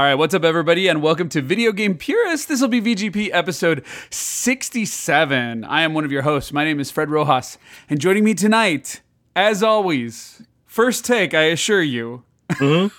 [0.00, 2.48] All right, what's up, everybody, and welcome to Video Game Purist.
[2.48, 5.62] This will be VGP episode 67.
[5.62, 6.54] I am one of your hosts.
[6.54, 7.58] My name is Fred Rojas,
[7.90, 9.02] and joining me tonight,
[9.36, 12.24] as always, first take, I assure you,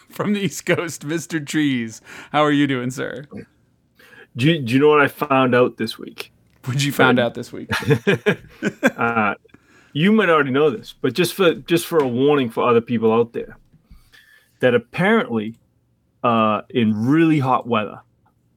[0.09, 1.43] from the East Coast, Mr.
[1.43, 2.01] Trees.
[2.31, 3.25] How are you doing, sir?
[4.37, 6.31] Do you, do you know what I found out this week?
[6.65, 7.71] What you found out this week?
[8.95, 9.33] Uh,
[9.93, 13.11] you might already know this, but just for just for a warning for other people
[13.11, 13.57] out there,
[14.59, 15.55] that apparently,
[16.23, 18.01] uh, in really hot weather,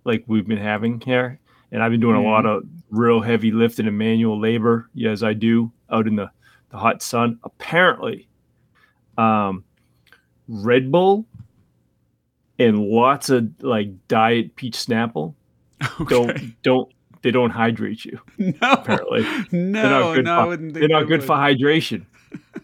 [0.04, 1.38] like we've been having here,
[1.72, 5.32] and I've been doing a lot of real heavy lifting and manual labor, as I
[5.32, 6.30] do out in the,
[6.70, 7.38] the hot sun.
[7.42, 8.28] Apparently,
[9.18, 9.64] um,
[10.48, 11.26] Red Bull
[12.58, 15.34] and lots of like diet peach Snapple
[16.00, 16.06] Okay.
[16.14, 19.22] don't don't they don't hydrate you No, apparently.
[19.50, 21.24] no, They're not good no, for, they're not they good would.
[21.24, 22.04] for hydration,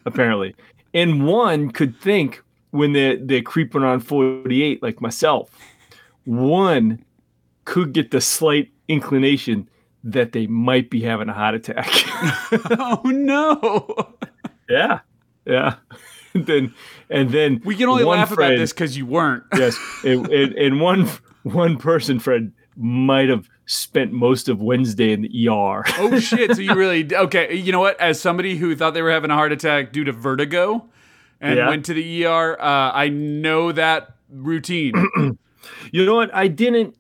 [0.04, 0.54] apparently.
[0.92, 5.50] And one could think when they're they're creeping on 48 like myself,
[6.24, 7.04] one
[7.64, 9.68] could get the slight inclination
[10.02, 11.88] that they might be having a heart attack.
[12.52, 14.14] Oh no!
[14.68, 15.00] yeah.
[15.44, 15.76] Yeah.
[16.34, 16.74] And then
[17.08, 19.44] and then We can only laugh about this because you weren't.
[19.56, 21.08] yes and, and, and one
[21.42, 26.56] one person fred might have spent most of wednesday in the er Oh shit!
[26.56, 27.54] So you really okay?
[27.54, 28.00] You know what?
[28.00, 30.88] As somebody who thought they were having a heart attack due to vertigo,
[31.40, 31.68] and Yeah.
[31.68, 34.94] went to the ER, uh, I know that routine.
[35.92, 36.96] you know what i didn't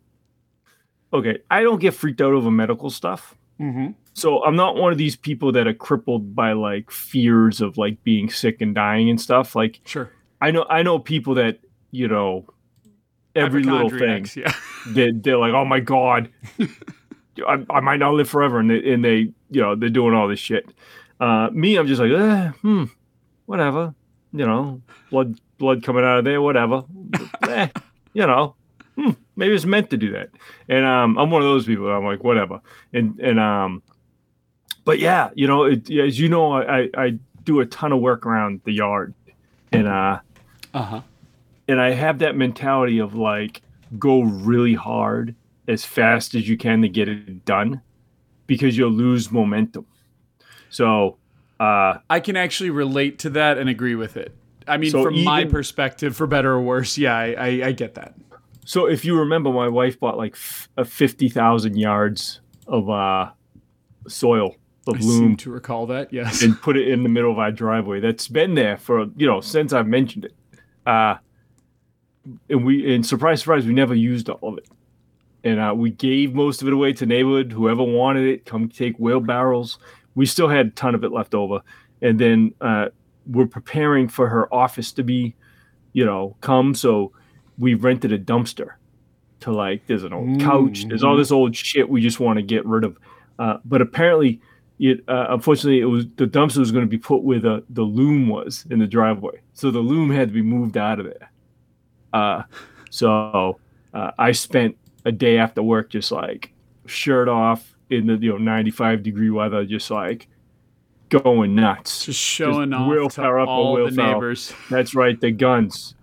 [1.14, 3.88] okay i don't get freaked out over medical stuff mm-hmm.
[4.12, 8.02] so i'm not one of these people that are crippled by like fears of like
[8.04, 10.10] being sick and dying and stuff like Sure.
[10.42, 11.58] i know i know people that
[11.90, 12.46] you know
[13.34, 14.52] every little thing Yeah.
[14.88, 16.28] they, they're like oh my god
[17.48, 19.16] I, I might not live forever and they, and they
[19.50, 20.68] you know they're doing all this shit
[21.18, 22.84] uh me i'm just like eh, hmm
[23.46, 23.94] whatever
[24.32, 24.80] you know
[25.10, 26.84] blood blood coming out of there whatever
[27.48, 27.68] eh,
[28.12, 28.54] you know
[28.96, 30.30] hmm, maybe it's meant to do that
[30.68, 32.60] and um i'm one of those people i'm like whatever
[32.92, 33.82] and and um
[34.84, 38.00] but yeah you know it, as you know I, I i do a ton of
[38.00, 39.14] work around the yard
[39.72, 40.20] and uh
[40.74, 41.00] Uh huh.
[41.68, 43.62] and I have that mentality of like
[43.98, 45.34] go really hard
[45.66, 47.80] as fast as you can to get it done
[48.46, 49.86] because you'll lose momentum.
[50.68, 51.16] So
[51.60, 54.34] uh I can actually relate to that and agree with it.
[54.66, 57.94] I mean, So from my perspective, for better or worse, yeah, I, I, I get
[57.94, 58.14] that.
[58.64, 63.30] so if you remember my wife bought like f- a 50,000 yards of uh
[64.08, 64.56] soil
[64.86, 66.12] of I loam seem to recall that.
[66.12, 66.42] Yes.
[66.42, 68.00] and put it in the middle of our driveway.
[68.00, 70.34] That's been there for you know since I've mentioned it.
[70.86, 71.16] Uh,
[72.48, 74.68] and we and surprise, surprise, we never used all of it.
[75.42, 77.52] And uh, we gave most of it away to neighborhood.
[77.52, 79.78] Whoever wanted it, come take wheelbarrows.
[80.14, 81.60] We still had a ton of it left over.
[82.02, 82.88] And then uh,
[83.26, 85.34] we're preparing for her office to be,
[85.92, 86.74] you know, come.
[86.74, 87.12] So
[87.58, 88.72] we rented a dumpster
[89.40, 89.86] to like.
[89.86, 90.86] There's an old couch.
[90.88, 92.98] There's all this old shit we just want to get rid of.
[93.38, 94.40] Uh, but apparently,
[94.80, 97.82] it uh, unfortunately it was the dumpster was going to be put where the the
[97.82, 101.30] loam was in the driveway so the loam had to be moved out of there
[102.14, 102.42] uh
[102.90, 103.60] so
[103.92, 106.52] uh, i spent a day after work just like
[106.86, 110.28] shirt off in the you know 95 degree weather just like
[111.08, 114.12] going nuts Just showing Just off Will to up all Will the Ferrell.
[114.14, 114.52] neighbors.
[114.70, 115.94] that's right the guns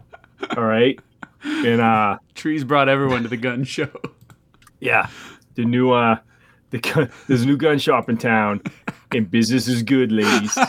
[0.56, 1.00] all right
[1.44, 3.90] and uh Trees brought everyone to the gun show.
[4.80, 5.08] yeah
[5.56, 6.18] the new uh
[6.72, 8.62] the gun, there's a new gun shop in town
[9.14, 10.58] and business is good ladies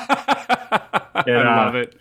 [1.26, 1.98] And, I uh, love it.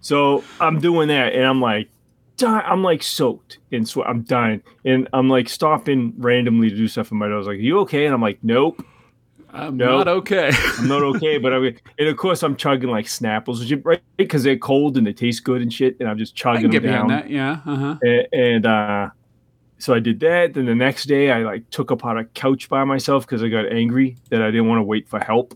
[0.00, 1.88] So I'm doing that, and I'm like,
[2.36, 4.08] di- I'm like soaked in sweat.
[4.08, 7.46] I'm dying, and I'm like stopping randomly to do stuff in my nose.
[7.46, 8.04] Like, you okay?
[8.06, 8.84] And I'm like, nope,
[9.52, 9.98] I'm no.
[9.98, 10.50] not okay.
[10.78, 11.38] I'm not okay.
[11.38, 11.64] but I'm,
[11.98, 14.00] and of course, I'm chugging like Snapples, right?
[14.16, 16.82] Because they're cold and they taste good and shit, and I'm just I chugging them
[16.82, 17.08] down.
[17.08, 17.30] that.
[17.30, 17.60] Yeah.
[17.66, 17.96] Uh huh.
[18.04, 19.10] A- And, uh,
[19.78, 20.54] so I did that.
[20.54, 23.70] Then the next day, I like took apart a couch by myself because I got
[23.70, 25.54] angry that I didn't want to wait for help.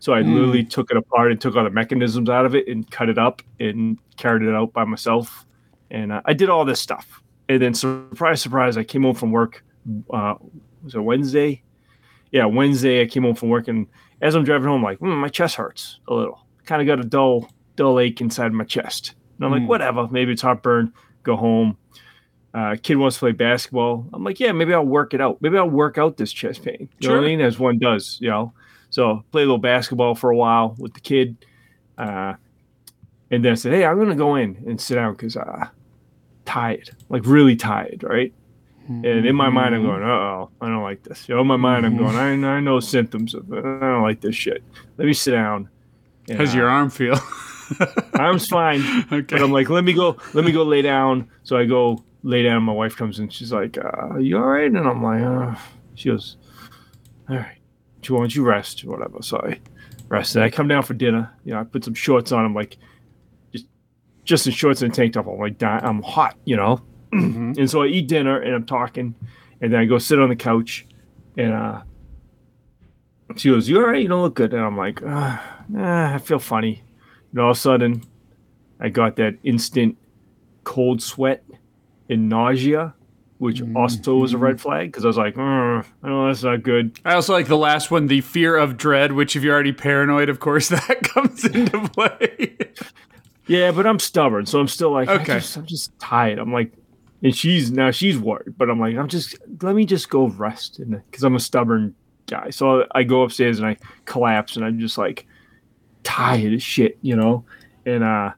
[0.00, 0.34] So I Mm.
[0.34, 3.18] literally took it apart and took all the mechanisms out of it and cut it
[3.18, 5.46] up and carried it out by myself.
[5.90, 7.22] And uh, I did all this stuff.
[7.48, 9.64] And then surprise, surprise, I came home from work.
[10.12, 10.34] Uh,
[10.82, 11.62] was it Wednesday?
[12.30, 13.00] Yeah, Wednesday.
[13.02, 13.86] I came home from work, and
[14.20, 16.38] as I'm driving home, like, mm, my chest hurts a little.
[16.66, 19.14] Kind of got a dull, dull ache inside my chest.
[19.38, 19.60] And I'm Mm.
[19.60, 20.08] like, whatever.
[20.10, 20.92] Maybe it's heartburn.
[21.22, 21.78] Go home.
[22.52, 24.06] Uh, kid wants to play basketball.
[24.12, 25.40] I'm like, yeah, maybe I'll work it out.
[25.40, 26.88] Maybe I'll work out this chest pain.
[26.98, 27.28] You know what I Sure.
[27.28, 27.40] mean?
[27.40, 28.52] As one does, you know.
[28.90, 31.36] So play a little basketball for a while with the kid.
[31.96, 32.34] Uh,
[33.30, 35.68] and then I said, hey, I'm gonna go in and sit down because uh
[36.48, 38.32] tired, like really tired, right?
[38.88, 41.28] And in my mind, I'm going, uh oh, I don't like this.
[41.28, 43.58] You know, in my mind, I'm going, I, I know symptoms of it.
[43.58, 44.62] I don't like this shit.
[44.96, 45.68] Let me sit down.
[46.26, 47.18] And, How's your arm feel?
[48.14, 48.80] arm's fine.
[49.12, 49.36] okay.
[49.36, 51.28] But I'm like, let me go, let me go lay down.
[51.42, 52.62] So I go lay down.
[52.62, 53.28] My wife comes in.
[53.28, 55.54] She's like, uh, "You all right?" And I'm like, uh.
[55.94, 56.36] "She goes,
[57.28, 57.58] all right.
[58.00, 59.60] She wants you rest or whatever." So I
[60.08, 60.42] rested.
[60.42, 61.30] I come down for dinner.
[61.44, 62.44] You know, I put some shorts on.
[62.44, 62.78] I'm like,
[64.28, 65.26] just in shorts and a tank top.
[65.26, 66.36] I'm like, I'm hot.
[66.44, 66.82] You know.
[67.10, 69.14] And so I eat dinner and I'm talking,
[69.62, 70.86] and then I go sit on the couch,
[71.38, 71.80] and uh,
[73.36, 74.02] she goes, "You all right?
[74.02, 75.38] You don't look good." And I'm like, uh,
[75.74, 76.82] eh, "I feel funny."
[77.32, 78.02] And all of a sudden,
[78.78, 79.96] I got that instant
[80.64, 81.42] cold sweat
[82.10, 82.94] and nausea,
[83.38, 87.00] which also was a red flag because I was like, "Mm, "Oh, that's not good."
[87.06, 90.28] I also like the last one, the fear of dread, which if you're already paranoid,
[90.28, 92.56] of course, that comes into play.
[93.48, 95.38] Yeah, but I'm stubborn, so I'm still like, Okay.
[95.40, 96.38] Just, I'm just tired.
[96.38, 96.72] I'm like,
[97.22, 100.78] and she's now she's worried, but I'm like, I'm just let me just go rest,
[100.78, 101.94] and because I'm a stubborn
[102.26, 102.50] guy.
[102.50, 105.26] So I go upstairs and I collapse, and I'm just like
[106.04, 107.44] tired as shit, you know.
[107.86, 108.32] And uh,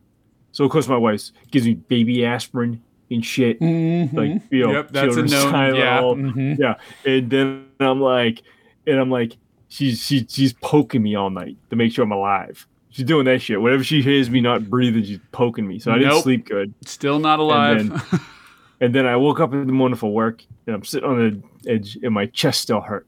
[0.53, 2.81] so of course my wife gives me baby aspirin
[3.11, 4.71] and shit, like you know, Mm-hmm.
[4.75, 6.59] Yep, that's a known- yeah, mhm.
[6.59, 6.75] yeah.
[7.05, 8.43] And then I'm like,
[8.87, 9.37] and I'm like,
[9.69, 12.67] she's she, she's poking me all night to make sure I'm alive.
[12.91, 13.61] She's doing that shit.
[13.61, 15.79] Whenever she hears me not breathing, she's poking me.
[15.79, 16.23] So I didn't Nope.
[16.25, 16.75] sleep good.
[16.85, 17.89] Still not alive.
[17.89, 18.01] then-
[18.83, 21.71] And then I woke up in the morning for work, and I'm sitting on the
[21.71, 23.07] edge, and my chest still hurt,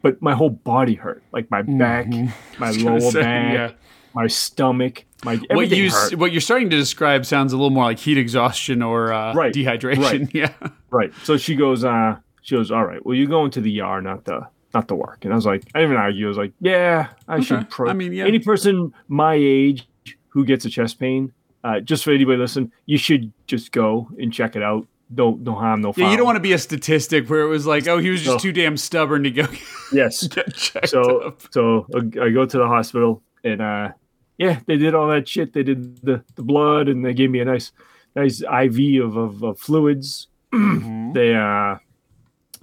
[0.00, 2.60] but my whole body hurt, like my back, my Mm-hmm.
[2.64, 3.70] was gonna lower say, back, yeah.
[4.14, 6.14] my stomach, my what you hurt.
[6.14, 9.52] what you're starting to describe sounds a little more like heat exhaustion or uh, Right,
[9.52, 10.30] dehydration.
[10.34, 10.52] Yeah.
[10.90, 11.12] Right.
[11.24, 14.24] So she goes, uh, she goes, all right, well, you're going to the ER, not
[14.24, 15.24] the not the work.
[15.24, 16.26] And I was like, I didn't even argue.
[16.26, 17.44] I was like, yeah, I Okay.
[17.44, 17.70] should.
[17.70, 18.24] Pro- I mean, yeah.
[18.26, 19.86] any person my age
[20.28, 21.32] who gets a chest pain,
[21.64, 24.86] uh, just for anybody listen, you should just go and check it out.
[25.14, 26.04] Don't don't harm, no foul.
[26.04, 28.22] Yeah, you don't want to be a statistic where it was like, oh, he was
[28.22, 28.38] just No.
[28.38, 29.46] too damn stubborn to go
[29.92, 30.26] Yes.
[30.26, 31.42] get checked so up.
[31.50, 33.90] so I go to the hospital and uh,
[34.38, 35.52] yeah, they did all that shit.
[35.52, 37.72] They did the, the blood and they gave me a nice
[38.16, 40.28] nice IV of of, of fluids.
[40.52, 41.12] Mm-hmm.
[41.12, 41.76] They uh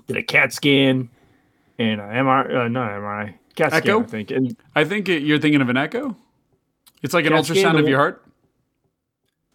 [0.07, 1.09] did a CAT scan
[1.79, 3.99] and uh, MRI, uh, not MRI, CAT Echo?
[4.01, 4.31] scan, I think.
[4.31, 6.15] And I think it, you're thinking of an echo.
[7.01, 8.23] It's like an CAT ultrasound of your heart.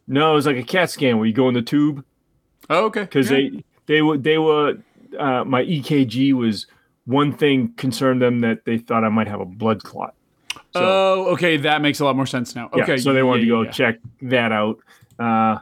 [0.07, 2.05] no, it was like a CAT scan where you go in the tube
[2.71, 3.03] Oh, okay.
[3.03, 3.37] because Yeah.
[3.37, 4.75] they they were they were
[5.19, 6.67] uh, my EKG was
[7.07, 10.15] one thing concerned them that they thought I might have a blood clot.
[10.73, 11.57] So, oh, okay.
[11.59, 12.71] That makes a lot more sense now.
[12.75, 12.97] yeah, Okay.
[12.97, 13.73] so they wanted yeah, to go yeah, yeah.
[13.73, 14.79] check that out.
[15.19, 15.59] Uh,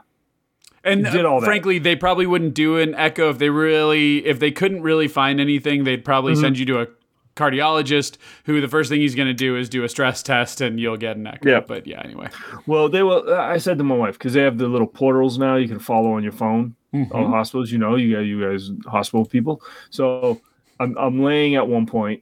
[0.83, 1.45] And did all uh, that.
[1.45, 5.39] frankly, they probably wouldn't do an echo if they really, if they couldn't really find
[5.39, 5.83] anything.
[5.85, 6.41] They'd probably Mm-hmm.
[6.41, 6.87] send you to a
[7.35, 10.79] cardiologist, who the first thing he's going to do is do a stress test, and
[10.79, 11.49] you'll get an echo.
[11.49, 11.59] Yeah.
[11.61, 12.27] But yeah, anyway.
[12.67, 13.23] Well, they will.
[13.27, 15.79] uh, I said to my wife because they have the little portals now you can
[15.79, 16.75] follow on your phone.
[17.11, 19.63] All hospitals, you know, you guys, you guys, hospital people.
[19.89, 20.39] So
[20.79, 22.21] I'm I'm laying at one point,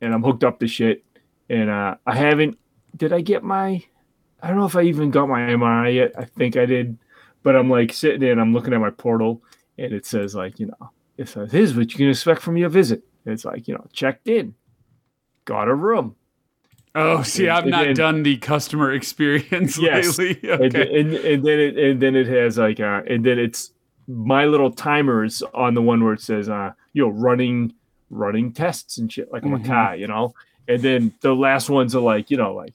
[0.00, 1.04] and I'm hooked up to shit,
[1.48, 2.58] and uh, I haven't.
[2.96, 3.84] Did I get my?
[4.42, 6.12] I don't know if I even got my MRI yet.
[6.18, 6.98] I think I did,
[7.42, 9.42] but I'm like sitting there and I'm looking at my portal,
[9.78, 12.68] and it says like you know, it says here's what you can expect from your
[12.68, 13.02] visit.
[13.26, 14.54] It's like you know, checked in,
[15.44, 16.16] got a room.
[16.94, 20.18] Oh, see, And- I've and not done the customer experience Yes.
[20.18, 20.50] lately.
[20.50, 21.00] and, Okay.
[21.00, 23.72] and and then it and then it has like uh and then it's
[24.08, 27.72] my little timers on the one where it says uh you know running
[28.10, 29.66] running tests and shit like Mhm.
[29.66, 30.32] car you know
[30.66, 32.72] and then the last ones are like you know like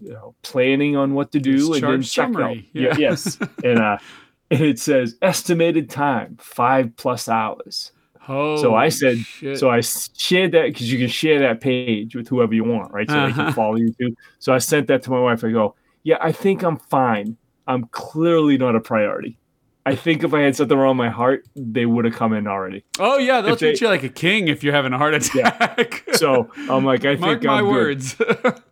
[0.00, 2.32] you know planning on what to do and then Discharge check out.
[2.34, 2.96] summary, Yeah, yeah.
[2.98, 3.98] yes and uh
[4.50, 7.92] it says estimated time five plus hours
[8.28, 9.56] so I said, shit.
[9.56, 13.08] so I shared that because you can share that page with whoever you want, right?
[13.08, 13.44] So they Uh-huh.
[13.44, 14.16] can follow you too.
[14.40, 15.44] So I sent that to my wife.
[15.44, 17.36] I go, yeah, I think I'm fine.
[17.68, 19.38] I'm clearly not a priority.
[19.84, 22.48] I think if I had something wrong with my heart, they would have come in
[22.48, 22.82] already.
[22.98, 25.14] oh yeah, they'll if they- treat you like a king if you're having a heart
[25.14, 26.02] attack.
[26.14, 28.02] So I'm like, I Mark think my I'm good.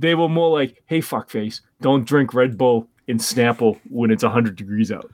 [0.00, 0.02] words.
[0.02, 4.56] They were more like, hey, fuckface, don't drink Red Bull and Snapple when it's 100
[4.56, 5.10] degrees out.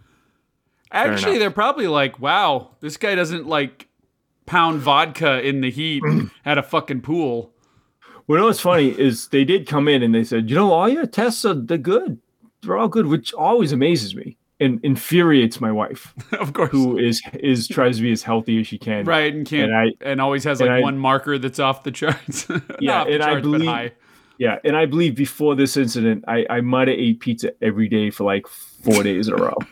[0.93, 3.89] Actually, they're probably like, wow, this guy doesn't like
[4.47, 6.03] pound vodka in the heat
[6.45, 7.53] at a fucking pool.
[8.27, 10.73] Well, you know what's funny is they did come in and they said, you know,
[10.73, 12.19] all your tests are they're good.
[12.63, 16.71] They're all good, which always amazes me and infuriates my wife, of course.
[16.71, 19.05] who is is tries to be as healthy as she can.
[19.05, 21.93] right, and can't And and, always has and like I- one marker that's off the
[21.93, 22.49] charts.
[22.49, 23.93] Not Yeah, off the and I charts, but believe- high.
[24.39, 28.11] Yeah, and I believe before this incident, I I might have ate pizza every day
[28.11, 29.57] for like four days in a row.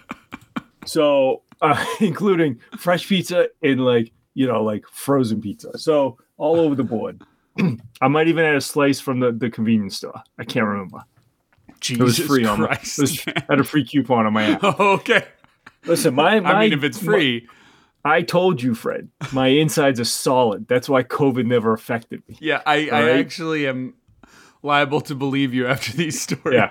[0.86, 5.78] So, uh, including fresh pizza and like you know like frozen pizza.
[5.78, 7.22] So all over the board.
[8.02, 10.22] I might even add a slice from the, the convenience store.
[10.38, 10.98] I can't remember.
[11.80, 12.78] Jesus It was free on my.
[12.98, 14.64] Was, I had a free coupon on my app.
[14.64, 15.24] okay.
[15.86, 17.48] Listen, my, my I mean, if it's my- free,
[18.04, 19.08] I told you, Fred.
[19.32, 20.66] My insides are solid.
[20.68, 22.36] That's why COVID never affected me.
[22.40, 23.08] yeah, I, I right.
[23.20, 23.94] actually am
[24.64, 26.54] liable to believe you after these stories.
[26.54, 26.70] Yeah.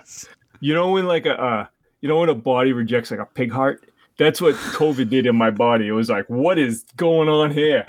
[0.60, 1.66] You know when like a uh,
[2.02, 3.86] you know when a body rejects like a pig heart
[4.18, 5.88] that's what COVID did in my body.
[5.88, 7.86] It was like, what is going on here?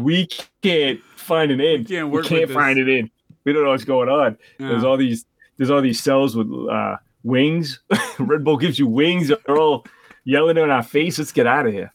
[0.00, 0.28] We
[0.62, 1.84] can't find an in.
[1.84, 2.82] can't We can't find this.
[2.82, 3.10] it in.
[3.44, 4.36] We don't know what's going on.
[4.58, 5.24] There's all these
[5.56, 7.80] there's all these cells with uh, wings.
[8.18, 9.28] Red Bull gives you wings.
[9.28, 9.86] They're all
[10.24, 11.18] yelling in our face.
[11.18, 11.92] Let's get out of here.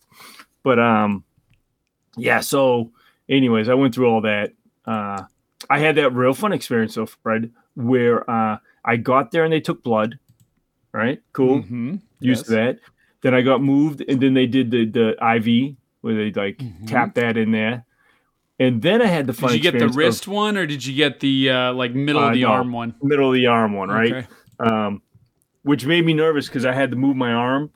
[0.64, 1.24] But um,
[2.16, 2.40] yeah.
[2.42, 2.92] So,
[3.30, 4.54] anyways, I went through all that.
[4.86, 5.24] Uh,
[5.70, 9.60] I had that real fun experience though, Fred, where uh, I got there and they
[9.62, 10.20] took blood.
[10.92, 11.62] Right, cool.
[11.64, 12.02] Mhm.
[12.20, 12.50] Used Yes.
[12.50, 12.80] that.
[13.22, 16.88] Then I got moved, and then they did the the IV where they like Mhm.
[16.88, 17.86] tap that in there.
[18.60, 19.50] And then I had the fun.
[19.52, 21.94] Did you get the experience of wrist one or did you get the uh, like
[21.94, 22.48] middle Uh, of the no.
[22.50, 22.96] arm one?
[23.04, 24.14] middle of the arm one, right?
[24.14, 24.28] Okay.
[24.60, 25.02] um,
[25.64, 27.72] which made me nervous because I had to move my arm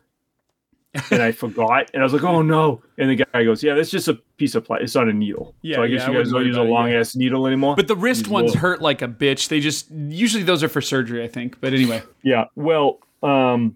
[1.12, 3.92] and I forgot, and I was like, "Oh no!" And the guy goes, "Yeah, that's
[3.92, 4.86] just a piece of plastic.
[4.86, 6.92] It's not a needle." Yeah, so I guess yeah, you guys don't use a long
[6.92, 7.76] ass needle anymore.
[7.76, 9.50] But the wrist These ones little- hurt like a bitch.
[9.50, 11.60] They just usually those are for surgery, I think.
[11.62, 13.76] But anyway, yeah, well, um,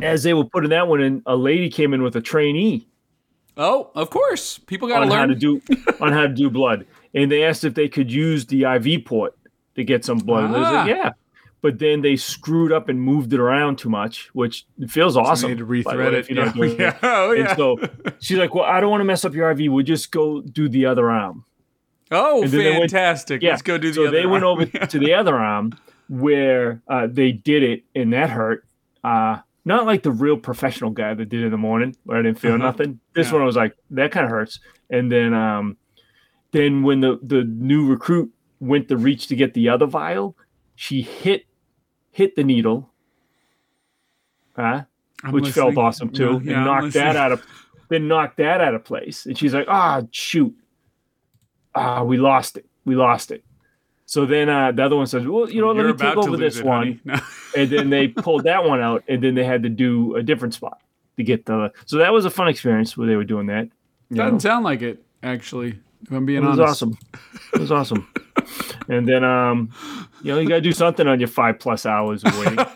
[0.00, 2.86] as they were putting that one in, a lady came in with a trainee
[3.58, 5.60] oh, of course, people got to learn how to do
[6.00, 9.36] on how to do blood, and they asked if they could use the IV port
[9.74, 10.44] to get some blood.
[10.44, 10.72] And I was Ah.
[10.72, 11.10] like, "Yeah."
[11.62, 15.50] But then they screwed up and moved it around too much, which feels awesome.
[15.50, 16.28] need to rethread it.
[16.28, 16.66] you're not Yeah.
[16.78, 16.96] yeah.
[17.02, 17.78] Oh, And so
[18.18, 19.72] she's like, "Well, I don't want to mess up your IV.
[19.72, 21.44] We'll just go do the other arm."
[22.10, 23.42] oh, they went- fantastic.
[23.42, 23.50] Yeah.
[23.50, 24.06] Let's go do the other.
[24.06, 25.72] so other they went over to the other arm
[26.08, 28.66] where uh, they did it, and that hurt.
[29.04, 32.22] Uh, not like the real professional guy that did it in the morning where I
[32.22, 32.64] didn't feel Uh-huh.
[32.64, 32.98] nothing.
[33.14, 33.34] This Yeah.
[33.34, 34.58] one I was like, that kind of hurts.
[34.90, 35.76] And then, um,
[36.50, 40.36] then when the the new recruit went to reach to get the other vial,
[40.74, 41.46] she hit
[42.12, 42.88] hit the needle.
[44.56, 44.82] Uh,
[45.24, 45.74] I'm which listening.
[45.74, 47.44] felt awesome too, Yeah, and knocked that out of
[47.88, 49.26] then knocked that out of place.
[49.26, 50.54] And she's like, "Ah, shoot,
[51.74, 53.44] ah, we lost it, we lost it."
[54.06, 56.36] So then uh, the other one says, "Well, you know, You're let me take over
[56.36, 57.18] this it, one," No.
[57.56, 60.54] and then they pulled that one out, and then they had to do a different
[60.54, 60.80] spot
[61.16, 61.72] to get the.
[61.86, 63.68] So that was a fun experience where they were doing that.
[64.12, 65.78] Doesn't sound like it, actually.
[66.02, 66.98] If I'm being It was awesome.
[67.54, 68.06] It was awesome.
[68.88, 69.70] and then, um,
[70.22, 72.58] you know, you got to do something on your five plus hours of waiting.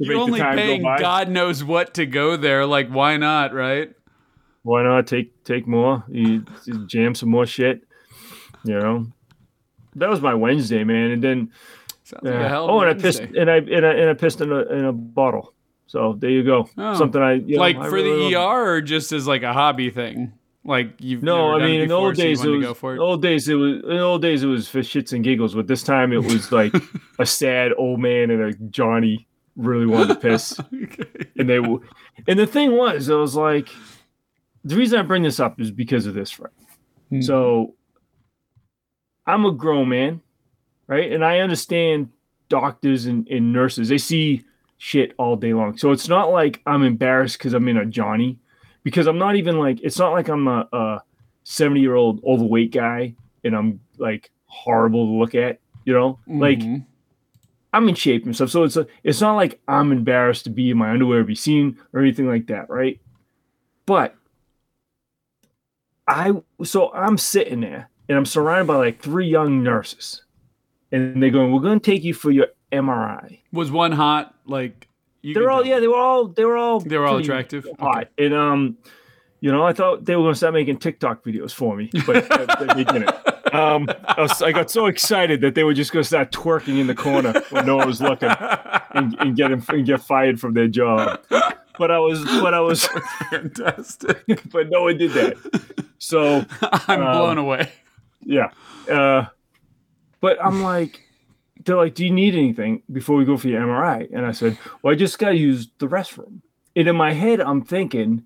[0.00, 0.82] You're only time go paying.
[0.82, 2.64] God knows what to go there.
[2.66, 3.92] Like, why not, right?
[4.62, 6.44] why not take take more you
[6.86, 7.82] jam some more shit
[8.62, 9.06] you know
[9.96, 11.50] that was my wednesday man and then
[12.22, 14.58] like uh, oh and i pissed and i and i, and I pissed in a,
[14.66, 15.54] in a bottle
[15.86, 16.94] so there you go Oh.
[16.94, 19.42] something i you know, like I for really the love- ER or just as like
[19.42, 20.34] a hobby thing?
[20.62, 22.84] Like you've no i mean in old so days it was it.
[22.98, 25.82] old days it was in old days it was for shits and giggles but this
[25.82, 26.74] time it was like
[27.18, 29.26] a sad old man and a johnny
[29.56, 31.04] really wanted to piss Okay.
[31.38, 31.80] and they w-
[32.28, 33.70] and the thing was it was like
[34.62, 36.52] the reason i bring this up is because of this right
[37.08, 37.22] Hmm.
[37.22, 37.74] so
[39.26, 40.20] i'm a grown man
[40.86, 42.10] right and i understand
[42.50, 44.44] doctors and, and nurses they see
[44.76, 48.38] shit all day long so it's not like i'm embarrassed because i'm in a johnny
[48.82, 51.02] because i'm not even like it's not like i'm a, a
[51.44, 56.58] 70 year old overweight guy and i'm like horrible to look at you know like
[56.58, 56.84] Mhm.
[57.72, 58.50] I'm in shape and stuff.
[58.50, 61.78] So it's a, it's not like I'm embarrassed to be in my underwear, be seen,
[61.92, 63.00] or anything like that, right?
[63.86, 64.16] But
[66.08, 66.32] I
[66.64, 70.24] so I'm sitting there and I'm surrounded by like three young nurses,
[70.90, 74.88] and they're going, "We're going to take you for your MRI." was one hot like
[75.22, 77.66] you They're all yeah, they were all they were all They were all attractive?
[77.78, 78.78] hot, and um,
[79.40, 82.30] you know, I thought they were going to start making TikTok videos for me, but
[82.30, 83.10] uh, they didn't.
[83.54, 86.78] Um, I, was, I got so excited that they were just going to start twerking
[86.78, 88.28] in the corner when no one was looking
[88.92, 91.20] and, and get and get fired from their job.
[91.78, 92.86] But I was, but I was,
[93.30, 94.42] fantastic.
[94.52, 95.86] but no one did that.
[95.98, 96.44] So
[96.88, 97.72] I'm Um, blown away.
[98.22, 98.50] yeah,
[98.90, 99.26] uh,
[100.20, 101.00] but I'm like,
[101.64, 104.56] they're like, "Do you need anything before we go for your MRI?" And I said,
[104.82, 106.40] "Well, I just got to use the restroom."
[106.76, 108.24] And in my head, I'm thinking,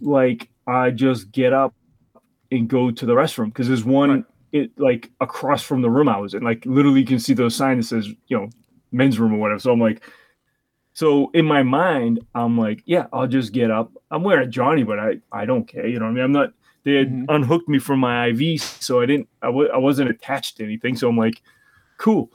[0.00, 1.74] like, I just get up
[2.50, 4.24] and go to the restroom because there's one Right.
[4.52, 6.42] it like across from the room I was in.
[6.42, 8.48] Like literally, you can see those sign that says, you know,
[8.92, 9.58] men's room or whatever.
[9.60, 10.02] So I'm like,
[10.94, 13.92] so in my mind, I'm like, yeah, I'll just get up.
[14.10, 15.86] I'm wearing a Johnny, but I I don't care.
[15.86, 16.24] You know what I mean?
[16.24, 16.52] I'm not.
[16.84, 17.26] They had Mhm.
[17.28, 19.28] unhooked me from my IV, so I didn't.
[19.42, 20.96] I w- I wasn't attached to anything.
[20.96, 21.42] So I'm like,
[21.98, 22.32] cool.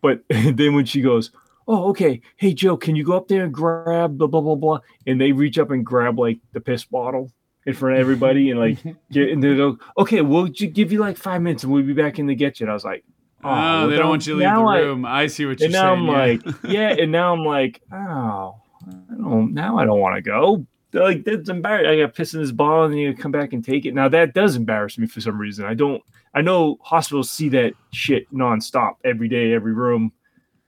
[0.00, 1.30] But then when she goes,
[1.68, 2.20] oh, okay.
[2.36, 4.80] Hey, Joe, can you go up there and grab the blah blah blah?
[5.06, 7.30] And they reach up and grab like the piss bottle
[7.66, 8.78] in front of everybody and like
[9.12, 12.18] get, and they go, okay, we'll give you like five minutes and we'll be back
[12.18, 12.64] in to get you.
[12.64, 13.04] And I was like,
[13.42, 15.06] Oh, oh well, they don't now- want you to leave the now I- room.
[15.06, 15.98] I, see what you're and now saying.
[15.98, 16.18] I'm yeah.
[16.18, 20.66] like, yeah, and now I'm like, oh, I don't, now I don't want to go.
[20.90, 21.88] They're like that's embarrassing.
[21.88, 23.94] I got piss in this ball, and then you come back and take it.
[23.94, 25.64] Now that does embarrass me for some reason.
[25.64, 26.02] I don't.
[26.34, 30.12] I know hospitals see that shit nonstop every day, every room.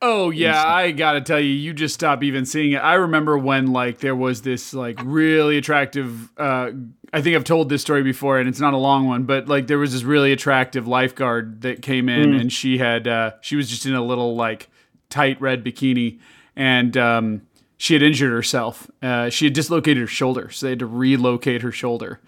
[0.04, 2.78] Oh yeah, I gotta tell you, you just stop even seeing it.
[2.78, 6.28] I remember when like there was this like really attractive.
[6.36, 6.72] Uh,
[7.12, 9.68] I think I've told this story before, and it's not a long one, but like
[9.68, 13.70] there was this really attractive lifeguard that came in, and she had uh, she was
[13.70, 14.68] just in a little like
[15.08, 16.18] tight red bikini,
[16.56, 17.42] and um,
[17.82, 18.88] she had injured herself.
[19.02, 22.20] Uh, she had dislocated her shoulder, so they had to relocate her shoulder.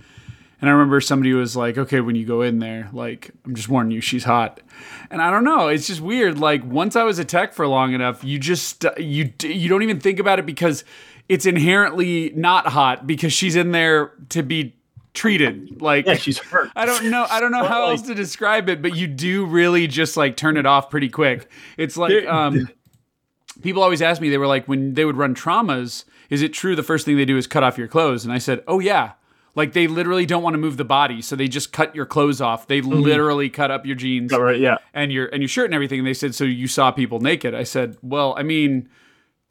[0.61, 3.69] And I remember somebody was like, "Okay, when you go in there, like, I'm just
[3.69, 4.61] warning you, she's hot."
[5.13, 6.41] And I don't know, it's just weird.
[6.41, 10.01] Like once I was a tech for long enough, you just you you don't even
[10.01, 10.83] think about it because
[11.29, 14.75] it's inherently not hot because she's in there to be
[15.13, 15.81] treated.
[15.81, 16.73] Like Yeah, she's hurt.
[16.75, 17.29] I don't know.
[17.31, 20.57] I don't know how else to describe it, but you do really just like turn
[20.57, 21.49] it off pretty quick.
[21.77, 22.69] It's like um,
[23.65, 24.29] people always ask me.
[24.29, 27.25] They were like, when they would run traumas, is it true the first thing they
[27.25, 28.25] do is cut off your clothes?
[28.25, 29.13] And I said, oh yeah.
[29.57, 32.41] Like they literally don't want to move the body, so they just cut your clothes
[32.41, 32.67] off.
[32.67, 33.01] They mm-hmm.
[33.01, 34.79] literally cut up your jeans right, yeah.
[34.93, 36.01] and your and your shirt and everything.
[36.01, 37.55] And they said, so you saw people naked.
[37.55, 38.89] I said, well, I mean,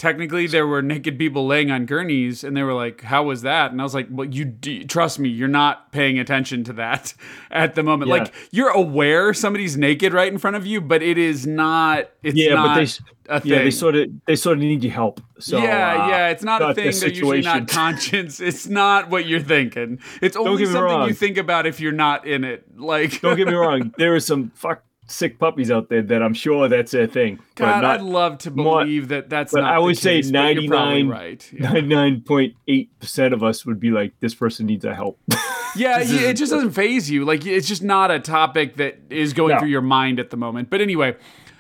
[0.04, 3.72] technically there were naked people laying on gurneys, and they were like, how was that?
[3.72, 7.14] And I was like, well, you d- trust me, you're not paying attention to that
[7.52, 8.10] at the moment.
[8.10, 8.16] Yeah.
[8.16, 12.10] Like you're aware somebody's naked right in front of you, but it is not.
[12.22, 12.84] It's Yeah, not but they
[13.30, 13.52] a thing.
[13.52, 15.22] Yeah, they sort of they sort of need your help.
[15.40, 16.92] So yeah, uh, yeah, it's not a thing.
[16.92, 18.42] They're usually not conscious.
[18.42, 20.00] It's not what you're thinking.
[20.22, 22.66] It's only something you think about if you're not in it.
[22.78, 23.94] Like, Don't get me wrong.
[23.98, 24.84] There are some fuck
[25.14, 27.38] sick puppies out there that I'm sure that's their thing.
[27.56, 29.74] but God, not I'd love to more- believe that that's but not.
[29.74, 31.50] I would say case, but you're probably 99 right.
[31.54, 34.94] Yeah, ninety nine point eight percent of us would be like, this person needs a
[34.96, 35.20] help.
[35.76, 37.26] yeah it just doesn't phase you.
[37.26, 39.60] Like, it's just not a topic that is going No.
[39.60, 40.70] through your mind at the moment.
[40.70, 41.16] But anyway,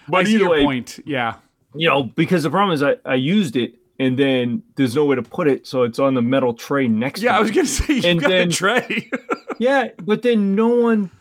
[0.10, 0.99] But I see either your way- point.
[1.06, 1.36] Yeah,
[1.75, 5.21] you know, because the problem is I, I used it and then there's nowhere to
[5.23, 7.38] put it, so it's on the metal tray next yeah.
[7.38, 9.10] I was gonna say you And got then- a tray.
[9.60, 11.12] Yeah, but then no one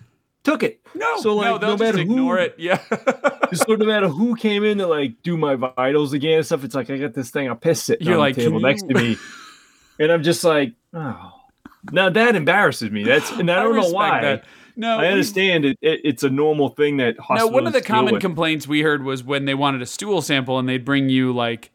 [0.45, 0.81] took it.
[0.95, 2.55] no, So, like, no, they'll no just matter ignore who- it.
[2.59, 2.81] Yeah.
[3.53, 6.75] so no matter who came in to like do my vitals again and stuff, it's
[6.75, 8.89] like I got this thing, I'll piss sitting You're on like, the table "Can next
[8.89, 9.17] to me.
[9.99, 11.33] And I'm just like, oh.
[11.91, 13.03] Now that embarrasses me.
[13.03, 14.21] That's and I don't know why.
[14.23, 14.45] that.
[14.77, 16.01] No, I understand it, it.
[16.05, 18.23] It's a normal thing that Now, one of the common with.
[18.23, 21.71] complaints we heard was when they wanted a stool sample and they'd bring you like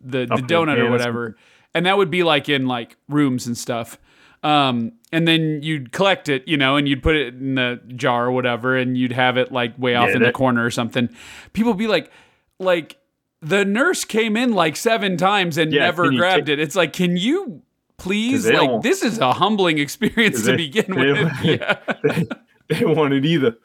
[0.00, 1.36] the, the Up donut or whatever,
[1.74, 3.98] and that would be like in like rooms and stuff.
[4.42, 8.26] Um, and then you'd collect it, you know, and you'd put it in the jar
[8.26, 11.08] or whatever, and you'd have it like way off in the corner or something.
[11.52, 12.10] People be like,
[12.58, 12.96] like
[13.42, 16.58] the nurse came in like seven times and Yeah, never can you grabbed it.
[16.58, 17.62] It's like, can you
[17.98, 18.44] please?
[18.44, 21.32] 'Cause they Like, don't- this is a humbling experience to they- begin they with.
[21.44, 21.78] Yeah.
[22.02, 22.26] they,
[22.68, 23.56] they want it either.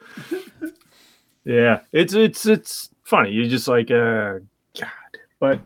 [1.44, 3.30] Yeah, it's it's it's funny.
[3.30, 4.40] You're just like, uh,
[4.78, 4.90] God.
[5.38, 5.60] But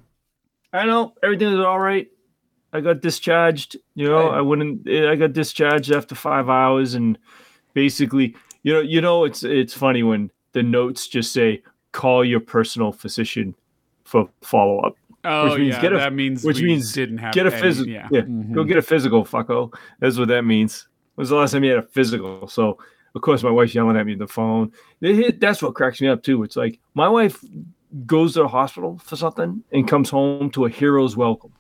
[0.73, 1.15] I don't know.
[1.23, 2.07] Everything is all right.
[2.73, 3.77] I got discharged.
[3.95, 4.37] You know, Hey.
[4.39, 4.89] I wouldn't.
[4.89, 7.19] I got discharged after five hours, and
[7.75, 12.41] basically, you know, you know, it's it's funny when the notes just say, "Call your
[12.41, 13.55] personal physician
[14.05, 15.83] for follow up." Oh, means yeah.
[15.83, 17.93] get a- that means which we means didn't have Get a physical.
[17.93, 18.09] Yeah.
[18.11, 18.53] Yeah, Mhm.
[18.55, 19.75] go get a physical, fucko.
[19.99, 20.89] That's what that means.
[21.17, 22.49] When's the last time you had a physical?
[22.49, 22.79] So,
[23.15, 24.73] of course, my wife's yelling at me on the phone.
[25.03, 26.43] It- it- That's what cracks me up too.
[26.43, 27.45] It's like my wife
[28.07, 31.53] goes to the hospital for something and comes home to a hero's welcome.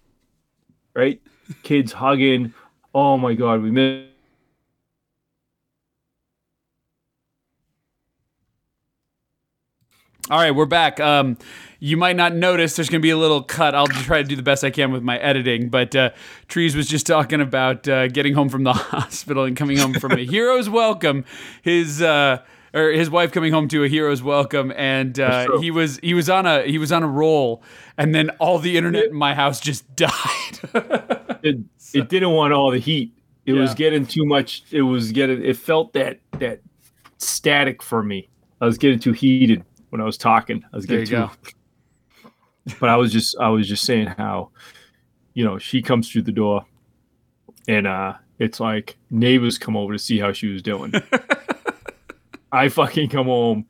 [0.94, 1.20] Right?
[1.62, 2.55] Kids hugging.
[2.94, 4.07] Oh my god, we miss.
[10.31, 11.00] All right, we're back.
[11.00, 11.38] Um,
[11.81, 13.74] you might not notice there's going to be a little cut.
[13.74, 15.70] I'll try to do the best I can with my editing.
[15.70, 16.11] But uh,
[16.46, 20.12] Trees was just talking about uh, getting home from the hospital and coming home from
[20.12, 21.24] a hero's welcome.
[21.62, 22.42] His uh,
[22.73, 26.31] or his wife coming home to a hero's welcome, and uh, he was he was
[26.31, 27.63] on a he was on a roll,
[27.97, 30.11] and then all the internet in my house just died.
[31.43, 31.59] It,
[31.95, 33.13] it didn't want all the heat.
[33.47, 34.63] It was getting too much.
[34.71, 35.45] It was getting.
[35.45, 36.61] It felt that that
[37.19, 38.29] static for me.
[38.61, 40.63] I was getting too heated when I was talking.
[40.73, 41.29] I was getting too.
[42.79, 44.51] But I was just I was just saying how,
[45.33, 46.67] you know, she comes through the door,
[47.67, 50.93] and uh it's like neighbors come over to see how she was doing.
[52.53, 53.67] I fucking come home,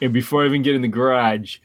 [0.00, 1.58] and before I even get in the garage,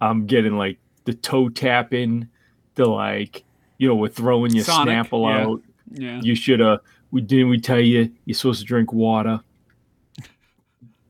[0.00, 2.28] I'm getting like the toe tapping,
[2.74, 3.44] the like,
[3.78, 5.44] you know, we're throwing your Sonic, Snapple yeah.
[5.46, 5.62] out.
[5.90, 6.20] yeah.
[6.22, 6.80] You should have.
[7.10, 7.48] We didn't.
[7.48, 9.40] We tell you you're supposed to drink water.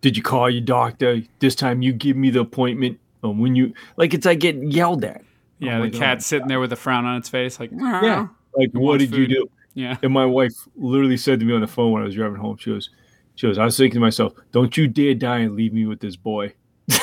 [0.01, 1.23] Did you call your doctor?
[1.39, 2.99] This time you give me the appointment.
[3.23, 5.23] Um, when you like, it's like getting yelled at.
[5.59, 5.99] Yeah, Oh the God.
[5.99, 8.29] cat's sitting there with a frown on its face, like Yeah.
[8.55, 9.51] Like, what did you do?
[9.73, 9.97] yeah.
[10.03, 12.57] And my wife literally said to me on the phone when I was driving home,
[12.59, 12.91] she goes,
[13.35, 16.01] she goes, I was thinking to myself, don't you dare die and leave me with
[16.01, 16.53] this boy.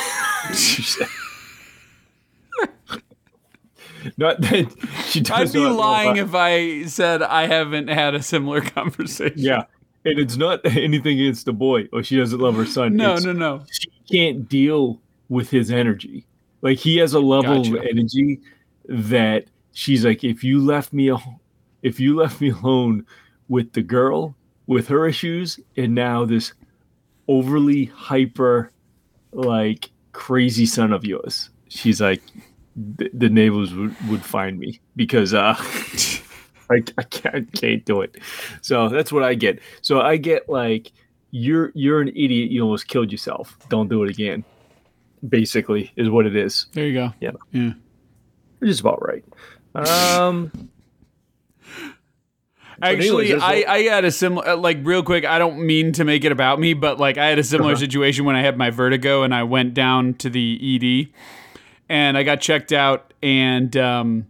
[4.18, 4.74] Not that
[5.06, 9.34] she I'd be lying if I said I haven't had a similar conversation.
[9.38, 9.64] Yeah.
[10.06, 12.96] And it's not anything against the boy or she doesn't love her son.
[12.96, 13.64] No, It's no, no.
[13.70, 16.26] she can't deal with his energy.
[16.64, 17.78] Like he has a level Gotcha.
[17.78, 18.42] of energy
[18.86, 21.40] that she's like, if you left me, al-
[21.84, 23.06] if you left me alone
[23.48, 24.36] with the girl
[24.68, 26.54] with her issues, and now this
[27.28, 28.72] overly hyper,
[29.32, 32.22] like crazy son of yours, she's like,
[32.76, 35.56] the, the neighbors would, would find me because uh,
[36.72, 38.18] I, I can't can't do it.
[38.62, 39.60] So that's what I get.
[39.82, 40.92] So I get like,
[41.32, 42.52] you're you're an idiot.
[42.52, 43.58] You almost killed yourself.
[43.70, 44.44] Don't do it again.
[45.28, 46.68] Basically, is what it is.
[46.74, 47.14] There you go.
[47.20, 47.32] Yeah.
[47.52, 47.74] Yeah.
[48.60, 49.24] Which is about right.
[49.76, 50.52] Um,
[52.82, 55.26] Actually, anyways, I, I had a similar, like, real quick.
[55.26, 57.80] I don't mean to make it about me, but like, I had a similar Uh-huh.
[57.80, 61.14] situation when I had my vertigo and I went down to the ED
[61.90, 64.28] and I got checked out and, um,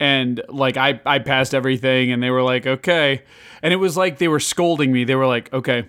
[0.00, 3.22] and like, I, I passed everything and they were like, okay.
[3.62, 5.04] And it was like they were scolding me.
[5.04, 5.86] They were like, okay,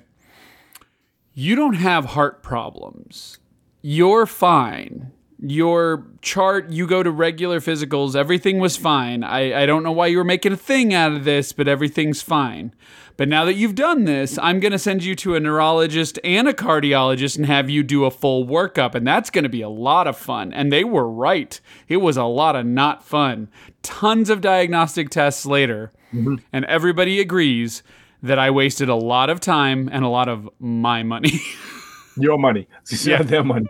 [1.33, 3.39] you don't have heart problems.
[3.81, 5.11] You're fine.
[5.47, 9.23] Your chart, you go to regular physicals, everything was fine.
[9.23, 12.21] I, I don't know why you were making a thing out of this, but everything's
[12.21, 12.73] fine.
[13.17, 16.47] But now that you've done this, I'm going to send you to a neurologist and
[16.47, 18.93] a cardiologist and have you do a full workup.
[18.93, 20.51] And that's going to be a lot of fun.
[20.51, 21.59] And they were right.
[21.87, 23.47] It was a lot of not fun.
[23.83, 25.93] Tons of diagnostic tests later.
[26.13, 26.35] Mm-hmm.
[26.51, 27.83] And everybody agrees
[28.21, 31.39] that I wasted a lot of time and a lot of my money.
[32.17, 32.67] your money.
[33.03, 33.67] Yeah, their money.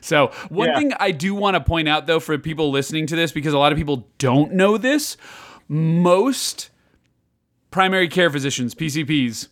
[0.00, 0.78] So, one Yeah.
[0.78, 3.58] thing I do want to point out though for people listening to this because a
[3.58, 5.16] lot of people don't know this,
[5.68, 6.70] most
[7.70, 9.48] primary care physicians, PCPs,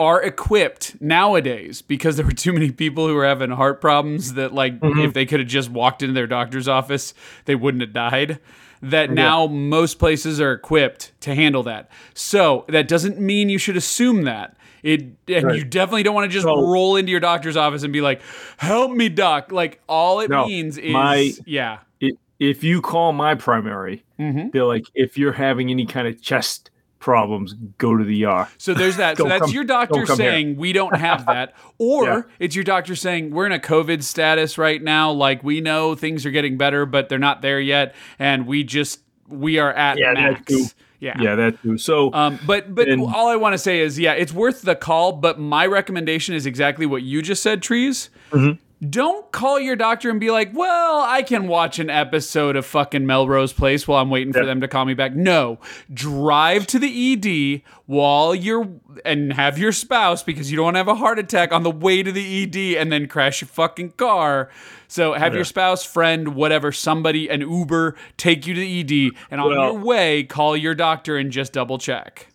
[0.00, 4.52] are equipped nowadays because there were too many people who were having heart problems that
[4.52, 5.00] like mm-hmm.
[5.00, 8.40] if they could have just walked into their doctor's office, they wouldn't have died.
[8.82, 11.90] That now most places are equipped to handle that.
[12.12, 14.58] So, that doesn't mean you should assume that.
[14.84, 15.56] It and Right.
[15.56, 18.20] you definitely don't want to just So- roll into your doctor's office and be like,
[18.58, 21.78] "Help me, doc." Like all it No, means is my- yeah.
[22.02, 24.48] I- If you call my primary, Mm-hmm.
[24.52, 26.70] they're like, if you're having any kind of chest
[27.00, 28.48] problems, go to the ER.
[28.58, 29.16] So there's that.
[29.18, 30.16] so that's come- your doctor don't here.
[30.16, 32.22] saying we don't have that, or Yeah.
[32.38, 35.10] it's your doctor saying we're in a COVID status right now.
[35.12, 39.00] Like we know things are getting better, but they're not there yet, and we just
[39.28, 40.74] we are at Yeah, max.
[41.04, 41.20] Yeah.
[41.20, 41.76] Yeah, that too.
[41.78, 44.74] So Um, but but And- all I want to say is, yeah, it's worth the
[44.74, 45.12] call.
[45.12, 48.08] But my recommendation is exactly what you just said, Trees.
[48.32, 48.52] Mm-hmm.
[48.90, 53.06] Don't call your doctor and be like, "Well, I can watch an episode of fucking
[53.06, 54.46] Melrose Place while I'm waiting for Yeah.
[54.46, 55.58] them to call me back." No,
[55.92, 58.68] drive to the ED while you're
[59.04, 61.70] and have your spouse because you don't want to have a heart attack on the
[61.70, 64.50] way to the ED and then crash your fucking car.
[64.88, 69.40] So have your spouse, friend, whatever, somebody, an Uber take you to the ED, and
[69.40, 72.28] on Well- your way, call your doctor and just double check.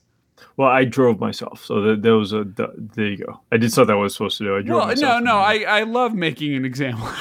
[0.59, 1.63] Well, I drove myself.
[1.63, 3.39] So that there was a th- there you go.
[3.49, 4.57] I did something I was supposed to do.
[4.57, 5.23] I drove Well, myself.
[5.23, 7.07] no, no, I, I love making an example.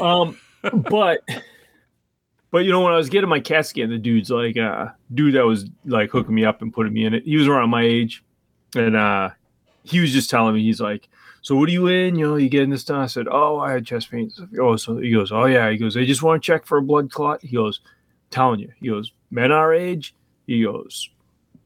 [0.00, 0.38] Um,
[0.90, 1.20] but
[2.50, 5.34] but you know when I was getting my CAT scan, the dude's like, uh, dude
[5.34, 7.24] that was like hooking me up and putting me in it.
[7.24, 8.24] He was around my age,
[8.74, 9.30] and uh,
[9.84, 11.06] he was just telling me, he's like,
[11.42, 12.16] so what are you in?
[12.16, 13.00] You know, you getting this done?
[13.02, 14.40] I said, oh, I had chest pains.
[14.58, 15.70] Oh, so he goes, oh yeah.
[15.70, 17.42] He goes, they just want to check for a blood clot.
[17.42, 17.80] He goes,
[18.30, 18.72] telling you.
[18.80, 20.14] He goes, men our age.
[20.46, 21.10] He goes,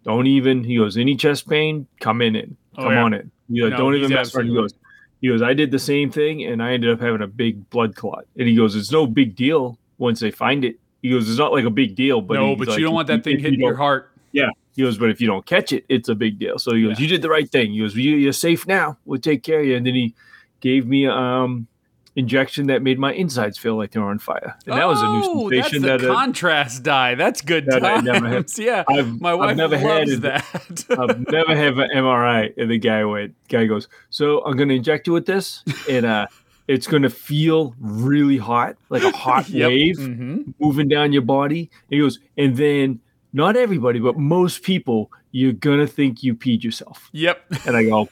[0.04, 0.62] don't even.
[0.64, 3.02] He goes, any chest pain, come in in, Oh, come yeah.
[3.02, 3.26] on it.
[3.50, 4.34] He goes, No, don't even mess.
[4.34, 4.74] He goes,
[5.20, 7.94] he goes, I did the same thing and I ended up having a big blood
[7.96, 8.26] clot.
[8.38, 10.76] And he goes, it's no big deal once they find it.
[11.02, 13.08] He goes, it's not like a big deal, but no, but like, you don't want
[13.08, 14.10] that thing you hitting your heart.
[14.32, 14.50] Yeah.
[14.76, 16.58] He goes, but if you don't catch it, it's a big deal.
[16.58, 17.02] So he goes, Yeah.
[17.04, 17.72] you did the right thing.
[17.72, 18.98] He goes, you, you're safe now.
[19.04, 19.76] We'll take care of you.
[19.76, 20.14] And then he
[20.60, 21.66] gave me um
[22.16, 24.56] injection that made my insides feel like they were on fire.
[24.66, 27.14] And that was a Oh, new that's sensation the that uh, contrast dye.
[27.16, 28.46] That's good that I never had.
[28.58, 30.84] Yeah, I've, my wife I've never loves had that.
[30.98, 32.52] I've never had an MRI.
[32.56, 36.06] And the guy went, guy goes, so I'm going to inject you with this, and
[36.06, 36.26] uh,
[36.68, 39.68] it's going to feel really hot, like a hot Yep.
[39.68, 40.54] wave Mhm.
[40.60, 41.60] moving down your body.
[41.90, 43.00] And he goes, and then
[43.32, 47.08] not everybody, but most people, you're going to think you peed yourself.
[47.12, 47.42] Yep.
[47.66, 48.08] And I go,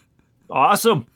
[0.50, 1.06] awesome.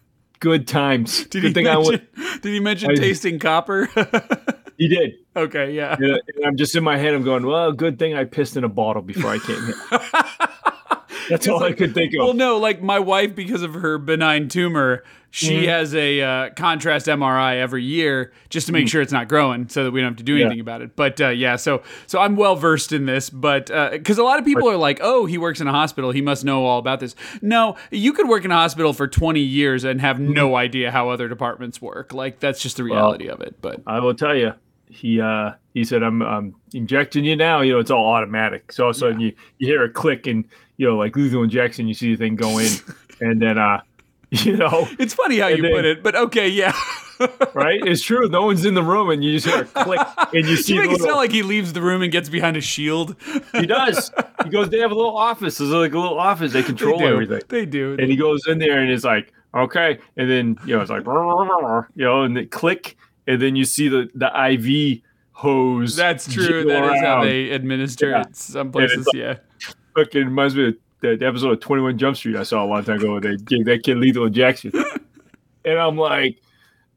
[0.41, 1.25] Good times.
[1.31, 1.85] Did Good he mention?
[2.17, 2.43] went.
[2.43, 3.89] Did he mention I- tasting copper?
[4.79, 5.15] He did.
[5.35, 5.95] okay, yeah.
[5.99, 7.15] And uh, and I'm just in my head.
[7.15, 9.75] I'm going, well, good thing I pissed in a bottle before I came here.
[11.31, 12.19] That's all I could think of.
[12.19, 15.03] Well, no, like my wife, because of her benign tumor,
[15.39, 15.69] she Mhm.
[15.69, 19.85] has a uh, contrast MRI every year just to make sure it's not growing, so
[19.85, 20.39] that we don't have to do Mm.
[20.39, 20.45] Yeah.
[20.47, 20.97] anything about it.
[20.97, 24.47] But uh, yeah, so so I'm well versed in this, but because a lot of
[24.47, 27.15] people are like, "Oh, he works in a hospital, he must know all about this."
[27.43, 31.11] No, you could work in a hospital for 20 years and have no idea how
[31.11, 32.15] other departments work.
[32.15, 33.57] Like that's just the reality of it.
[33.61, 34.55] But I will tell you,
[34.89, 37.61] he uh he said, I'm I'm injecting you now.
[37.61, 38.73] You know, it's all automatic.
[38.73, 40.45] So all of a sudden you, you hear a click and
[40.79, 42.71] you know, like lethal injection, you see the thing go in,
[43.21, 43.81] and then uh,
[44.45, 46.03] you know, it's funny how And you then- put it.
[46.03, 46.75] But okay, yeah.
[47.55, 47.81] right?
[47.83, 48.29] It's true.
[48.29, 50.01] No one's in the room, and you just hear a click,
[50.35, 50.75] and you see.
[50.75, 53.17] You make it sound like he leaves the room and gets behind a shield.
[53.53, 54.11] he does.
[54.45, 54.69] He goes.
[54.69, 55.57] They have a little office.
[55.59, 56.53] There's like a little office.
[56.53, 57.41] They control they everything.
[57.49, 57.97] They do.
[57.99, 61.07] And he goes in there, and it's like, okay, and then you know, it's like,
[61.07, 65.01] you know, and they click, and then you see the the IV
[65.33, 65.97] hose.
[65.97, 66.65] That's true.
[66.65, 68.21] That is how they administer Yeah.
[68.23, 69.07] it some places.
[69.07, 69.37] like- yeah.
[69.97, 72.99] fucking reminds me of that episode of 21 Jump Street I saw a long time
[72.99, 74.73] ago where they gave that kid lethal injection.
[75.65, 76.41] and I'm like,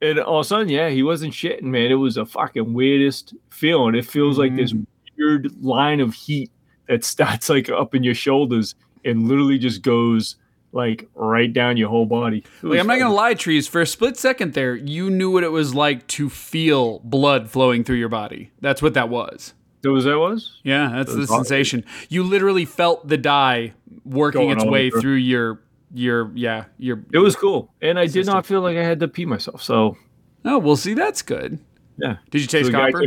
[0.02, 1.92] and all of a sudden, yeah, he wasn't shitting, man.
[1.92, 3.96] It was the fucking weirdest feeling.
[3.96, 4.84] It feels like this Mm-hmm.
[5.18, 6.50] weird line of heat
[6.88, 10.38] that starts like up in your shoulders and literally just goes
[10.72, 12.44] like right down your whole body.
[12.62, 13.68] Like, I'm not gonna lie, trees.
[13.68, 17.84] For a split second there, you knew what it was like to feel blood flowing
[17.84, 18.52] through your body.
[18.62, 19.54] That's what that was.
[19.82, 20.60] That was that was?
[20.64, 21.36] Yeah, that's the awesome.
[21.38, 21.86] sensation.
[22.10, 25.00] You literally felt the dye working Going its way over.
[25.02, 25.62] through your
[25.94, 27.04] your yeah your.
[27.14, 27.74] It was cool.
[27.82, 29.64] And I did not feel like I had to pee myself.
[29.64, 29.98] So
[30.46, 31.60] Oh, well, see, that's good.
[31.98, 32.18] yeah.
[32.30, 33.06] Did you taste guy copper?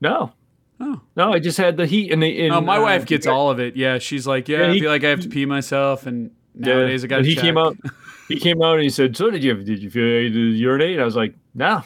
[0.00, 0.32] No.
[0.78, 1.00] Oh.
[1.16, 2.46] No, I just had the heat and the.
[2.46, 3.76] And, Oh, my uh, wife gets all of it.
[3.76, 6.74] Yeah, she's like, yeah, Yeah, I feel like I have to pee myself, and Yeah,
[6.74, 7.76] nowadays I got he came out.
[8.28, 9.54] He came out and he said, "So did you?
[9.62, 11.82] Did you feel you urinate?" I was like, "No."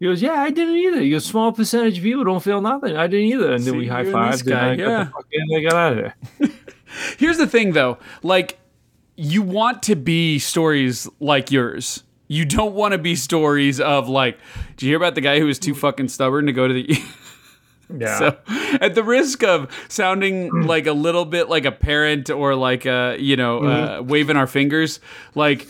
[0.00, 2.96] He goes, "Yeah, I didn't either." He goes, "Small percentage of people don't feel nothing.
[2.96, 4.40] I didn't either." And then See, we high fived.
[4.40, 5.04] And guy, I got yeah.
[5.04, 6.50] the fuck in and I got out of there.
[7.18, 7.98] Here's the thing, though.
[8.22, 8.58] Like,
[9.16, 12.02] you want to be stories like yours.
[12.28, 14.38] You don't want to be stories of like,
[14.76, 16.98] do you hear about the guy who was too fucking stubborn to go to the?
[17.92, 18.18] Yeah.
[18.20, 18.38] So,
[18.80, 23.16] at the risk of sounding like a little bit like a parent or like a,
[23.18, 25.00] you know, uh, waving our fingers,
[25.34, 25.66] like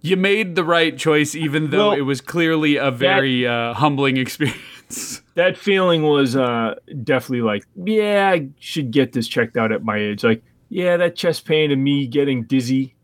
[0.00, 4.16] you made the right choice, even though Well, it was clearly a very uh, humbling
[4.16, 5.22] experience.
[5.34, 9.96] that feeling was uh, definitely like, yeah, I should get this checked out at my
[9.98, 10.22] age.
[10.24, 12.94] Like, yeah, that chest pain and me getting dizzy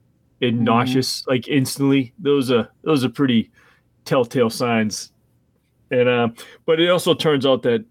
[0.40, 0.64] and Mm-hmm.
[0.64, 2.12] nauseous like instantly.
[2.18, 3.50] Those are those are pretty
[4.04, 5.10] telltale signs.
[5.90, 6.28] And uh,
[6.66, 7.84] but it also turns out that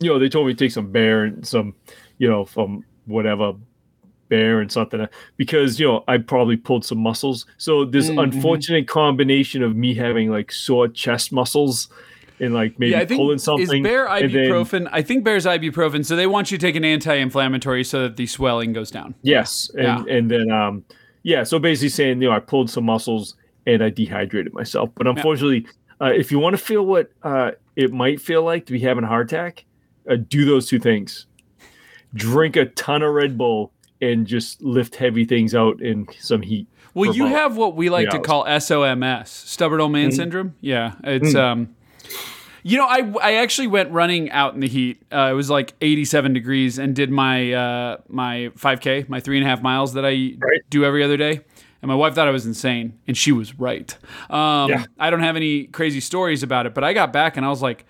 [0.00, 1.74] you know they told me to take some Bayer and some
[2.18, 3.54] you know from whatever
[4.28, 7.46] Bayer and something because you know I probably pulled some muscles.
[7.58, 8.22] So this Mhm.
[8.22, 11.88] unfortunate combination of me having like sore chest muscles
[12.40, 13.62] and like maybe yeah, I think pulling something.
[13.84, 14.88] is Bayer and then- ibuprofen.
[14.92, 16.04] I think Bayer's ibuprofen.
[16.04, 19.14] So they want you to take an anti-inflammatory so that the swelling goes down.
[19.22, 20.84] Yes, and and then um
[21.22, 23.36] yeah, so basically saying you know I pulled some muscles
[23.66, 25.66] and I dehydrated myself, but unfortunately,
[26.00, 29.02] uh, if you want to feel what uh, it might feel like to be having
[29.02, 29.64] a heart attack,
[30.08, 31.26] uh, do those two things:
[32.14, 36.66] drink a ton of Red Bull and just lift heavy things out in some heat.
[36.94, 38.26] Well, you have what we like to hours.
[38.26, 40.54] call SOMS, stubborn old man syndrome.
[40.60, 41.74] Yeah, it's um,
[42.62, 45.02] you know, I I actually went running out in the heat.
[45.12, 49.46] Uh, it was like 87 degrees, and did my uh my 5K, my three and
[49.46, 50.60] a half miles that I Right.
[50.70, 51.40] do every other day.
[51.82, 53.94] And my wife thought I was insane, and she was right.
[54.30, 54.84] Um, Yeah.
[54.98, 57.60] I don't have any crazy stories about it, but I got back and I was
[57.60, 57.84] like,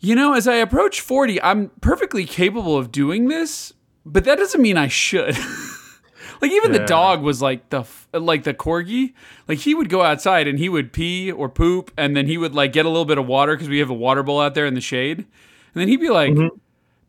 [0.00, 3.72] you know, as I approach 40, I'm perfectly capable of doing this,
[4.06, 5.36] but that doesn't mean I should.
[6.40, 9.12] like even the dog was like the like the corgi,
[9.48, 12.54] like he would go outside and he would pee or poop and then he would
[12.54, 14.66] like get a little bit of water cuz we have a water bowl out there
[14.66, 15.18] in the shade.
[15.18, 16.34] And then he'd be like,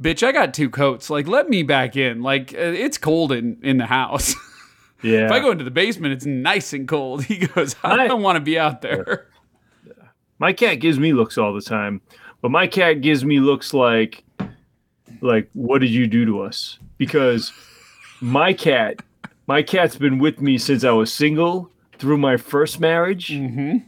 [0.01, 1.09] "Bitch, I got two coats.
[1.09, 2.21] Like let me back in.
[2.21, 4.35] Like uh, it's cold in in the house."
[5.01, 7.23] Yeah, if I go into the basement, it's nice and cold.
[7.31, 9.27] He goes, "I I- don't want to be out there."
[10.39, 12.01] my cat gives me looks all the time,
[12.41, 14.23] but my cat gives me looks like
[15.21, 16.79] like what did you do to us?
[16.97, 17.51] Because
[18.21, 19.01] my cat,
[19.47, 23.83] my cat's been with me since I was single through my first marriage, Mhm.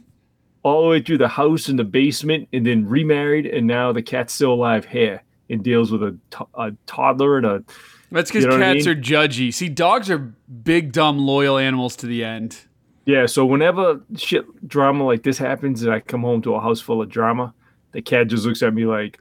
[0.62, 4.02] all the way through the house and the basement, and then remarried, and now the
[4.02, 7.64] cat's still alive here and deals with a, to- a toddler and a
[8.12, 8.96] That's because You know what I cats mean?
[8.96, 9.54] are judgy.
[9.54, 12.58] See, dogs are big, dumb, loyal animals to the end.
[13.06, 13.26] yeah.
[13.26, 17.00] So whenever shit drama like this happens, and I come home to a house full
[17.02, 17.54] of drama,
[17.92, 19.18] the cat just looks at me like,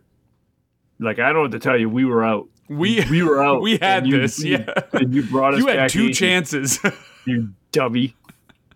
[1.00, 1.90] like I don't know what to tell you.
[1.90, 2.48] We were out.
[2.68, 3.62] We we were out.
[3.62, 4.74] we had you- this, you- yeah.
[4.94, 6.80] And you brought us You had two in, chances.
[7.26, 8.16] You dummy.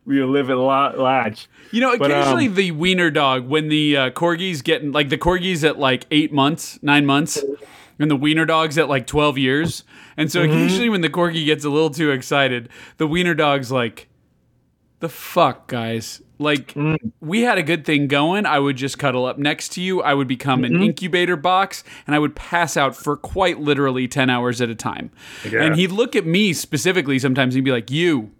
[0.06, 1.48] We were living la- large.
[1.72, 5.18] you know, But, um, occasionally the wiener dog, when the uh, corgi's getting like the
[5.18, 7.42] corgi's at like eight months, nine months,
[8.00, 9.84] and the wiener dog's at like twelve years,
[10.18, 10.52] and so Mm-hmm.
[10.52, 14.08] occasionally when the corgi gets a little too excited, the wiener dog's like,
[15.00, 16.98] "The fuck, guys." Like Mm.
[17.22, 18.46] we had a good thing going.
[18.46, 20.02] I would just cuddle up next to you.
[20.02, 20.76] I would become Mm-hmm.
[20.76, 24.76] an incubator box, and I would pass out for quite literally ten hours at a
[24.76, 25.12] time.
[25.50, 25.64] Yeah.
[25.64, 27.54] And he'd look at me specifically sometimes.
[27.56, 28.32] And he'd be like, "You."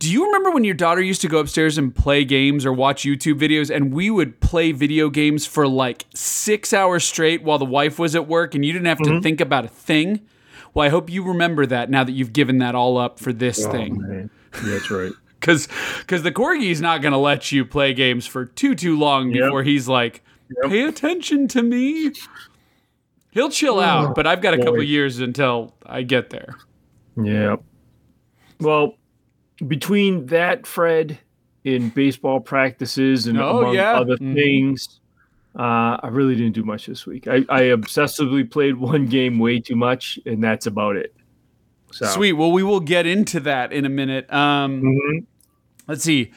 [0.00, 3.04] Do you remember when your daughter used to go upstairs and play games or watch
[3.04, 7.64] YouTube videos and we would play video games for like six hours straight while the
[7.64, 9.14] wife was at work and you didn't have Mm-hmm.
[9.16, 10.20] to think about a thing?
[10.74, 13.64] Well, I hope you remember that now that you've given that all up for this
[13.64, 14.00] Oh, thing.
[14.02, 14.30] man.
[14.54, 15.12] Yeah, that's right.
[15.44, 15.68] Because
[16.00, 19.44] because the corgi's not going to let you play games for too too long Yep.
[19.44, 20.22] before he's like,
[20.62, 20.70] Yep.
[20.70, 22.12] pay attention to me.
[23.30, 26.54] He'll chill out, but I've got a couple years until I get there.
[27.22, 27.56] Yeah.
[28.60, 28.94] Well,
[29.66, 31.18] between that, Fred,
[31.64, 33.94] in baseball practices and Oh, among yeah.
[33.94, 34.34] other Mhm.
[34.34, 35.00] things,
[35.58, 37.26] uh, I really didn't do much this week.
[37.26, 41.14] I, I obsessively played one game way too much, and that's about it.
[41.92, 42.34] So, Sweet.
[42.34, 44.32] Well, we will get into that in a minute.
[44.32, 45.26] Um, Mhm.
[45.86, 46.32] Let's see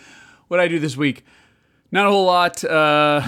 [0.47, 1.25] what I do this week.
[1.91, 2.63] Not a whole lot.
[2.63, 3.21] Uh,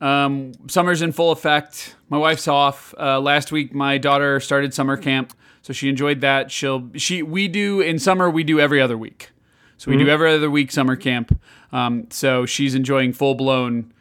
[0.00, 1.96] um, summer's in full effect.
[2.08, 2.94] My wife's off.
[2.98, 5.32] Uh, last week, my daughter started summer camp,
[5.62, 6.50] so she enjoyed that.
[6.50, 9.30] She'll she we do in summer we do every other week,
[9.78, 11.40] so we do every other week summer camp.
[11.72, 13.92] Um, so she's enjoying full blown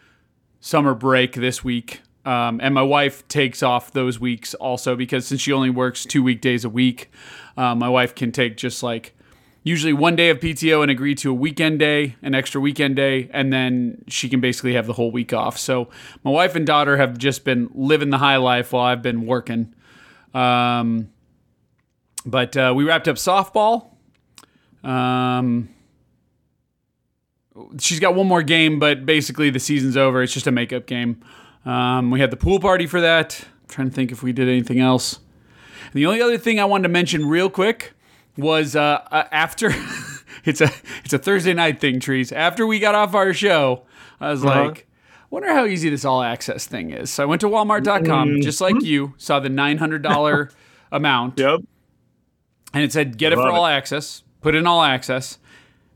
[0.59, 2.01] summer break this week.
[2.23, 6.21] Um, and my wife takes off those weeks also because since she only works two
[6.21, 7.09] weekdays a week,
[7.57, 9.15] um, my wife can take just like
[9.63, 13.29] usually one day of PTO and agree to a weekend day, an extra weekend day,
[13.31, 15.57] and then she can basically have the whole week off.
[15.57, 15.89] So
[16.23, 19.73] my wife and daughter have just been living the high life while I've been working.
[20.33, 21.09] Um,
[22.25, 23.89] but uh, we wrapped up softball.
[24.83, 25.69] Um,
[27.79, 30.23] she's got one more game, but basically the season's over.
[30.23, 31.21] It's just a makeup game.
[31.65, 33.39] Um, we had the pool party for that.
[33.43, 35.19] I'm trying to think if we did anything else.
[35.83, 37.93] And the only other thing I wanted to mention real quick
[38.37, 39.71] was uh, uh, after
[40.45, 40.69] it's a
[41.03, 42.31] it's a Thursday night thing, trees.
[42.31, 43.83] After we got off our show,
[44.19, 44.65] I was Uh-huh.
[44.65, 44.87] like,
[45.29, 47.09] wonder how easy this all access thing is.
[47.11, 50.49] So I went to Walmart.com, just like you, saw the nine hundred dollar
[50.91, 51.61] amount Yep.
[52.73, 53.51] and it said get it for it.
[53.53, 55.37] all access put in all access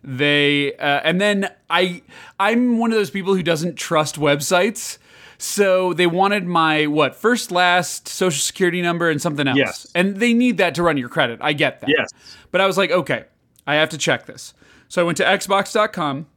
[0.04, 2.02] they uh, and then i
[2.39, 4.98] i'm one of those people who doesn't trust websites
[5.38, 9.88] so they wanted my what first last social security number and something else Yes.
[9.95, 12.10] and they need that to run your credit i get that Yes.
[12.52, 13.26] but i was like okay
[13.67, 14.54] i have to check this
[14.88, 16.28] so i went to xbox.com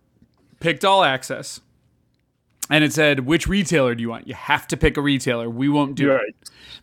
[0.61, 1.61] picked all access
[2.71, 5.69] and it said which retailer do you want you have to pick a retailer we
[5.69, 6.35] won't do You're it right.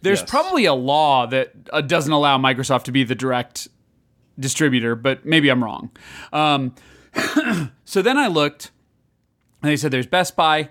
[0.01, 0.30] there's Yes.
[0.30, 3.67] probably a law that uh, doesn't allow Microsoft to be the direct
[4.38, 5.89] distributor, but maybe I'm wrong.
[6.34, 6.75] Um,
[7.86, 8.71] so then I looked,
[9.63, 10.69] and they said there's Best Buy,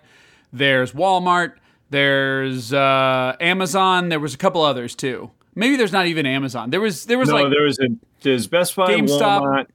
[0.55, 1.55] there's Walmart,
[1.91, 5.31] there's uh, Amazon, there was a couple others too.
[5.55, 6.71] Maybe there's not even Amazon.
[6.71, 7.89] There was there was No, like there was a
[8.23, 9.67] there's Best Buy, GameStop, Walmart.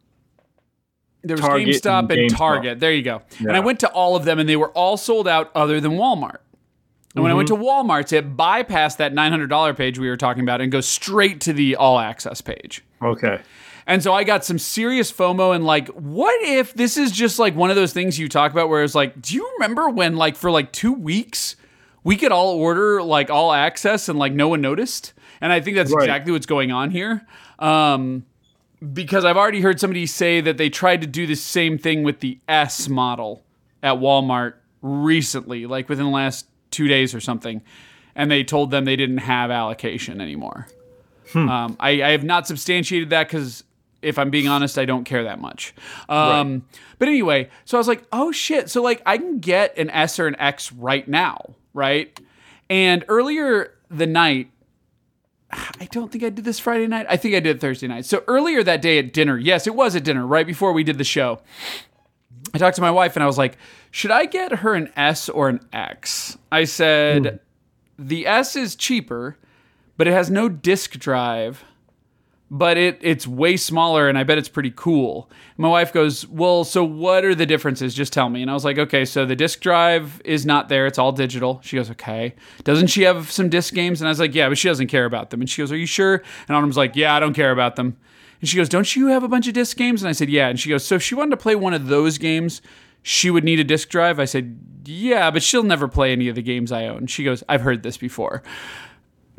[1.21, 2.37] there was Target GameStop and, and GameStop.
[2.37, 2.79] Target.
[2.79, 3.21] There you go.
[3.39, 5.91] And I went to all of them, and they were all sold out, other than
[5.91, 6.37] Walmart.
[7.15, 7.89] And when I went to Mm-hmm.
[7.91, 11.75] Walmart, it bypassed that $900 page we were talking about and goes straight to the
[11.75, 12.83] all access page.
[13.01, 13.39] Okay.
[13.89, 17.55] And so I got some serious FOMO and like, what if this is just like
[17.55, 20.35] one of those things you talk about where it's like, do you remember when like
[20.35, 21.55] for like two weeks
[22.03, 25.13] we could all order like all access and like no one noticed?
[25.41, 26.03] And I think that's Right.
[26.03, 27.25] exactly what's going on here.
[27.57, 28.25] Um,
[28.93, 32.19] because I've already heard somebody say that they tried to do the same thing with
[32.19, 33.43] the S model
[33.81, 37.61] at Walmart recently, like within the last two days or something.
[38.15, 40.67] And they told them they didn't have allocation anymore.
[41.35, 43.63] Um, I, I have not substantiated that because
[44.01, 45.73] if I'm being honest, I don't care that much.
[46.07, 46.63] Um,
[46.99, 48.69] But anyway, so I was like, oh shit.
[48.69, 52.19] So like I can get an S or an X right now, right?
[52.69, 54.51] And earlier the night,
[55.51, 57.07] I don't think I did this Friday night.
[57.09, 58.05] I think I did Thursday night.
[58.05, 60.97] So earlier that day at dinner, yes, it was at dinner, right before we did
[60.97, 61.39] the show.
[62.53, 63.57] I talked to my wife and I was like,
[63.91, 66.37] should I get her an S or an X?
[66.51, 67.39] I said,
[67.97, 69.37] the S is cheaper,
[69.97, 71.63] but it has no disk drive,
[72.51, 75.29] but it it's way smaller and I bet it's pretty cool.
[75.57, 77.93] My wife goes, "Well, so what are the differences?
[77.93, 80.87] Just tell me." And I was like, "Okay, so the disk drive is not there.
[80.87, 82.33] It's all digital." She goes, "Okay."
[82.63, 84.01] Doesn't she have some disc games?
[84.01, 85.77] And I was like, "Yeah, but she doesn't care about them." And she goes, "Are
[85.77, 87.97] you sure?" And Autumn's like, "Yeah, I don't care about them."
[88.41, 90.47] And she goes, "Don't you have a bunch of disc games?" And I said, "Yeah."
[90.49, 92.61] And she goes, "So if she wanted to play one of those games,
[93.03, 96.35] she would need a disk drive?" I said, "Yeah, but she'll never play any of
[96.35, 98.41] the games I own." She goes, "I've heard this before."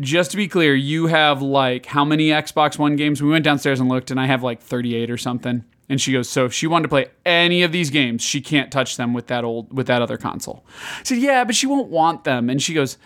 [0.01, 3.23] Just to be clear, you have like how many Xbox One games?
[3.23, 5.65] We went downstairs and looked, and I have like 38 or something.
[5.89, 8.71] And she goes, so if she wanted to play any of these games, she can't
[8.71, 10.65] touch them with that old with that other console.
[10.99, 12.49] I said, yeah, but she won't want them.
[12.49, 12.97] And she goes,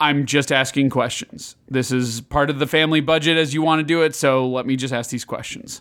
[0.00, 1.56] I'm just asking questions.
[1.68, 4.66] This is part of the family budget as you want to do it, so let
[4.66, 5.80] me just ask these questions.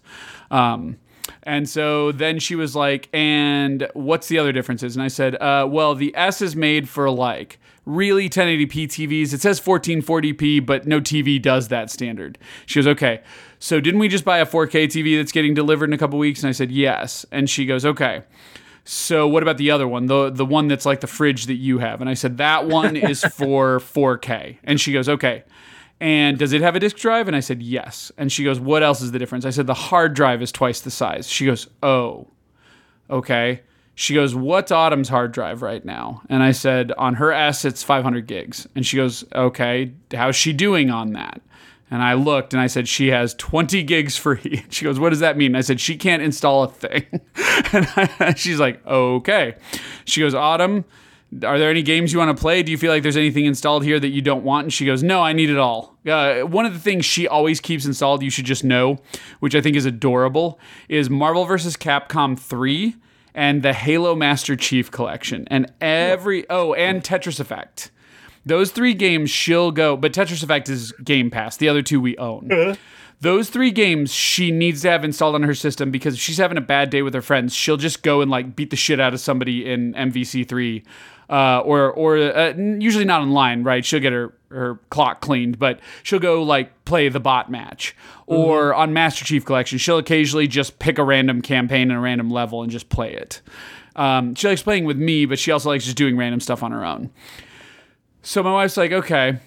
[0.51, 0.97] Um,
[1.43, 4.95] and so then she was like, and what's the other differences?
[4.95, 9.33] And I said, uh, well, the S is made for like really 1080p TVs.
[9.33, 12.37] It says 1440p, but no TV does that standard.
[12.65, 13.21] She goes, okay.
[13.59, 16.41] So didn't we just buy a 4K TV that's getting delivered in a couple weeks?
[16.41, 17.25] And I said, yes.
[17.31, 18.23] And she goes, okay.
[18.83, 21.79] So what about the other one, the the one that's like the fridge that you
[21.79, 22.01] have?
[22.01, 24.57] And I said that one is for 4K.
[24.63, 25.43] And she goes, okay.
[25.99, 27.27] And does it have a disk drive?
[27.27, 28.11] And I said yes.
[28.17, 29.45] And she goes, what else is the difference?
[29.45, 31.27] I said the hard drive is twice the size.
[31.27, 32.27] She goes, oh.
[33.09, 33.61] Okay.
[33.95, 36.21] She goes, What's Autumn's hard drive right now?
[36.29, 38.67] And I said, On her S, it's 500 gigs.
[38.75, 39.93] And she goes, Okay.
[40.13, 41.41] How's she doing on that?
[41.89, 44.65] And I looked and I said, She has 20 gigs free.
[44.69, 45.47] She goes, What does that mean?
[45.47, 47.05] And I said, She can't install a thing.
[47.71, 49.55] and I, she's like, Okay.
[50.03, 50.83] She goes, Autumn,
[51.43, 52.63] are there any games you want to play?
[52.63, 54.65] Do you feel like there's anything installed here that you don't want?
[54.65, 55.95] And she goes, No, I need it all.
[56.05, 58.99] Uh, one of the things she always keeps installed, you should just know,
[59.39, 61.77] which I think is adorable, is Marvel vs.
[61.77, 62.95] Capcom 3
[63.35, 65.45] and the Halo Master Chief collection.
[65.51, 67.91] And every, oh, and Tetris Effect.
[68.45, 71.57] Those three games she'll go, but Tetris Effect is Game Pass.
[71.57, 72.51] The other two we own.
[72.51, 72.75] Uh-huh.
[73.21, 76.57] Those three games she needs to have installed on her system because if she's having
[76.57, 79.13] a bad day with her friends, she'll just go and like beat the shit out
[79.13, 80.83] of somebody in MVC3
[81.29, 83.83] uh, or or uh, usually not online, right?
[83.83, 87.95] She'll get her her clock cleaned, but she'll go like play the bot match
[88.27, 89.77] or on Master Chief Collection.
[89.77, 93.41] She'll occasionally just pick a random campaign and a random level and just play it.
[93.95, 96.71] Um, she likes playing with me, but she also likes just doing random stuff on
[96.71, 97.11] her own.
[98.21, 99.39] So my wife's like, okay.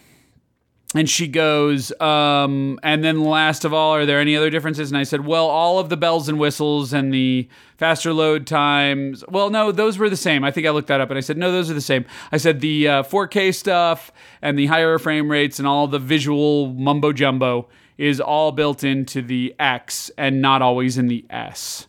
[0.95, 4.91] And she goes, um, and then last of all, are there any other differences?
[4.91, 9.23] And I said, well, all of the bells and whistles and the faster load times.
[9.29, 10.45] Well, no, those were the same.
[10.45, 12.07] I think I looked that up and I said, no, those are the same.
[12.33, 14.11] I said the uh, 4K stuff
[14.41, 17.69] and the higher frame rates and all the visual mumbo jumbo
[17.99, 21.87] is all built into the X and not always in the S.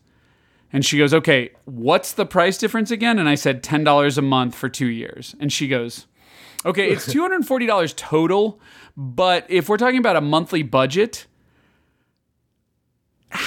[0.73, 3.17] And she goes, okay, what's the price difference again?
[3.17, 5.35] And I said, $10 a month for two years.
[5.39, 6.05] And she goes,
[6.65, 8.59] okay, it's $240 total.
[8.97, 11.25] But if we're talking about a monthly budget,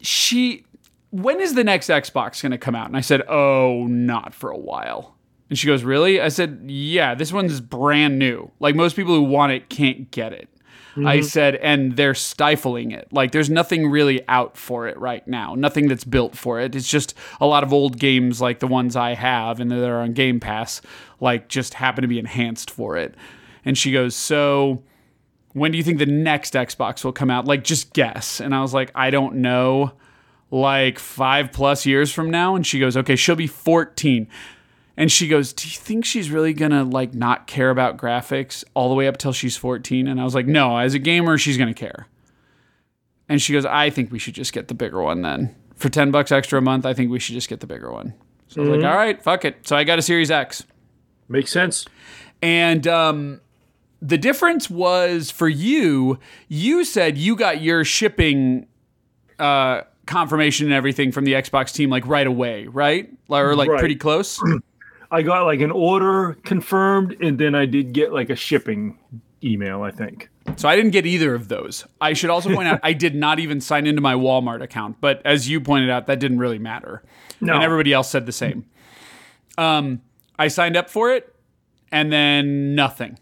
[0.00, 0.64] she,
[1.10, 2.86] when is the next Xbox going to come out?
[2.86, 5.16] And I said, oh, not for a while.
[5.50, 6.20] And she goes, really?
[6.20, 8.50] I said, yeah, this one's brand new.
[8.60, 10.48] Like most people who want it can't get it.
[10.96, 11.22] I mm-hmm.
[11.24, 13.08] said, and they're stifling it.
[13.12, 15.54] Like there's nothing really out for it right now.
[15.54, 16.74] Nothing that's built for it.
[16.76, 20.00] It's just a lot of old games like the ones I have and that are
[20.00, 20.80] on Game Pass,
[21.20, 23.16] like just happen to be enhanced for it.
[23.64, 24.82] And she goes, so
[25.52, 27.46] when do you think the next Xbox will come out?
[27.46, 28.40] Like just guess.
[28.40, 29.92] And I was like, I don't know.
[30.50, 32.54] Like five plus years from now.
[32.54, 34.28] And she goes, okay, she'll be 14.
[34.96, 38.88] And she goes, "Do you think she's really gonna like not care about graphics all
[38.88, 41.58] the way up till she's 14?" And I was like, "No, as a gamer, she's
[41.58, 42.06] gonna care."
[43.28, 45.54] And she goes, "I think we should just get the bigger one then.
[45.74, 48.14] For 10 bucks extra a month, I think we should just get the bigger one."
[48.48, 50.64] So I was like, "All right, fuck it." So I got a Series X.
[51.28, 51.86] Makes sense.
[52.42, 53.40] And um,
[54.00, 56.18] the difference was for you,
[56.48, 58.66] you said you got your shipping
[59.40, 63.10] uh, confirmation and everything from the Xbox team like right away, right?
[63.28, 63.78] Or like Right.
[63.80, 64.40] pretty close.
[65.14, 68.98] I got like an order confirmed, and then I did get like a shipping
[69.42, 69.82] email.
[69.82, 70.28] I think.
[70.56, 71.86] So I didn't get either of those.
[72.00, 75.22] I should also point out I did not even sign into my Walmart account, but
[75.24, 77.02] as you pointed out, that didn't really matter.
[77.40, 77.54] No.
[77.54, 78.66] And everybody else said the same.
[79.56, 80.02] Um,
[80.38, 81.34] I signed up for it
[81.92, 83.18] and then nothing.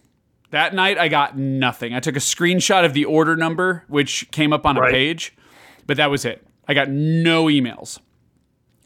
[0.50, 1.94] That night I got nothing.
[1.94, 5.34] I took a screenshot of the order number, which came up on a page,
[5.86, 6.46] but that was it.
[6.66, 8.00] I got no emails.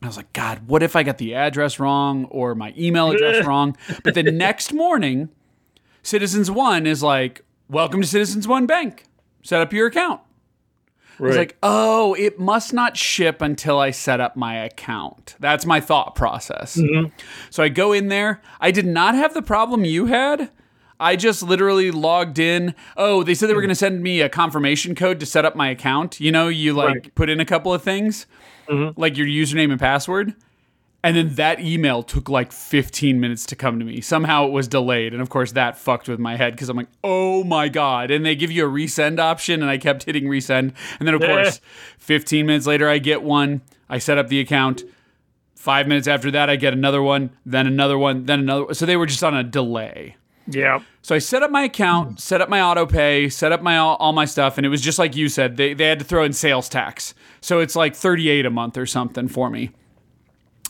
[0.03, 3.45] I was like, God, what if I got the address wrong or my email address
[3.47, 3.77] wrong?
[4.05, 5.31] But the next morning,
[6.03, 9.05] Citizens One is like, Welcome to Citizens One Bank.
[9.43, 10.21] Set up your account.
[11.19, 15.35] I was like, oh, it must not ship until I set up my account.
[15.41, 16.77] That's my thought process.
[16.77, 17.09] Mm-hmm.
[17.49, 18.43] So I go in there.
[18.61, 20.51] I did not have the problem you had.
[21.01, 22.75] I just literally logged in.
[22.99, 25.57] Oh, they said they were going to send me a confirmation code to set up
[25.57, 26.21] my account.
[26.21, 27.15] You know, you like Right.
[27.15, 28.27] put in a couple of things,
[28.69, 29.01] Mm-hmm.
[29.01, 30.35] like your username and password.
[31.03, 34.01] And then that email took like 15 minutes to come to me.
[34.01, 35.13] Somehow it was delayed.
[35.13, 38.11] And of course, that fucked with my head because I'm like, oh my God.
[38.11, 39.63] And they give you a resend option.
[39.63, 40.75] And I kept hitting resend.
[40.99, 41.61] And then, of course,
[41.99, 43.61] 15 minutes later, I get one.
[43.89, 44.83] I set up the account.
[45.55, 48.75] Five minutes after that, I get another one, then another one, then another.
[48.75, 50.17] So they were just on a delay.
[50.47, 50.81] Yeah.
[51.07, 53.95] So I set up my account, set up my auto pay, set up my all,
[54.01, 55.57] all my stuff, and it was just like you said.
[55.57, 58.77] They they had to throw in sales tax, so it's like thirty eight a month
[58.77, 59.71] or something for me.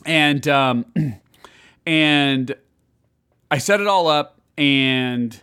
[0.04, 0.84] And um,
[1.86, 2.54] and
[3.50, 5.42] I set it all up, and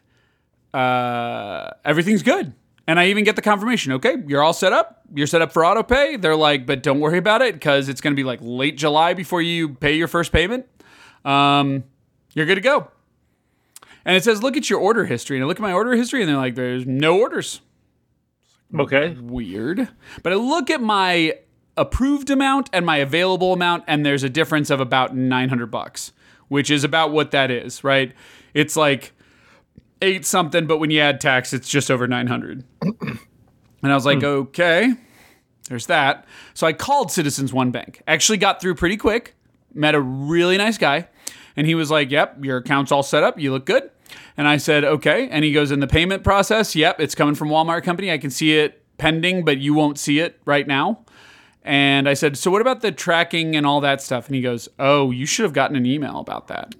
[0.76, 2.54] uh, everything's good.
[2.86, 3.94] And I even get the confirmation.
[3.94, 5.02] Okay, you're all set up.
[5.12, 6.18] You're set up for auto pay.
[6.18, 9.16] They're like, but don't worry about it because it's going to be like late July
[9.16, 10.68] before you pay your first payment.
[11.26, 11.84] Um,
[12.36, 12.92] you're good to go.
[14.06, 15.38] And it says, look at your order history.
[15.38, 17.62] And I look at my order history and they're like, there's no orders.
[18.78, 19.16] Okay.
[19.20, 19.88] Weird.
[20.24, 21.38] But I look at my
[21.78, 26.12] approved amount and my available amount, and there's a difference of about 900 bucks,
[26.48, 28.14] which is about what that is, right?
[28.54, 29.14] It's like
[30.02, 32.64] eight something, but when you add tax, it's just over 900.
[32.82, 34.26] And I was like, hmm.
[34.26, 34.94] okay,
[35.70, 36.26] there's that.
[36.54, 38.02] So I called Citizens One Bank.
[38.08, 39.36] Actually got through pretty quick.
[39.74, 41.08] Met a really nice guy.
[41.56, 43.40] And he was like, Yep, your account's all set up.
[43.40, 43.90] You look good.
[44.38, 45.28] And I said, Okay.
[45.30, 48.12] And he goes, In the payment process, yep, it's coming from Walmart Company.
[48.12, 51.06] I can see it pending, but you won't see it right now.
[51.64, 54.28] And I said, So what about the tracking and all that stuff?
[54.28, 56.76] And he goes, Oh, you should have gotten an email about that.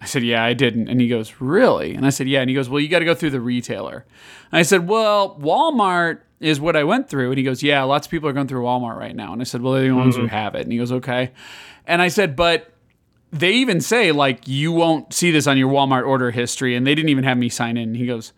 [0.00, 0.88] I said, Yeah, I didn't.
[0.88, 1.94] And he goes, Really?
[1.94, 2.40] And I said, Yeah.
[2.40, 4.04] And he goes, Well, you got to go through the retailer.
[4.50, 7.30] And I said, Well, Walmart is what I went through.
[7.30, 9.32] And he goes, Yeah, lots of people are going through Walmart right now.
[9.32, 10.30] And I said, Well, they're the ones who mm-hmm.
[10.30, 10.62] have it.
[10.62, 11.32] And he goes, Okay.
[11.86, 12.73] And I said, But
[13.34, 16.76] they even say, like, you won't see this on your Walmart order history.
[16.76, 17.90] And they didn't even have me sign in.
[17.90, 18.32] And he goes,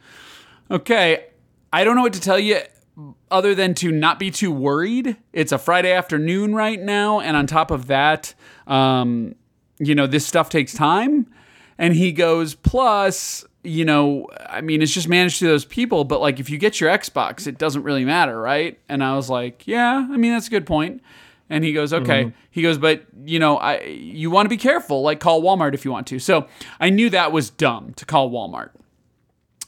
[0.71, 1.27] Okay,
[1.73, 2.61] I don't know what to tell you
[3.31, 5.17] other than to not be too worried.
[5.33, 7.21] It's a Friday afternoon right now.
[7.21, 8.35] And on top of that,
[8.67, 9.35] um,
[9.79, 11.27] you know, this stuff takes time.
[11.77, 16.23] And he goes, plus, you know, I mean, it's just managed to those people, but
[16.23, 18.81] like if you get your Xbox, it doesn't really matter, right?
[18.89, 21.03] And I was like, yeah, I mean, that's a good point.
[21.49, 22.25] And he goes, okay.
[22.25, 22.37] Mm-hmm.
[22.51, 25.85] He goes, but you know, I you want to be careful, like call Walmart if
[25.85, 26.19] you want to.
[26.19, 26.49] So
[26.81, 28.71] I knew that was dumb to call Walmart.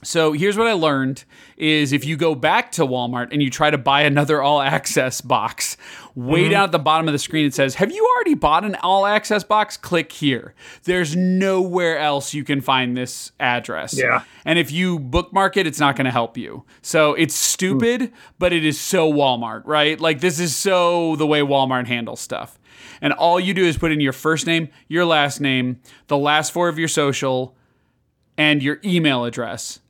[0.03, 1.25] So here's what I learned
[1.57, 5.21] is if you go back to Walmart and you try to buy another all access
[5.21, 5.77] box,
[6.15, 6.51] way mm-hmm.
[6.53, 9.07] down at the bottom of the screen it says, "Have you already bought an all
[9.07, 9.77] access box?
[9.77, 13.99] Click here." There's nowhere else you can find this address.
[13.99, 14.23] Yeah.
[14.45, 16.65] And if you bookmark it, it's not going to help you.
[16.81, 17.51] So it's hmm.
[17.53, 20.01] stupid, but it is so Walmart, right?
[20.01, 22.59] Like this is so the way Walmart handles stuff.
[23.01, 26.53] And all you do is put in your first name, your last name, the last
[26.53, 27.57] four of your social,
[28.37, 29.81] and your email address.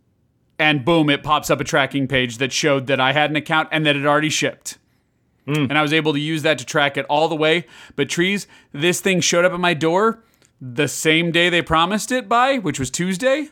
[0.58, 3.68] And boom, it pops up a tracking page that showed that I had an account
[3.70, 4.78] and that it already shipped.
[5.46, 5.66] Hmm.
[5.70, 7.64] And I was able to use that to track it all the way.
[7.96, 10.24] But trees, this thing showed up at my door
[10.60, 13.48] the same day they promised it by, which was Tuesday.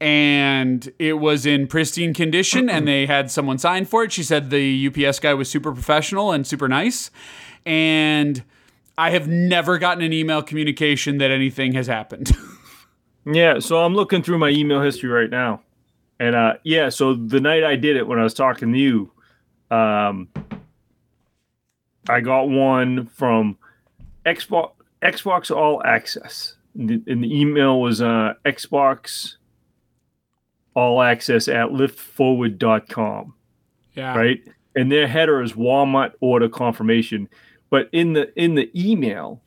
[0.00, 4.12] And it was in pristine condition, and they had someone sign for it.
[4.12, 7.10] She said the UPS guy was super professional and super nice.
[7.64, 8.42] And
[8.98, 12.32] I have never gotten an email communication that anything has happened.
[13.26, 15.62] Yeah, so I'm looking through my email history right now.
[16.20, 19.10] And uh yeah, so the night I did it when I was talking to you,
[19.70, 20.28] um
[22.08, 23.58] I got one from
[24.26, 26.54] Xbox Xbox All Access.
[26.76, 29.36] And the, and the email was uh Xbox
[30.74, 33.34] All Access at liftforward.com,
[33.94, 34.16] yeah.
[34.16, 34.42] right?
[34.76, 37.28] And their header is Walmart order confirmation.
[37.70, 39.42] But in the in the email,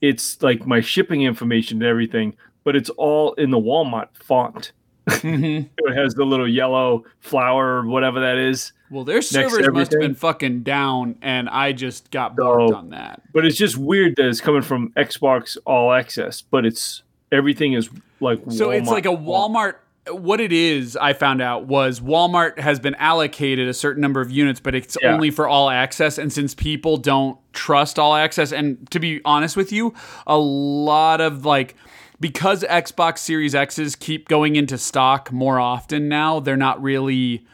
[0.00, 4.72] it's like my shipping information and everything, but it's all in the Walmart font.
[5.08, 5.68] Mhm.
[5.78, 8.72] It has the little yellow flower, or whatever that is.
[8.90, 12.90] Well, their servers must have been fucking down, and I just got borked So- on
[12.90, 13.22] that.
[13.32, 17.88] But it's just weird that it's coming from Xbox All Access, but it's everything is
[18.20, 19.10] like So it's like a.
[19.10, 19.74] Walmart.
[20.10, 24.30] What it is, I found out, was Walmart has been allocated a certain number of
[24.30, 25.12] units, but it's Yeah.
[25.14, 26.16] only for all access.
[26.18, 29.94] And since people don't trust all access, and to be honest with you,
[30.26, 31.76] a lot of like,
[32.20, 37.46] because Xbox Series X's keep going into stock more often now, they're not really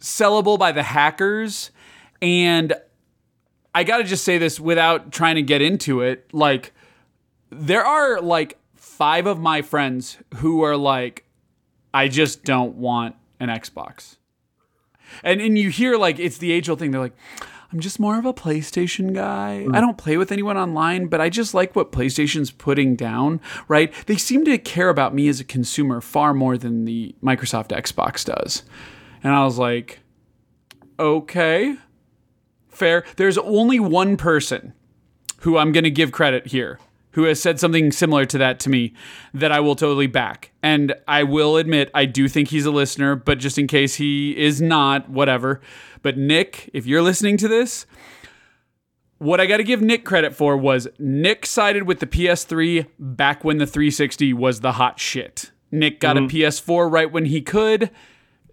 [0.00, 1.70] sellable by the hackers.
[2.20, 2.74] And
[3.74, 6.32] I got to just say this without trying to get into it.
[6.32, 6.72] Like,
[7.50, 11.24] there are like five of my friends who are like,
[11.94, 14.16] I just don't want an Xbox.
[15.24, 16.92] And and you hear like it's the age old thing.
[16.92, 17.16] They're like,
[17.72, 19.64] I'm just more of a PlayStation guy.
[19.64, 19.74] Hmm.
[19.74, 23.92] I don't play with anyone online, but I just like what PlayStation's putting down, right?
[24.06, 28.24] They seem to care about me as a consumer far more than the Microsoft Xbox
[28.24, 28.64] does.
[29.22, 30.00] And I was like,
[30.98, 31.76] okay,
[32.68, 33.04] fair.
[33.16, 34.74] There's only one person
[35.40, 36.78] who I'm going to give credit here,
[37.12, 38.94] who has said something similar to that to me
[39.32, 40.52] that I will totally back.
[40.62, 44.36] And I will admit, I do think he's a listener, but just in case he
[44.36, 45.60] is not, whatever.
[46.02, 47.86] But Nick, if you're listening to this,
[49.18, 53.44] what I got to give Nick credit for was Nick sided with the PS3 back
[53.44, 55.50] when the 360 was the hot shit.
[55.70, 56.36] Nick got a mm-hmm.
[56.36, 57.90] PS4 right when he could.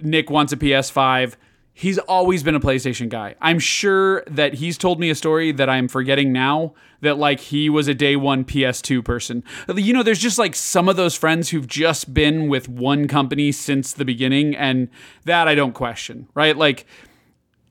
[0.02, 1.36] Nick wants a PS5.
[1.74, 3.36] He's always been a PlayStation guy.
[3.40, 7.70] I'm sure that he's told me a story that I'm forgetting now that like he
[7.70, 9.44] was a day one PS2 person.
[9.74, 13.52] You know, there's just like some of those friends who've just been with one company
[13.52, 14.90] since the beginning and
[15.26, 16.58] that I don't question, right?
[16.58, 16.88] Like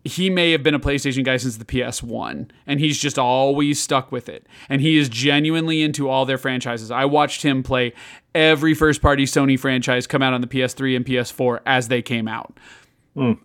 [0.06, 4.12] he may have been a PlayStation guy since the PS1 and he's just always stuck
[4.12, 4.46] with it.
[4.68, 6.90] And he is genuinely into all their franchises.
[6.90, 7.92] I watched him play
[8.34, 12.28] every first party Sony franchise come out on the PS3 and PS4 as they came
[12.28, 12.58] out.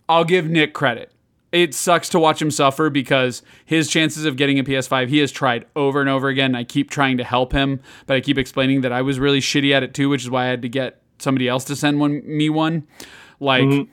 [0.08, 1.12] I'll give Nick credit.
[1.52, 5.32] It sucks to watch him suffer because his chances of getting a PS5, he has
[5.32, 6.56] tried over and over again.
[6.56, 9.74] I keep trying to help him, but I keep explaining that I was really shitty
[9.74, 12.22] at it too, which is why I had to get somebody else to send one
[12.26, 12.88] me one.
[13.42, 13.92] Like mm-hmm.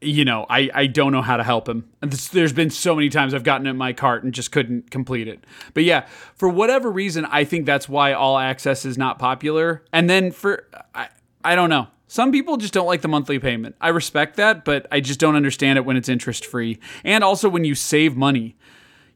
[0.00, 1.88] You know, I, I don't know how to help him.
[2.00, 5.44] There's been so many times I've gotten in my cart and just couldn't complete it.
[5.74, 9.82] But yeah, for whatever reason, I think that's why all access is not popular.
[9.92, 11.08] And then for, I,
[11.44, 11.88] I don't know.
[12.08, 13.74] Some people just don't like the monthly payment.
[13.80, 16.78] I respect that, but I just don't understand it when it's interest free.
[17.02, 18.56] And also when you save money.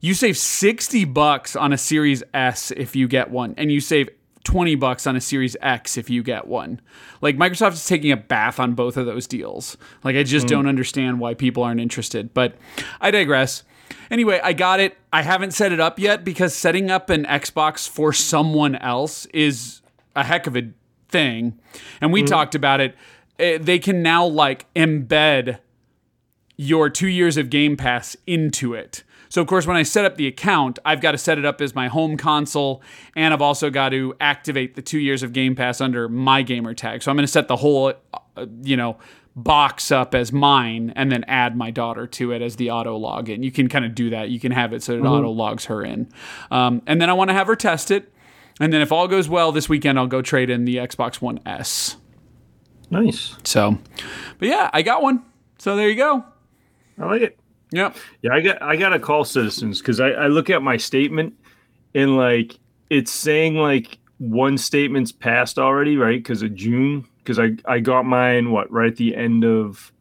[0.00, 4.08] You save 60 bucks on a Series S if you get one, and you save
[4.50, 6.80] 20 bucks on a Series X if you get one.
[7.20, 9.76] Like Microsoft is taking a bath on both of those deals.
[10.02, 12.56] Like I just don't understand why people aren't interested, but
[13.00, 13.62] I digress.
[14.10, 14.96] Anyway, I got it.
[15.12, 19.82] I haven't set it up yet because setting up an Xbox for someone else is
[20.16, 20.70] a heck of a
[21.08, 21.56] thing.
[22.00, 22.96] And we talked about it.
[23.38, 25.60] Eh, They can now like embed
[26.56, 29.04] your two years of Game Pass into it.
[29.30, 31.60] So, of course, when I set up the account, I've got to set it up
[31.60, 32.82] as my home console,
[33.16, 36.74] and I've also got to activate the two years of Game Pass under my gamer
[36.74, 37.02] tag.
[37.02, 37.94] So, I'm going to set the whole,
[38.36, 38.98] uh, you know,
[39.36, 43.44] box up as mine and then add my daughter to it as the auto login.
[43.44, 44.28] You can kind of do that.
[44.28, 46.08] You can have it so it auto logs her in.
[46.50, 48.12] Um, and then I want to have her test it.
[48.60, 51.40] And then if all goes well this weekend, I'll go trade in the Xbox One
[51.46, 51.96] S.
[52.90, 53.36] Nice.
[53.44, 53.78] So,
[54.38, 55.22] but yeah, I got one.
[55.58, 56.24] So there you go.
[56.98, 57.39] I like it.
[57.72, 57.96] Yep.
[58.22, 61.34] Yeah, I got I gotta call citizens because I, I look at my statement
[61.94, 62.58] and like
[62.88, 66.18] it's saying like one statement's passed already, right?
[66.18, 67.06] Because of June.
[67.18, 69.92] Because I I got mine what right at the end of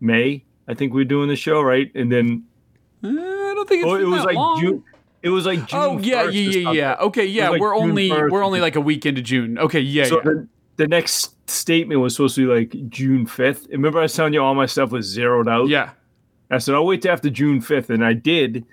[0.00, 0.44] May.
[0.66, 2.44] I think we are doing the show right, and then
[3.02, 4.60] Uh, I don't think it's oh, it was like long.
[4.60, 4.84] June.
[5.22, 5.80] It was like June.
[5.80, 6.96] Oh yeah, 1st yeah, yeah, yeah.
[7.00, 7.48] Okay, yeah.
[7.48, 9.58] like we're June only 1st we're only like a week into June.
[9.58, 10.22] Okay, yeah, So yeah.
[10.24, 13.66] the, the next statement was supposed to be like June fifth.
[13.70, 15.68] Remember, I was telling you all my stuff was zeroed out.
[15.68, 15.90] yeah.
[16.50, 18.64] I said I'll wait till after June fifth, and I did.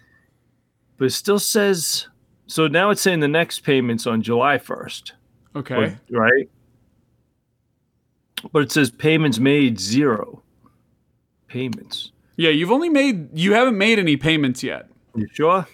[0.97, 2.07] But it still says
[2.47, 2.89] so now.
[2.89, 5.13] It's saying the next payment's on July first,
[5.55, 5.95] Okay.
[6.09, 6.49] right?
[8.51, 10.41] But it says payments made zero.
[11.47, 12.11] Payments.
[12.37, 14.87] Yeah, you've only made you haven't made any payments yet.
[15.15, 15.67] You sure?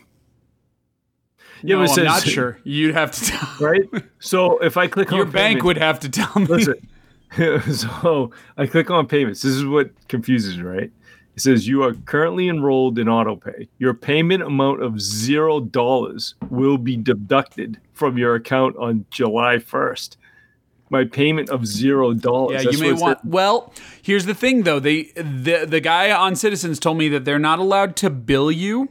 [1.63, 2.59] Yeah, no, but it I'm says- not sure.
[2.63, 3.49] You'd have to tell.
[3.59, 3.83] Right.
[4.19, 6.45] So if I click Your on your bank payments- would have to tell me.
[6.47, 6.87] Listen.
[7.73, 9.41] so I click on payments.
[9.41, 10.91] This is what confuses me, right?
[11.35, 13.67] It says you are currently enrolled in autopay.
[13.79, 20.17] Your payment amount of zero dollars will be deducted from your account on July first.
[20.89, 22.65] My payment of zero dollars.
[22.65, 23.23] Yeah, you may want.
[23.23, 24.79] Well, here's the thing, though.
[24.81, 28.89] They the the guy on Citizens told me that they're not allowed to bill you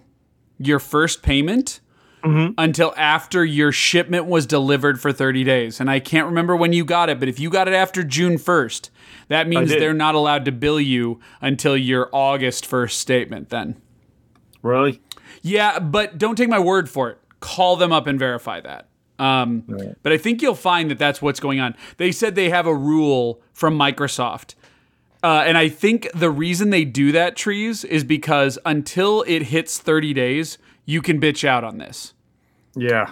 [0.59, 1.80] your first payment
[2.22, 2.53] Mm-hmm.
[2.59, 5.80] until after your shipment was delivered for 30 days.
[5.80, 8.36] And I can't remember when you got it, but if you got it after June
[8.36, 8.91] 1st,
[9.31, 13.49] that means they're not allowed to bill you until your August 1st statement.
[13.49, 13.81] Then,
[14.62, 15.01] really.
[15.43, 17.18] yeah, but don't take my word for it.
[17.41, 18.89] Call them up and verify that.
[19.18, 19.64] Um,
[20.03, 21.74] But I think you'll find that that's what's going on.
[21.97, 24.55] They said they have a rule from Microsoft.
[25.22, 29.78] Uh, and I think the reason they do that, Trees, is because until it hits
[29.78, 30.57] 30 days,
[30.87, 32.14] you can bitch out on this.
[32.74, 33.11] Yeah.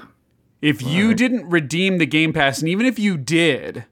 [0.62, 3.84] If you didn't redeem the Game Pass, and even if you did,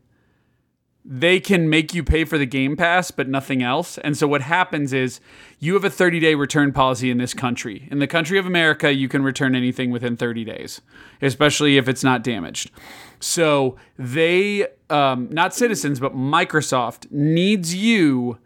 [1.09, 3.97] they can make you pay for the Game Pass, but nothing else.
[3.99, 5.21] And so what happens is
[5.61, 7.87] you have a 30 day return policy in this country.
[7.93, 10.81] In the country of America, you can return anything within 30 days,
[11.23, 12.73] especially if it's not damaged.
[13.21, 18.39] So they, um, not citizens, but Microsoft needs you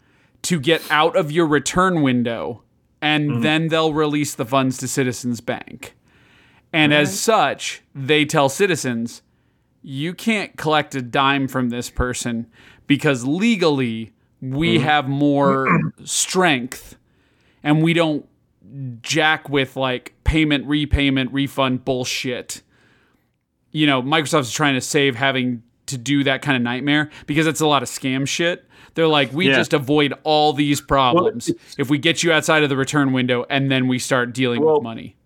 [0.43, 2.63] to get out of your return window,
[3.01, 5.95] and then they'll release the funds to Citizens Bank.
[6.73, 9.23] And as such, they tell citizens,
[9.83, 12.47] you can't collect a dime from this person
[12.87, 14.85] because legally we mm-hmm.
[14.85, 16.97] have more strength
[17.63, 18.27] and we don't
[19.03, 22.63] jack with like payment, repayment, refund bullshit.
[23.73, 27.61] You know, Microsoft's trying to save having to do that kind of nightmare because it's
[27.61, 28.67] a lot of scam shit.
[28.95, 29.57] They're like, we Yeah.
[29.57, 33.47] just avoid all these problems it's- if we get you outside of the return window
[33.49, 35.17] and then we start dealing Well, with money.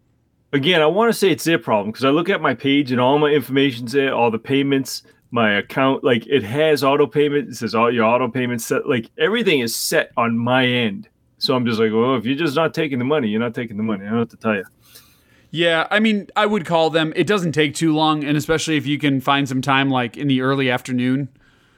[0.54, 3.00] Again, I want to say it's their problem because I look at my page and
[3.00, 5.02] all my information's there, all the payments,
[5.32, 7.48] my account, like it has auto payment.
[7.48, 11.08] It says all your auto payments set, like everything is set on my end.
[11.38, 13.76] So I'm just like, well, if you're just not taking the money, you're not taking
[13.76, 14.06] the money.
[14.06, 14.64] I don't have to tell you.
[15.50, 17.12] Yeah, I mean, I would call them.
[17.16, 20.28] It doesn't take too long, and especially if you can find some time, like in
[20.28, 21.28] the early afternoon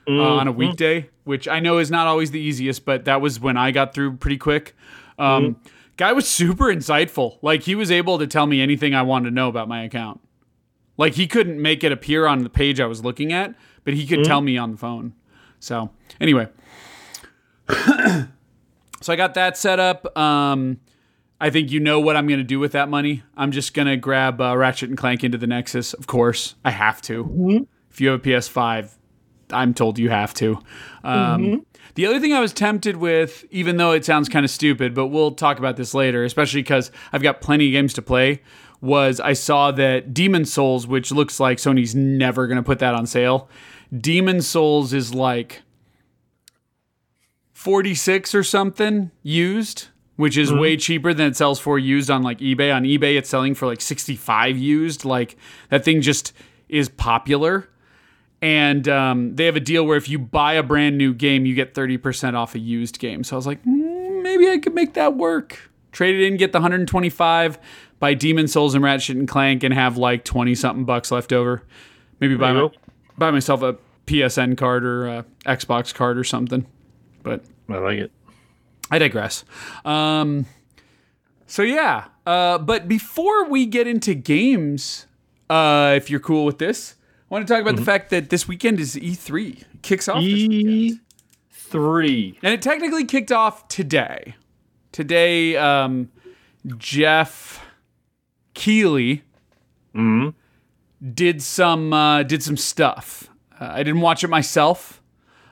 [0.06, 3.40] uh, on a weekday, which I know is not always the easiest, but that was
[3.40, 4.76] when I got through pretty quick.
[5.18, 5.56] Um,
[5.96, 7.38] Guy was super insightful.
[7.42, 10.20] Like he was able to tell me anything I wanted to know about my account.
[10.96, 14.06] Like he couldn't make it appear on the page I was looking at, but he
[14.06, 15.14] could tell me on the phone.
[15.60, 15.90] So
[16.20, 16.48] anyway,
[17.68, 20.16] so I got that set up.
[20.16, 20.80] Um,
[21.40, 23.22] I think you know what I'm going to do with that money.
[23.36, 25.92] I'm just going to grab uh, Ratchet and Clank into the Nexus.
[25.92, 27.24] Of course, I have to.
[27.90, 28.94] If you have a PS5,
[29.50, 30.58] I'm told you have to.
[31.04, 31.66] Um,
[31.96, 35.06] The other thing I was tempted with, even though it sounds kind of stupid, but
[35.06, 38.42] we'll talk about this later, especially because I've got plenty of games to play,
[38.82, 42.94] was I saw that Demon's Souls, which looks like Sony's never going to put that
[42.94, 43.48] on sale,
[43.96, 45.62] Demon's Souls is like
[47.54, 50.80] 46 or something used, which is way mm-hmm.
[50.80, 52.74] cheaper than it sells for used on like eBay.
[52.74, 55.06] On eBay, it's selling for like 65 used.
[55.06, 55.36] Like
[55.70, 56.34] that thing just
[56.68, 57.70] is popular.
[58.42, 61.54] And um, they have a deal where if you buy a brand new game, you
[61.54, 63.24] get 30% off a used game.
[63.24, 65.70] So I was like, mm, maybe I could make that work.
[65.92, 67.58] Trade it in, get the 125,
[67.98, 71.62] buy Demon's Souls and Ratchet and Clank, and have like 20 something bucks left over.
[72.20, 72.68] Maybe buy, my,
[73.16, 76.66] buy myself a PSN card or Xbox card or something.
[77.22, 78.12] But I like it.
[78.90, 79.44] I digress.
[79.84, 80.46] Um,
[81.46, 85.06] so yeah, uh, but before we get into games,
[85.48, 86.96] uh, if you're cool with this,
[87.28, 89.60] I want to talk about the fact that this weekend is E3.
[89.60, 90.32] It kicks off, this.
[90.32, 91.00] E
[91.50, 92.38] three.
[92.42, 94.36] and it technically kicked off today.
[94.92, 96.10] Today, um,
[96.78, 97.64] Jeff
[98.54, 99.24] Keighley
[101.14, 103.28] did some uh, did some stuff.
[103.60, 105.02] Uh, I didn't watch it myself.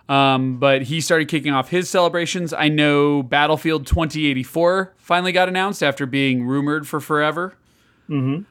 [0.06, 2.52] Um, but he started kicking off his celebrations.
[2.52, 7.54] I know Battlefield 2084 finally got announced after being rumored for forever.
[8.08, 8.42] Mm-hmm.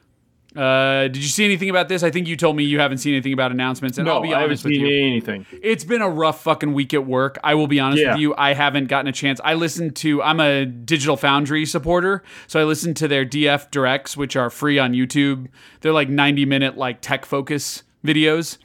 [0.56, 2.02] Uh, did you see anything about this?
[2.02, 4.28] I think you told me you haven't seen anything about announcements, and No, I'll be
[4.28, 5.06] I haven't honest with seen you.
[5.06, 5.46] anything.
[5.62, 7.38] It's been a rough fucking week at work.
[7.42, 8.12] I will be honest Yeah.
[8.12, 8.34] with you.
[8.38, 9.40] I haven't gotten a chance.
[9.44, 12.22] I listened to, I'm a Digital Foundry supporter.
[12.46, 15.48] So I listened to their DF Directs, which are free on YouTube.
[15.80, 18.58] They're like 90 minute, like tech focus videos.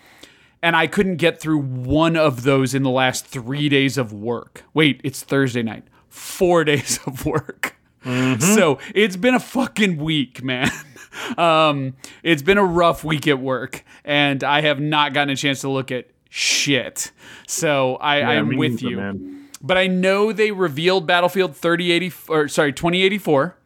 [0.61, 4.63] And I couldn't get through one of those in the last three days of work.
[4.73, 5.85] Wait, it's Thursday night.
[6.09, 7.77] Four days of work.
[8.03, 10.69] So it's been a fucking week, man.
[11.37, 15.61] um, it's been a rough week at work, and I have not gotten a chance
[15.61, 17.11] to look at shit.
[17.47, 18.97] So I, I'm with you.
[18.97, 19.47] man.
[19.61, 23.57] But I know they revealed Battlefield 3080 or sorry 2084,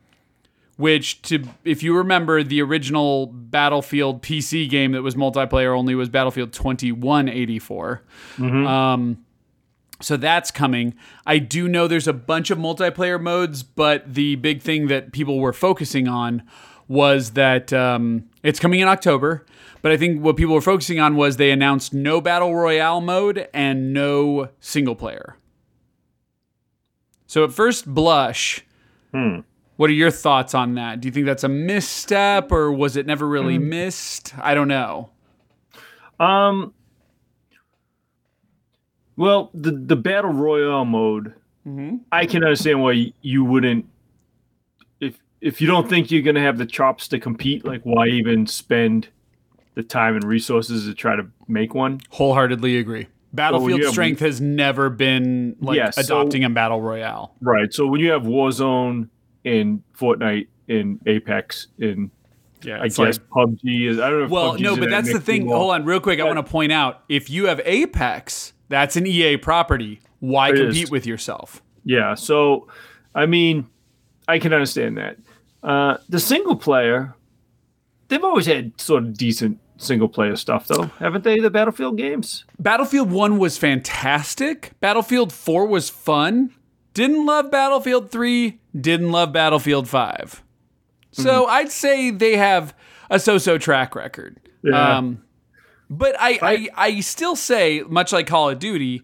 [0.78, 6.10] which to if you remember the original Battlefield PC game that was multiplayer only was
[6.10, 8.02] Battlefield 2184.
[8.68, 9.24] Um,
[10.02, 10.96] so that's coming.
[11.26, 15.39] I do know there's a bunch of multiplayer modes, but the big thing that people
[15.39, 16.44] were focusing on
[16.88, 19.46] was that um, it's coming in October.
[19.82, 23.50] But I think what people were focusing on was they announced no battle royale mode
[23.54, 25.36] and no single player.
[27.28, 28.64] So at first blush,
[29.76, 31.02] what are your thoughts on that?
[31.02, 34.34] Do you think that's a misstep or was it never really missed?
[34.40, 35.10] I don't know.
[36.20, 36.74] Um.
[39.18, 41.34] Well, the the battle royale mode,
[42.12, 43.86] I can understand why you wouldn't.
[45.44, 49.10] If you don't think you're gonna have the chops to compete, like why even spend
[49.76, 52.00] the time and resources to try to make one?
[52.12, 53.08] Wholeheartedly agree.
[53.34, 57.36] Battlefield have- strength has never been like Yeah, so- adopting a battle royale.
[57.41, 57.74] Right.
[57.74, 59.10] So when you have Warzone
[59.44, 62.10] in Fortnite in Apex in
[62.62, 64.26] Yeah, I guess PUBG is I don't know.
[64.26, 65.41] If well, PUBG's no, but that's the thing.
[65.41, 65.58] anymore.
[65.58, 66.22] Hold on, real quick.
[66.22, 70.00] I want to point out if you have Apex, that's an EA property.
[70.22, 70.91] Why compete is.
[70.91, 71.62] with yourself?
[71.84, 72.16] Yeah.
[72.16, 72.70] So,
[73.14, 73.68] I mean,
[74.30, 75.18] I can understand that.
[75.64, 77.16] Uh, the single player,
[78.09, 81.39] they've always had sort of decent single player stuff, though, haven't they?
[81.39, 82.45] The Battlefield games.
[82.59, 84.72] Battlefield 1 was fantastic.
[84.80, 86.53] Battlefield 4 was fun.
[86.93, 90.43] Didn't love Battlefield 3, didn't love Battlefield 5.
[91.16, 91.22] Hmm.
[91.22, 92.76] So I'd say they have
[93.09, 94.39] a so-so track record.
[94.64, 94.97] Yeah.
[94.97, 95.24] Um,
[95.89, 99.03] but I, I, I still say, much like Call of Duty,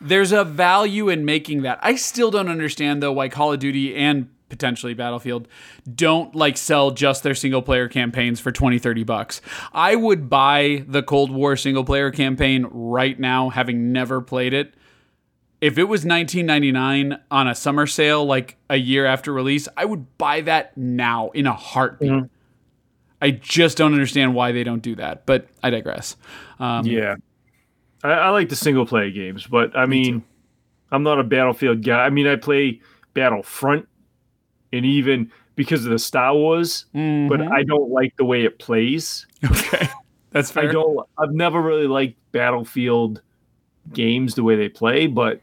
[0.00, 1.78] there's a value in making that.
[1.82, 5.48] I still don't understand though why Call of Duty and potentially Battlefield
[5.92, 9.40] don't like sell just their single player campaigns for 20 30 bucks.
[9.72, 14.74] I would buy the Cold War single player campaign right now having never played it.
[15.60, 20.16] If it was 1999 on a summer sale like a year after release, I would
[20.18, 22.10] buy that now in a heartbeat.
[23.20, 26.16] I just don't understand why they don't do that, but I digress.
[26.60, 27.16] Um, Yeah.
[28.04, 30.22] I, I like the single player games, but I mean,
[30.92, 32.04] I'm not a Battlefield guy.
[32.04, 32.80] I mean, I play
[33.14, 33.88] Battlefront,
[34.74, 37.52] and even because of the Star Wars, but mm-hmm.
[37.52, 39.26] I don't like the way it plays.
[39.44, 39.88] Okay,
[40.30, 40.68] that's fair.
[40.68, 41.08] I don't.
[41.18, 43.22] I've never really liked Battlefield
[43.92, 45.40] games the way they play, but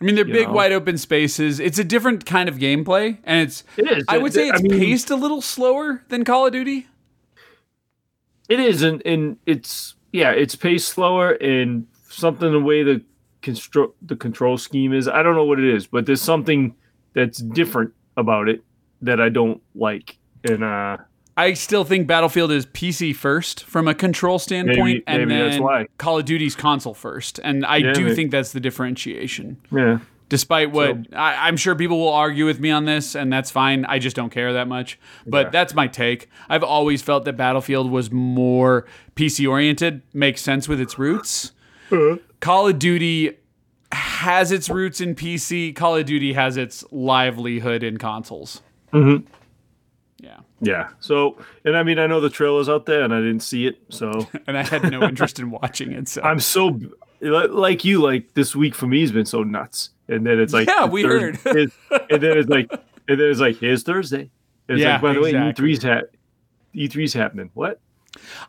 [0.00, 0.54] I mean, they're big, know.
[0.54, 1.60] wide open spaces.
[1.60, 3.64] It's a different kind of gameplay, and it's.
[3.76, 4.04] it is.
[4.08, 6.88] I would say I it's mean, paced a little slower than Call of Duty.
[8.48, 13.02] It is, and, and it's yeah, it's paced slower and something the way the
[13.40, 15.08] construct the control scheme is.
[15.08, 16.74] I don't know what it is, but there's something
[17.14, 18.62] that's different about it
[19.02, 20.16] that I don't like.
[20.48, 20.96] And uh,
[21.36, 25.60] I still think Battlefield is PC first from a control standpoint, and maybe then that's
[25.60, 25.86] why.
[25.98, 27.38] Call of Duty's console first.
[27.42, 29.56] And I Yeah, do may- think that's the differentiation.
[29.70, 29.98] Yeah.
[30.28, 33.84] Despite what I, I'm sure people will argue with me on this, and that's fine.
[33.84, 34.98] I just don't care that much.
[35.26, 35.50] But Yeah.
[35.50, 36.30] that's my take.
[36.48, 41.52] I've always felt that Battlefield was more PC oriented, makes sense with its roots.
[41.90, 42.16] Uh-huh.
[42.40, 43.36] Call of Duty
[43.92, 45.74] has its roots in PC.
[45.76, 48.62] Call of Duty has its livelihood in consoles.
[48.92, 49.24] Mhm.
[50.18, 50.38] Yeah.
[50.60, 50.88] Yeah.
[51.00, 53.78] So, and I mean, I know the trailer's out there, and I didn't see it.
[53.88, 56.08] So And I had no interest in watching it.
[56.08, 56.78] So I'm so
[57.20, 58.00] like you.
[58.02, 59.90] Like this week for me has been so nuts.
[60.08, 61.38] And then it's like Yeah, weird.
[61.44, 61.70] And
[62.22, 62.70] then it's like,
[63.08, 64.30] and then it's like, here's Thursday.
[64.68, 65.64] It's Yeah, like, by the exactly.
[65.64, 66.06] way, E3's ha-
[66.74, 67.50] E3's happening.
[67.54, 67.80] What?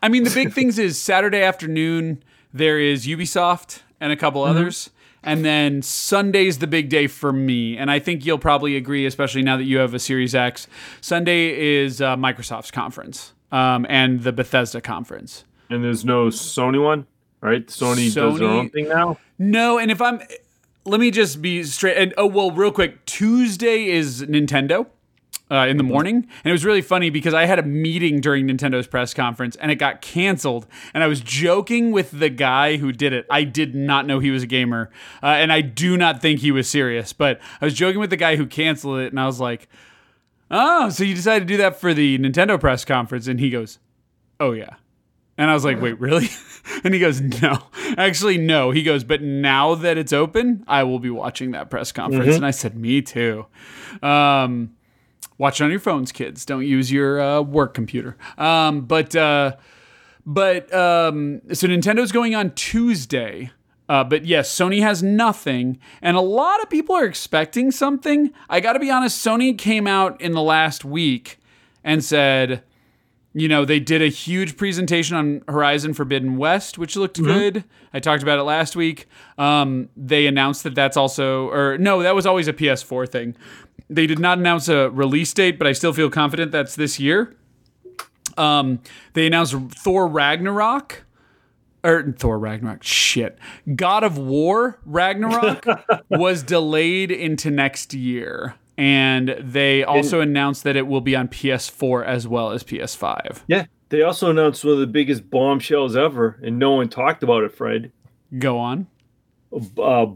[0.02, 2.22] I mean, the big things is Saturday afternoon,
[2.52, 4.90] there is Ubisoft and a couple others.
[5.24, 7.76] And then Sunday's the big day for me.
[7.76, 10.66] And I think you'll probably agree, especially now that you have a Series X.
[11.00, 15.44] Sunday is uh, Microsoft's conference um, and the Bethesda conference.
[15.70, 17.06] And there's no Sony one,
[17.40, 17.66] right?
[17.66, 19.18] Sony, does their own thing now.
[19.38, 20.20] No, and if I'm.
[20.86, 21.96] Let me just be straight.
[21.96, 23.06] And oh, well, real quick.
[23.06, 24.86] Tuesday is Nintendo.
[25.54, 28.48] Uh, in the morning, and it was really funny because I had a meeting during
[28.48, 30.66] Nintendo's press conference and it got canceled.
[30.92, 33.24] And I was joking with the guy who did it.
[33.30, 34.90] I did not know he was a gamer,
[35.22, 37.12] uh, and I do not think he was serious.
[37.12, 39.68] But I was joking with the guy who canceled it, and I was like,
[40.50, 43.78] "Oh, so you decided to do that for the Nintendo press conference?" And he goes,
[44.40, 44.74] "Oh yeah."
[45.36, 46.28] And I was like, wait, really?
[46.84, 47.58] and he goes, no.
[47.98, 48.70] Actually, no.
[48.70, 52.26] He goes, but now that it's open, I will be watching that press conference.
[52.36, 53.46] And I said, me too.
[54.00, 54.76] Um,
[55.38, 56.44] watch it on your phones, kids.
[56.44, 58.16] Don't use your uh, work computer.
[58.38, 59.56] Um, but uh,
[60.26, 63.50] but um, so Nintendo's going on Tuesday.
[63.86, 68.32] Uh, but yes, Sony has nothing, and a lot of people are expecting something.
[68.48, 69.24] I got to be honest.
[69.24, 71.38] Sony came out in the last week
[71.82, 72.62] and said,
[73.34, 77.64] you know, they did a huge presentation on Horizon Forbidden West, which looked good.
[77.92, 79.06] I talked about it last week.
[79.36, 83.36] Um, they announced that that's also, or no, that was always a PS4 thing.
[83.88, 87.36] They did not announce a release date, but I still feel confident that's this year.
[88.36, 88.80] Um,
[89.12, 91.04] they announced Thor Ragnarok.
[91.84, 93.38] Or Thor Ragnarok, shit.
[93.76, 95.66] God of War Ragnarok
[96.08, 98.54] was delayed into next year.
[98.78, 103.42] And they also announced that it will be on PS4 as well as PS5.
[103.46, 103.66] Yeah.
[103.90, 107.52] They also announced one of the biggest bombshells ever, and no one talked about it,
[107.52, 107.92] Fred.
[108.38, 108.88] Go on.
[109.52, 110.06] Uh,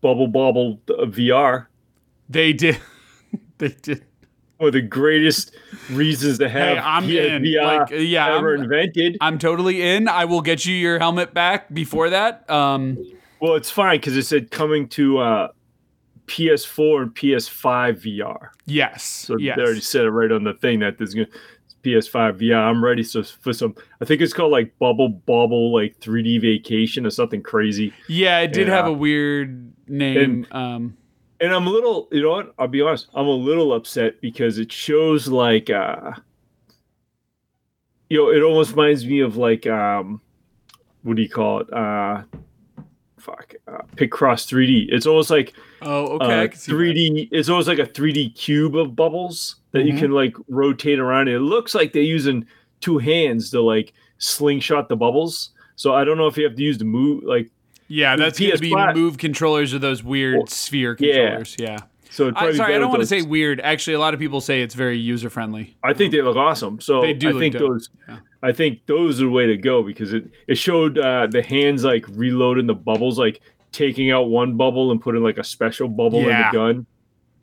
[0.00, 1.66] Bubble Bobble uh, VR.
[2.28, 2.78] They did.
[3.68, 4.04] they did.
[4.58, 5.56] One of the greatest
[5.90, 7.54] reasons to have Hey, I'm in.
[7.62, 9.16] Like, yeah, ever I'm- invented.
[9.22, 10.06] I'm totally in.
[10.08, 12.48] I will get you your helmet back before that.
[12.50, 12.98] Um,
[13.40, 15.48] Well, it's fine because it said coming to uh,
[16.26, 18.48] PS4 and PS5 VR.
[18.66, 19.02] yes.
[19.04, 19.56] So yes.
[19.56, 21.26] they already said it right on the thing that there's gonna
[21.82, 22.56] PS5 VR.
[22.68, 23.74] I'm ready so for some.
[24.00, 27.94] I think it's called like Bubble Bobble like 3D Vacation or something crazy.
[28.08, 28.74] yeah, it did Yeah.
[28.76, 30.46] have a weird name.
[30.52, 30.96] um,
[31.40, 32.54] And I'm a little, you know what?
[32.58, 33.08] I'll be honest.
[33.14, 36.12] I'm a little upset because it shows like, uh,
[38.10, 40.20] you know, it almost reminds me of like, um,
[41.02, 41.72] what do you call it?
[41.72, 42.22] Uh,
[43.18, 44.88] fuck, uh, Picross 3D.
[44.90, 46.24] It's almost like oh, okay.
[46.24, 46.52] Uh, that.
[46.52, 47.28] 3D.
[47.32, 49.98] It's almost like a 3D cube of bubbles that you Mhm.
[49.98, 51.28] can like rotate around.
[51.28, 52.46] It looks like they're using
[52.80, 55.50] two hands to like slingshot the bubbles.
[55.76, 57.50] So I don't know if you have to use the move like.
[57.92, 61.56] Yeah, that's going to be move controllers or those weird Well, sphere controllers.
[61.58, 61.78] Yeah.
[62.08, 63.60] So it'd I, sorry, I don't want to say weird.
[63.60, 65.76] Actually, a lot of people say it's very user friendly.
[65.82, 66.80] I think they look awesome.
[66.80, 67.62] So They do I think dope.
[67.72, 67.88] those.
[68.08, 68.18] Yeah.
[68.42, 71.84] I think those are the way to go because it it showed uh, the hands
[71.84, 73.40] like reloading the bubbles, like
[73.72, 76.46] taking out one bubble and putting like a special bubble Yeah.
[76.48, 76.86] in the gun.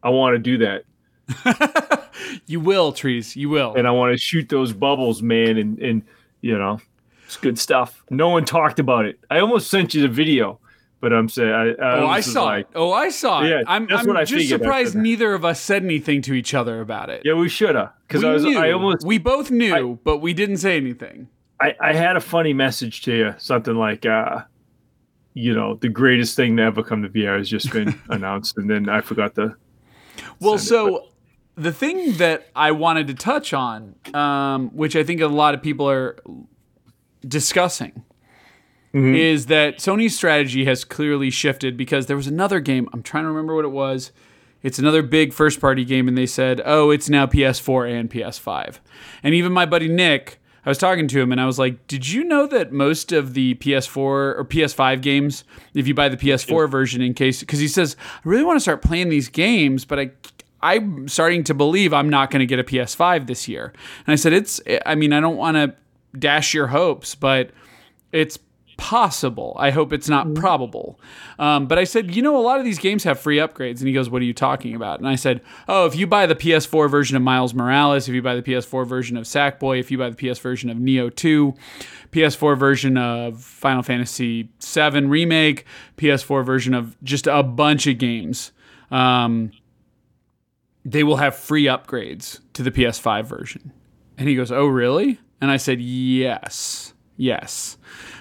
[0.03, 2.07] I want to do that,
[2.45, 3.35] you will, trees.
[3.35, 3.73] You will.
[3.75, 6.01] and I want to shoot those bubbles, man, and and
[6.41, 6.79] you know,
[7.27, 8.03] it's good stuff.
[8.09, 9.19] No one talked about it.
[9.29, 10.59] I almost sent you the video,
[11.01, 12.71] but I'm saying I, I Oh, I saw like, it.
[12.73, 13.49] Oh, I saw it.
[13.49, 16.53] Yeah, I'm, that's I'm what I just surprised neither of us said anything to each
[16.53, 17.23] other about it.
[17.25, 18.57] Yeah, we should have because I was knew.
[18.57, 21.27] I almost we both knew, but we didn't say anything.
[21.59, 24.43] I, I had a funny message to you, something like, uh,
[25.33, 28.69] you know, the greatest thing to ever come to VR has just been announced, and
[28.69, 29.55] then I forgot to.
[30.39, 31.07] Well, Send it, so
[31.55, 35.61] the thing that I wanted to touch on, um, which I think a lot of
[35.61, 36.17] people are
[37.27, 38.03] discussing,
[38.93, 39.15] Mm-hmm.
[39.15, 42.87] is that Sony's strategy has clearly shifted because there was another game.
[42.93, 44.11] I'm trying to remember what it was.
[44.63, 48.79] It's another big first party game, and they said, oh, it's now PS4 and PS5.
[49.21, 52.09] And even my buddy Nick, I was talking to him and I was like, did
[52.09, 56.69] you know that most of the PS4 or PS5 games, if you buy the PS4
[56.69, 59.99] version in case, because he says, I really want to start playing these games, but
[59.99, 60.11] I,
[60.61, 63.71] I'm starting to believe I'm not going to get a PS5 this year.
[64.05, 65.73] And I said, it's, I mean, I don't want to
[66.17, 67.51] dash your hopes, but
[68.11, 68.39] it's
[68.77, 69.55] possible.
[69.59, 70.99] I hope it's not probable.
[71.39, 73.79] Um, but I said, you know, a lot of these games have free upgrades.
[73.79, 74.99] And he goes, what are you talking about?
[74.99, 78.21] And I said, oh, if you buy the PS4 version of Miles Morales, if you
[78.21, 81.53] buy the PS4 version of Sackboy, if you buy the PS version of Nioh 2,
[82.11, 85.65] PS4 version of Final Fantasy VII Remake,
[85.97, 88.51] PS4 version of just a bunch of games.
[88.91, 89.51] Um,
[90.85, 93.73] they will have free upgrades to the PS5 version.
[94.17, 95.19] And he goes, Oh, really?
[95.41, 97.77] And I said, Yes, yes.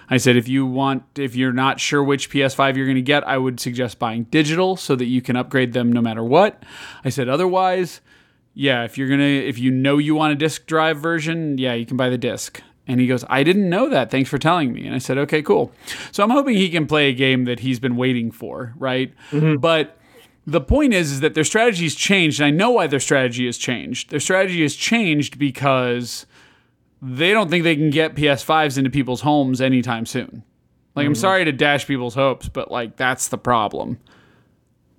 [0.09, 3.27] I said, if you want, if you're not sure which PS5 you're going to get,
[3.27, 6.63] I would suggest buying digital so that you can upgrade them no matter what.
[7.05, 8.01] I said, otherwise,
[8.55, 11.75] yeah, if you're going to, if you know you want a disk drive version, yeah,
[11.75, 12.63] you can buy the disc.
[12.87, 14.11] And he goes, I didn't know that.
[14.11, 14.87] Thanks for telling me.
[14.87, 15.73] And I said, okay, cool.
[16.13, 19.13] So I'm hoping he can play a game that he's been waiting for, right?
[19.33, 19.57] Mm-hmm.
[19.57, 19.99] But
[20.47, 22.41] the point is, is that their strategy's changed.
[22.41, 24.11] And I know why their strategy has changed.
[24.11, 26.27] Their strategy has changed because
[27.07, 30.43] they don't think they can get PS5s into people's homes anytime soon.
[30.95, 31.21] Like, I'm mm-hmm.
[31.21, 33.99] sorry to dash people's hopes, but like, that's the problem.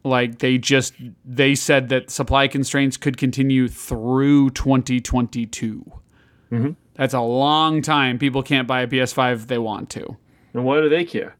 [0.03, 0.93] Like, they just,
[1.25, 5.91] they said that supply constraints could continue through 2022.
[6.51, 6.71] Mm-hmm.
[6.93, 8.17] That's a long time.
[8.17, 10.17] People can't buy a PS5 if they want to.
[10.53, 11.35] And why do they care?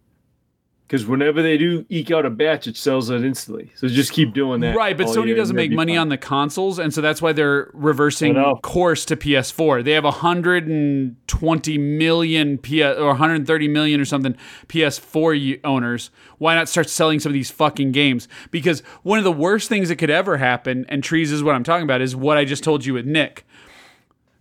[0.88, 3.74] Because whenever they do eke out a batch, it sells out instantly.
[3.76, 4.74] So just keep doing that.
[4.74, 6.00] Right, but Sony doesn't make money fine.
[6.00, 9.84] on the consoles, and so that's why they're reversing course to PS4.
[9.84, 14.38] They have 120 million PS or 130 million or something
[14.70, 16.10] PS4 owners.
[16.38, 18.30] Why not start selling some of these fucking games?
[18.50, 21.66] Because one of the worst things that could ever happen, and trees is what I'm
[21.66, 23.46] talking about, is what I just told you with Nick.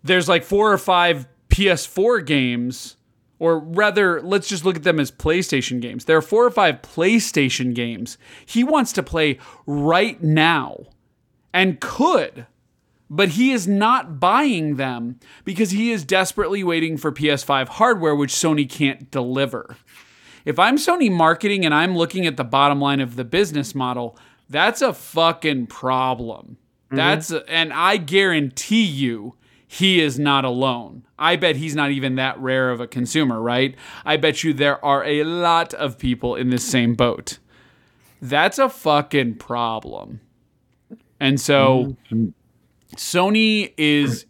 [0.04, 2.95] There's like four or five PS4 games
[3.38, 6.04] or rather, let's just look at them as PlayStation games.
[6.04, 10.86] There are four or five PlayStation games he wants to play right now
[11.52, 12.46] and could,
[13.10, 18.32] but he is not buying them because he is desperately waiting for PS5 hardware, which
[18.32, 19.76] Sony can't deliver.
[20.44, 24.18] If I'm Sony marketing and I'm looking at the bottom line of the business model,
[24.48, 26.56] that's a fucking problem.
[26.86, 26.96] Mm-hmm.
[26.96, 29.34] That's a, and I guarantee you
[29.76, 31.04] he is not alone.
[31.18, 33.74] I bet he's not even that rare of a consumer, right?
[34.06, 37.38] I bet you there are a lot of people in this same boat.
[38.22, 40.20] That's a fucking problem.
[41.20, 41.94] And so
[42.96, 44.24] Sony is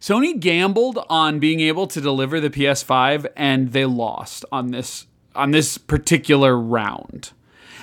[0.00, 5.50] Sony gambled on being able to deliver the PS5 and they lost on this on
[5.50, 7.32] this particular round.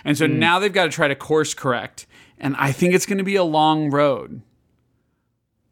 [0.05, 0.39] And so hmm.
[0.39, 3.35] now they've got to try to course correct and I think it's going to be
[3.35, 4.41] a long road.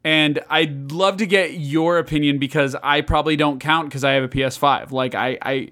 [0.04, 4.24] And I'd love to get your opinion because I probably don't count because I have
[4.24, 4.92] a PS5.
[4.92, 5.70] Like I I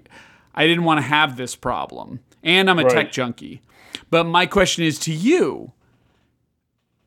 [0.54, 2.20] I didn't want to have this problem.
[2.42, 3.60] And I'm a tech junkie.
[4.10, 5.72] But my question is to you.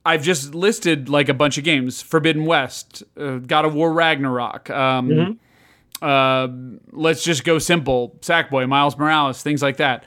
[0.05, 4.69] I've just listed like a bunch of games: Forbidden West, uh, God of War Ragnarok.
[4.69, 5.39] Um,
[6.01, 6.47] uh,
[6.91, 10.03] let's just go simple: Sackboy, Miles Morales, things like that.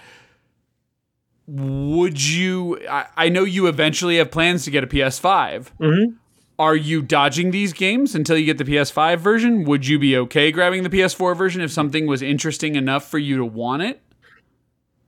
[1.48, 2.78] Would you?
[2.88, 5.72] I, I know you eventually have plans to get a PS5.
[5.80, 6.14] Mhm.
[6.58, 9.64] Are you dodging these games until you get the PS5 version?
[9.64, 13.36] Would you be okay grabbing the PS4 version if something was interesting enough for you
[13.36, 14.02] to want it?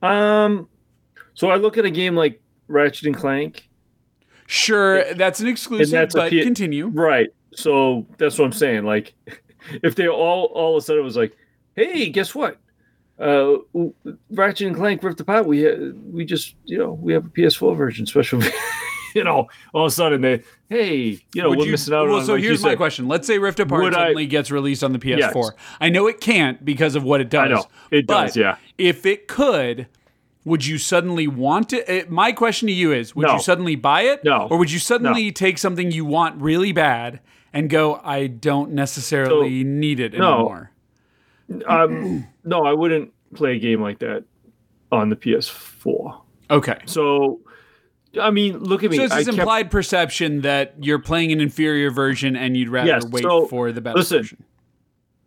[0.00, 0.68] Um,
[1.34, 3.68] so I look at a game like Ratchet and Clank.
[4.46, 6.86] Sure, that's an exclusive, that's but P- continue.
[6.86, 7.30] Right.
[7.52, 8.84] So that's what I'm saying.
[8.84, 9.14] Like,
[9.82, 11.36] if they all all of a sudden was like,
[11.76, 12.58] "Hey, guess what?
[13.18, 13.58] Uh,
[14.30, 15.46] Ratchet and Clank Rift Apart.
[15.46, 18.40] We uh, we just you know we have a PS4 version special.
[19.14, 22.08] you know, all of a sudden they, hey, you know, Would we're you- missing out
[22.08, 22.24] well, on.
[22.26, 22.76] so like here's my said.
[22.78, 23.08] question.
[23.08, 25.18] Let's say Rift Apart Would I- suddenly gets released on the PS4.
[25.18, 25.50] Yes.
[25.80, 27.40] I know it can't because of what it does.
[27.46, 28.36] I know it but does.
[28.36, 28.56] Yeah.
[28.78, 29.86] If it could,
[30.44, 31.88] would you suddenly want it?
[31.88, 32.10] it?
[32.10, 33.34] My question to you is: Would No.
[33.34, 34.24] you suddenly buy it?
[34.24, 34.48] No.
[34.50, 37.20] Or would you suddenly take something you want really bad
[37.52, 40.34] and go, "I don't necessarily need it no.
[40.34, 40.70] anymore"?
[41.66, 44.22] Um, no, I wouldn't play a game like that
[44.92, 46.20] on the PS4.
[46.48, 46.78] Okay.
[46.86, 47.40] So,
[48.20, 48.96] I mean, look at me.
[48.96, 52.88] So it's this kept- implied perception that you're playing an inferior version and you'd rather
[52.88, 54.44] Yes, wait so, for the better listen, version.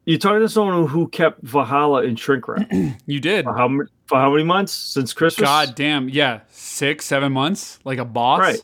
[0.06, 2.70] you're talking to someone who kept Valhalla in shrink wrap
[3.06, 3.46] You did.
[3.46, 3.70] for how
[4.08, 5.48] for how many months since Christmas?
[5.48, 6.10] God damn.
[6.10, 6.42] Yeah.
[6.50, 7.80] Six, seven months?
[7.86, 8.40] Like a boss?
[8.42, 8.62] Right.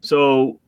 [0.00, 0.60] So,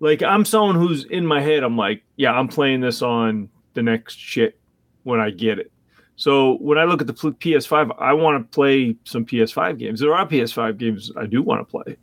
[0.00, 1.62] like, I'm someone who's in my head.
[1.62, 4.58] I'm like, yeah, I'm playing this on the next shit
[5.02, 5.70] when I get it.
[6.16, 10.00] So when I look at the PS5, I want to play some PS5 games.
[10.00, 11.96] There are PS5 games I do want to play.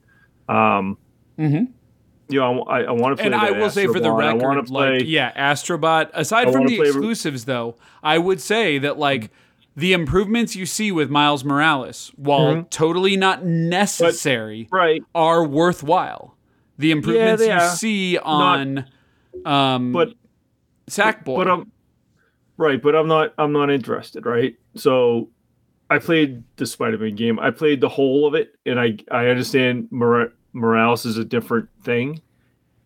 [0.49, 0.97] Um,
[1.39, 1.67] Mhm.
[2.29, 3.25] you know, I, I want to play.
[3.25, 4.23] And I that will say for the Astrobot.
[4.23, 4.97] I record, play.
[4.99, 6.09] like, yeah, Astrobot.
[6.13, 9.31] Aside I from the play- exclusives, though, I would say that like
[9.75, 12.69] the improvements you see with Miles Morales, while Mhm.
[12.69, 15.01] totally not necessary, right.
[15.15, 16.35] are worthwhile.
[16.77, 17.69] the improvements they you are.
[17.75, 18.85] see on
[19.45, 20.13] um, But
[20.89, 21.35] Sackboy.
[21.37, 21.71] but I'm
[22.57, 24.55] right, but I'm not I'm not interested, right?
[24.75, 25.29] So
[25.91, 27.39] I played the Spider-Man game.
[27.39, 31.69] I played the whole of it, and I I understand Mora- Morales is a different
[31.83, 32.21] thing,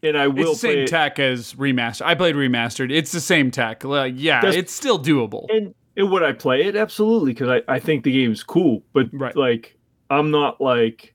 [0.04, 2.06] and I it's will the same play tech as remastered.
[2.06, 2.92] I played remastered.
[2.92, 3.84] It's the same tech.
[3.84, 5.46] Like, yeah, That's- it's still doable.
[5.50, 6.76] And, and would I play it?
[6.76, 8.82] Absolutely, because I, I think the game's cool.
[8.92, 9.36] But Right.
[9.36, 9.78] like,
[10.10, 11.14] I'm not like,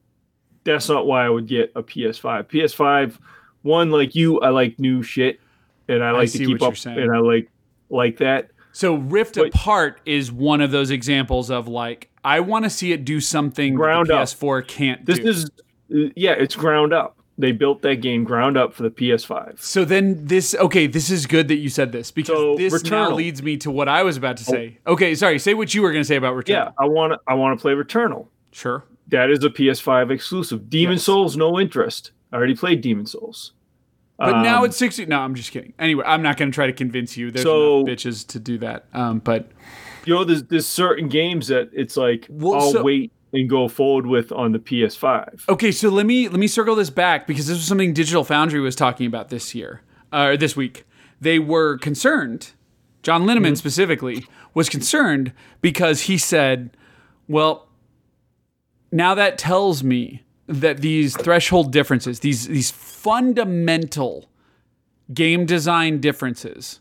[0.64, 2.48] that's not why I would get a PS5.
[2.48, 3.18] PS5,
[3.62, 5.40] one like you, I like new shit,
[5.88, 7.50] and I like see to keep up, and I like
[7.90, 8.50] like that.
[8.72, 13.04] So Rift Apart is one of those examples of like I want to see it
[13.04, 14.28] do something Ground the up.
[14.28, 15.28] PS4 can't This do.
[15.28, 15.44] is,
[15.92, 17.16] uh, yeah, it's ground up.
[17.38, 19.60] They built that game ground up for the PS5.
[19.62, 23.08] so then this okay, this is good that you said this because So, this now
[23.08, 23.14] Returnal.
[23.14, 24.52] leads me to what I was about to oh.
[24.52, 24.78] say.
[24.86, 26.48] Okay, sorry, say what you were going to say about Returnal.
[26.48, 28.26] Yeah, I want to I want to play Returnal.
[28.52, 28.84] Sure.
[29.08, 30.68] That is a PS5 exclusive.
[30.68, 31.04] Demon Yes.
[31.04, 32.12] Souls, no interest.
[32.30, 33.52] I already played Demon's Souls.
[34.20, 35.06] But now Um, it's 60.
[35.06, 35.72] No, I'm just kidding.
[35.78, 37.30] Anyway, I'm not going to try to convince you.
[37.30, 38.84] There's So- enough bitches to do that.
[38.92, 39.50] Um, but
[40.04, 43.68] you know, there's there's certain games that it's like Well, I'll so- wait and go
[43.68, 45.44] forward with on the PS5.
[45.48, 48.60] Okay, so let me let me circle this back because this was something Digital Foundry
[48.60, 50.84] was talking about this year uh, or this week.
[51.20, 52.52] They were concerned.
[53.02, 56.70] John Linneman specifically was concerned because he said,
[57.28, 57.68] "Well,
[58.92, 64.28] now that tells me that these threshold differences, these these fundamental
[65.14, 66.80] game design differences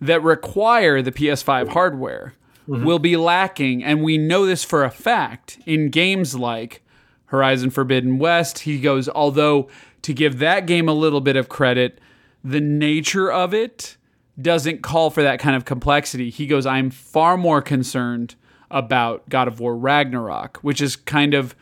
[0.00, 2.34] that require the PS5 hardware
[2.68, 2.84] mm-hmm.
[2.84, 3.82] will be lacking.
[3.82, 6.82] And we know this for a fact in games like
[7.26, 8.60] Horizon Forbidden West.
[8.60, 9.68] He goes, although
[10.02, 12.00] to give that game a little bit of credit,
[12.42, 13.96] the nature of it
[14.40, 16.30] doesn't call for that kind of complexity.
[16.30, 18.34] He goes, I'm far more concerned
[18.70, 21.56] about God of War Ragnarok, which is kind of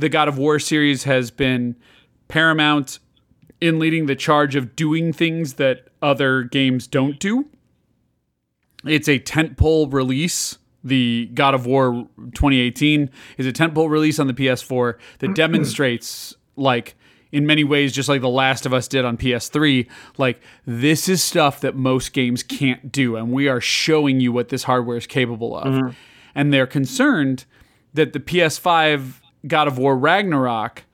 [0.00, 1.76] the God of War series has been
[2.28, 2.98] paramount
[3.60, 7.46] in leading the charge of doing things that other games don't do.
[8.84, 10.58] It's a tentpole release.
[10.82, 16.94] The God of War 2018 is a tentpole release on the PS4 that demonstrates, like,
[17.32, 19.86] in many ways, just like The Last of Us did on PS3,
[20.16, 23.16] like, this is stuff that most games can't do.
[23.16, 25.66] And we are showing you what this hardware is capable of.
[25.66, 25.90] Mm-hmm.
[26.34, 27.44] And they're concerned
[27.92, 30.84] that the PS5 God of War Ragnarok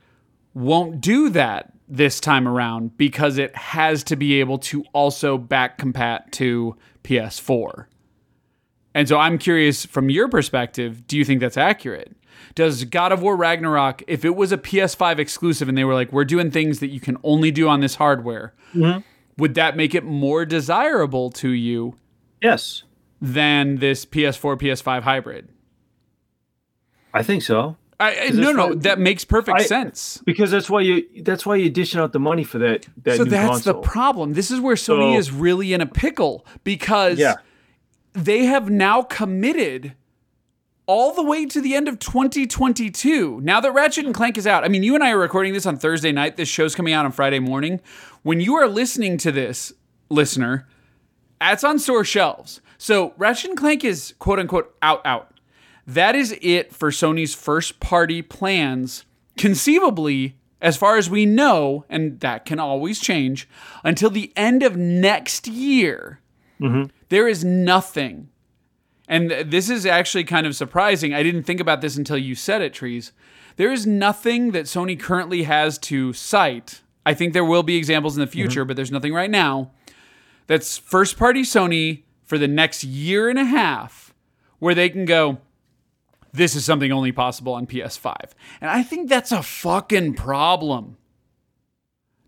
[0.54, 5.78] won't do that this time around because it has to be able to also back
[5.78, 7.86] compat to PS4.
[8.94, 12.16] And so I'm curious from your perspective, do you think that's accurate?
[12.54, 16.12] Does God of War Ragnarok, if it was a PS5 exclusive and they were like,
[16.12, 19.00] we're doing things that you can only do on this hardware, mm-hmm.
[19.36, 21.96] would that make it more desirable to you
[22.40, 22.84] Yes,
[23.20, 25.48] than this PS4 PS5 hybrid?
[27.12, 27.76] I think so.
[27.98, 30.20] I, no, no, why- that makes perfect I- sense.
[30.26, 33.24] Because that's why you that's why you're dishing out the money for that that So
[33.24, 33.80] that's console.
[33.80, 34.34] the problem.
[34.34, 37.36] This is where Sony So- is really in a pickle because Yeah.
[38.12, 39.94] they have now committed
[40.86, 43.40] all the way to the end of 2022.
[43.42, 45.66] Now that Ratchet and Clank is out, I mean, you and I are recording this
[45.66, 46.36] on Thursday night.
[46.36, 47.80] This show's coming out on Friday morning.
[48.22, 49.72] When you are listening to this,
[50.10, 50.68] listener,
[51.40, 52.60] it's on store shelves.
[52.78, 55.32] So Ratchet and Clank is quote unquote out out.
[55.86, 59.04] That is it for Sony's first party plans,
[59.36, 63.48] conceivably, as far as we know, and that can always change,
[63.84, 66.20] until the end of next year.
[66.60, 66.90] Mm-hmm.
[67.08, 68.28] There is nothing.
[69.08, 71.14] And this is actually kind of surprising.
[71.14, 73.12] I didn't think about this until you said it, Trees.
[73.56, 76.80] There is nothing that Sony currently has to cite.
[77.04, 78.32] I think there will be examples in the mm-hmm.
[78.32, 79.70] future, but there's nothing right now
[80.48, 84.12] that's first party Sony for the next year and a half
[84.58, 85.38] where they can go,
[86.36, 88.14] this is something only possible on PS5.
[88.60, 90.96] And I think that's a fucking problem.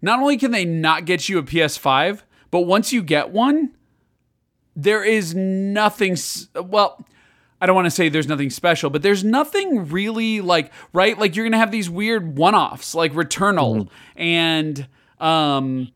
[0.01, 3.75] Not only can they not get you a PS5, but once you get one,
[4.77, 6.17] there is nothing,
[6.55, 7.05] well,
[7.61, 11.19] I don't want to say there's nothing special, but there's nothing really like, right?
[11.19, 14.87] Like you're going to have these weird one offs like Returnal and,
[15.19, 15.91] um,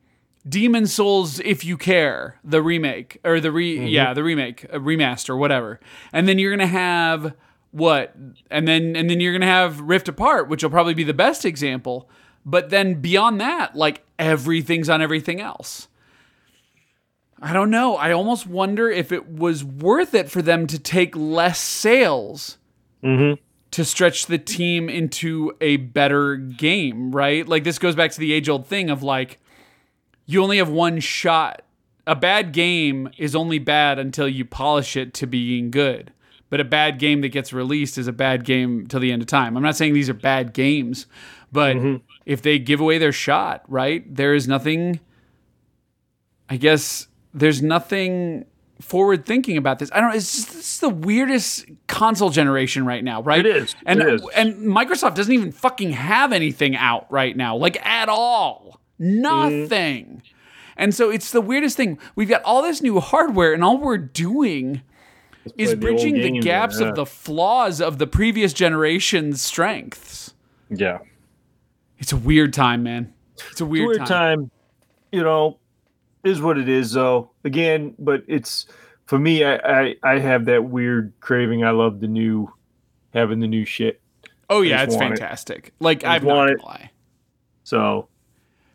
[0.48, 5.78] Demon's Souls, if you care, the remake or the re, yeah, the remake, remaster, whatever,
[6.12, 7.34] and then you're gonna have
[7.72, 8.14] what,
[8.50, 11.44] and then and then you're gonna have Rift Apart, which will probably be the best
[11.44, 12.08] example.
[12.44, 15.88] But then beyond that, like everything's on everything else.
[17.40, 17.96] I don't know.
[17.96, 22.58] I almost wonder if it was worth it for them to take less sales
[23.02, 23.40] mm-hmm.
[23.72, 27.46] to stretch the team into a better game, right?
[27.46, 29.40] Like this goes back to the age old thing of like,
[30.24, 31.62] you only have one shot.
[32.06, 36.12] A bad game is only bad until you polish it to being good.
[36.52, 39.26] But a bad game that gets released is a bad game till the end of
[39.26, 39.56] time.
[39.56, 41.06] I'm not saying these are bad games,
[41.50, 42.04] But mm-hmm.
[42.26, 44.04] if they give away their shot, right?
[44.14, 45.00] There is nothing.
[46.50, 48.44] I guess there's nothing
[48.82, 49.90] forward thinking about this.
[49.94, 50.16] I don't know.
[50.16, 53.46] It's just this is the weirdest console generation right now, right?
[53.46, 53.74] It is.
[53.86, 54.28] And It is.
[54.34, 58.78] and Microsoft doesn't even fucking have anything out right now, like at all.
[58.98, 59.70] Nothing.
[59.70, 60.36] Mm-hmm.
[60.76, 61.98] And so it's the weirdest thing.
[62.14, 64.82] We've got all this new hardware, and all we're doing
[65.44, 66.88] is play the bridging the gaps yeah.
[66.88, 70.34] of the flaws of the previous generation's strengths.
[70.70, 70.98] Yeah.
[71.98, 73.12] It's a weird time, man.
[73.50, 74.06] It's a weird, Weird time.
[74.08, 74.50] time.
[75.12, 75.58] You know,
[76.24, 77.30] is what it is though.
[77.44, 78.66] Again, but it's
[79.06, 79.44] for me.
[79.44, 81.64] I I, I have that weird craving.
[81.64, 82.52] I love the new,
[83.12, 84.00] having the new shit.
[84.48, 85.18] Oh yeah, it's want it.
[85.18, 85.72] fantastic.
[85.80, 86.64] Like I I'm not gonna it.
[86.64, 86.90] lie.
[87.64, 88.08] So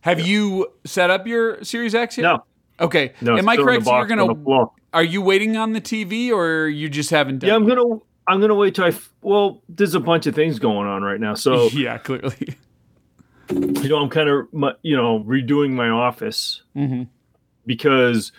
[0.02, 2.24] Have you set up your Series X yet?
[2.24, 2.44] no,
[2.80, 3.14] Okay.
[3.22, 3.38] no.
[3.38, 3.74] Am I correct?
[3.74, 4.68] you're box on the gonna.
[4.98, 7.48] Are you waiting on the TV or you just haven't done?
[7.50, 8.00] Yeah, I'm gonna.
[8.28, 8.90] I'm gonna wait till I.
[8.90, 11.36] f- Well, there's a bunch of things going on right now.
[11.36, 12.58] So yeah, clearly.
[13.52, 14.48] you know, I'm kind of
[14.82, 17.04] you know redoing my office hmm
[17.66, 18.32] because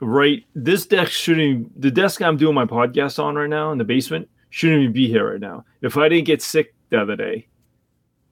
[0.00, 3.84] right this desk shouldn't the desk I'm doing my podcast on right now in the
[3.84, 5.64] basement shouldn't even be here right now.
[5.82, 7.48] If I didn't get sick the other day,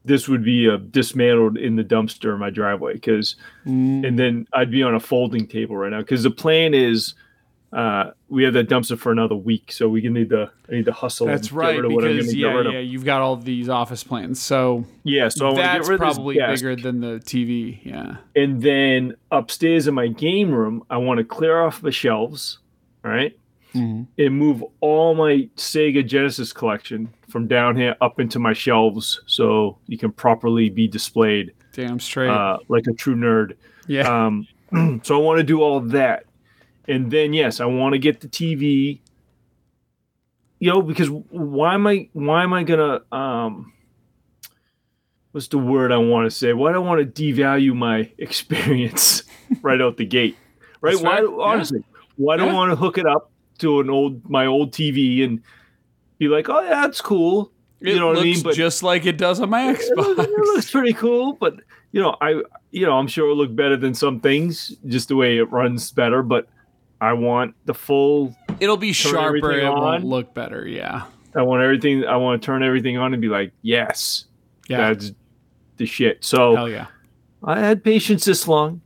[0.05, 3.36] this would be uh, dismantled in the dumpster in my driveway because
[3.66, 4.07] Mm.
[4.07, 7.15] and then I'd be on a folding table right now because the plan is
[7.73, 10.85] uh, we have that dumpster for another week, so we can need to I need
[10.87, 11.27] to hustle.
[11.27, 12.73] That's and get right rid of what I'm because yeah, get rid of.
[12.73, 16.37] yeah, you've got all these office plans, so Yeah, so I that's get rid probably
[16.39, 17.81] this bigger than the TV.
[17.85, 18.17] Yeah.
[18.35, 22.59] And then upstairs in my game room, I want to clear off the shelves,
[23.05, 23.37] all right,
[23.75, 24.07] Mhm.
[24.17, 29.77] and move all my Sega Genesis collection from down here up into my shelves so
[29.87, 32.31] you can properly be displayed Damn straight.
[32.31, 33.55] uh, like a true nerd.
[33.89, 34.09] yeah.
[34.27, 34.47] Um,
[35.03, 36.25] so I want to do all that,
[36.89, 39.01] and then yes, I want to get the TV.
[40.59, 43.73] You know, because why am I why am I gonna um
[45.33, 46.53] what's the word I want to say?
[46.55, 49.23] Why do I want to devalue my experience
[49.63, 50.37] right out the gate?
[50.81, 50.93] Right?
[50.93, 51.25] That's why right.
[51.25, 51.45] Yeah.
[51.45, 51.85] honestly,
[52.17, 55.43] why do I want to hook it up to an old my old TV and
[56.19, 57.53] be like, oh yeah, that's cool.
[57.81, 58.43] it you know what I mean?
[58.43, 61.61] But just like it does on my it looks- it looks pretty cool, but
[61.93, 65.17] you know, I you know, I'm sure it'll look better than some things, just the
[65.17, 66.23] way it runs better.
[66.23, 66.49] But
[67.01, 68.35] I want the full.
[68.60, 69.52] It'll be sharper.
[69.52, 70.66] It won't look better.
[70.66, 71.05] Yeah.
[71.35, 72.05] I want everything.
[72.05, 74.24] I want to turn everything on and be like, yes,
[74.68, 74.93] Yeah.
[74.93, 75.12] that's
[75.77, 76.24] the shit.
[76.24, 76.86] So Hell yeah.
[77.44, 78.81] I had patience this long.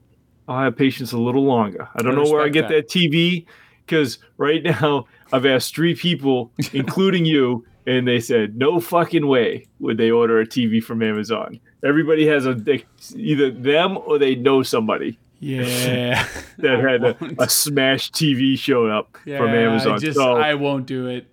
[0.49, 1.89] I'll have patience a little longer.
[1.95, 3.47] I don't I know where I get that, TV
[3.87, 9.67] because right now I've asked three people, including you, and they said no fucking way
[9.79, 11.61] would they order a TV from Amazon.
[11.85, 12.85] Everybody has a they,
[13.15, 16.27] either them or they know somebody Yeah.
[16.59, 19.95] that I had a, a smash TV show up Yeah, from Amazon.
[19.95, 21.27] I just so I won't do it.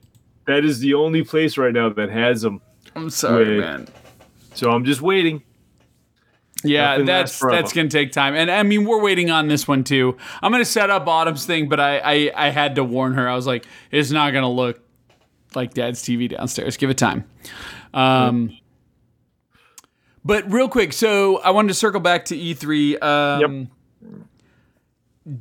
[0.45, 2.61] that is the only place right now that has them.
[2.95, 3.59] I'm sorry, Wait.
[3.59, 3.87] man.
[4.53, 5.43] So I'm just waiting.
[6.63, 9.83] Yeah, Nothing that's that's gonna take time, and I mean we're waiting on this one
[9.83, 10.17] too.
[10.41, 13.29] I'm gonna set up Autumn's thing, but I I, I had to warn her.
[13.29, 14.79] I was like, it's not gonna look
[15.53, 16.75] like Dad's TV downstairs.
[16.75, 17.25] Give it time.
[17.93, 18.57] Um,
[20.25, 23.03] but real quick, so I wanted to circle back to E3.
[23.03, 23.69] Um,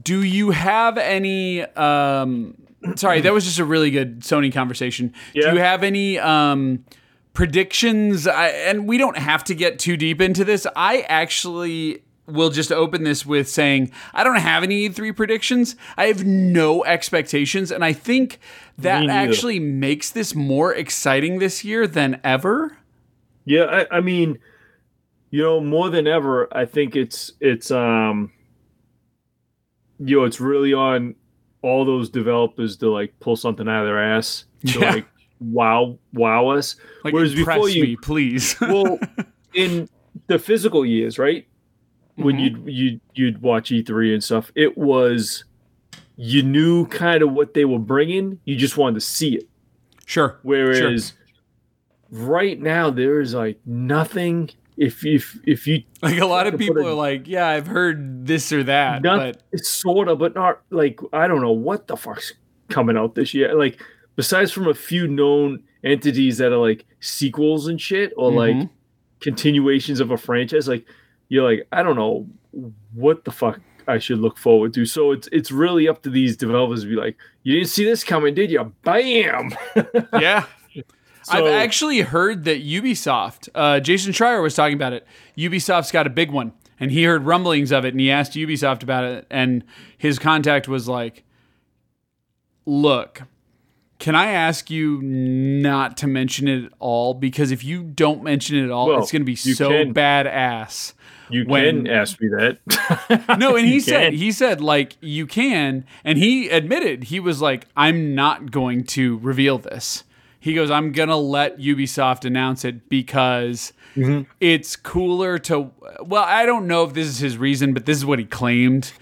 [0.03, 1.63] Do you have any?
[1.63, 2.57] Um,
[2.97, 5.13] sorry, that was just a really good Sony conversation.
[5.35, 5.51] Yeah.
[5.51, 6.19] Do you have any?
[6.19, 6.85] Um,
[7.33, 12.49] predictions I, and we don't have to get too deep into this i actually will
[12.49, 17.71] just open this with saying i don't have any e3 predictions i have no expectations
[17.71, 18.39] and i think
[18.79, 22.79] that actually makes this more exciting this year than ever
[23.45, 24.39] Yeah, I, I mean,
[25.31, 28.33] you know, more than ever, I think it's it's um,
[29.99, 31.15] you know, it's really on
[31.63, 34.91] all those developers to like pull something out of their ass to Yeah.
[34.91, 35.07] like
[35.41, 36.77] wow wow us.
[37.05, 38.99] like Whereas before you- me please Well,
[39.55, 39.89] in
[40.29, 41.47] the physical years, right?
[42.17, 42.41] When Mhm.
[42.41, 45.45] you'd you you'd watch E3 and stuff, it was
[46.17, 48.39] you knew kind of what they were bringing.
[48.45, 49.49] You just wanted to see it.
[50.07, 51.13] sure Whereas
[52.11, 54.51] right now there is like nothing.
[54.77, 58.27] If if if you like a lot of people a- are like yeah i've heard
[58.27, 61.87] this or that not but it's sort of, but not like I don't know what
[61.87, 62.35] the fuck's
[62.69, 63.55] coming out this year.
[63.55, 63.81] Like
[64.17, 68.71] besides from a few known entities that are like sequels and shit or like Mhm.
[69.21, 70.85] continuations of a franchise, like
[71.29, 72.27] you're like I don't know
[72.93, 74.85] what the fuck I should look forward to.
[74.85, 78.05] So it's it's really up to these developers to be like, you didn't see this
[78.05, 78.73] coming, did you?
[78.83, 79.53] Bam.
[80.21, 80.45] yeah
[81.29, 85.07] I've actually heard that Ubisoft, uh, Jason Schreier was talking about it.
[85.37, 88.83] Ubisoft's got a big one, and he heard rumblings of it, and he asked Ubisoft
[88.83, 89.65] about it, and
[89.99, 91.25] his contact was like,
[92.65, 93.23] "Look,
[93.99, 97.15] Can I ask you not to mention it at all?
[97.15, 99.95] Because if you don't mention it at all, Well, it's going to be so can.
[99.95, 100.93] badass.
[101.31, 103.39] You When- can ask me that.
[103.39, 107.69] No, and he said he said like you can, and he admitted he was like,
[107.75, 110.05] I'm not going to reveal this.
[110.47, 114.31] He goes, I'm gonna let Ubisoft announce it because Mm-hmm.
[114.41, 115.73] it's cooler to.
[116.05, 118.93] Well, I don't know if this is his reason, but this is what he claimed.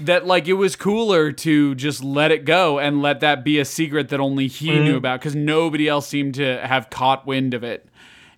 [0.00, 3.64] That like it was cooler to just let it go and let that be a
[3.64, 4.84] secret that only he Mm-hmm.
[4.84, 7.88] knew about because nobody else seemed to have caught wind of it.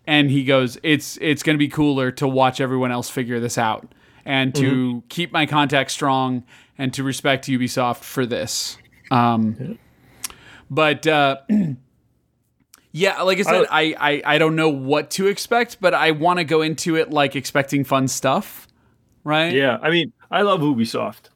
[0.06, 3.56] And he goes, "It's it's going to be cooler to watch everyone else figure this
[3.58, 3.90] out
[4.26, 4.98] and to Mm-hmm.
[5.08, 6.44] keep my contact strong
[6.78, 8.76] and to respect Ubisoft for this."
[9.10, 9.78] Um,
[10.70, 11.38] but uh,
[12.92, 16.38] yeah, like I said, I, I I don't know what to expect, but I want
[16.38, 18.66] to go into it like expecting fun stuff,
[19.24, 19.52] right?
[19.52, 21.30] yeah, I mean, I love Ubisoft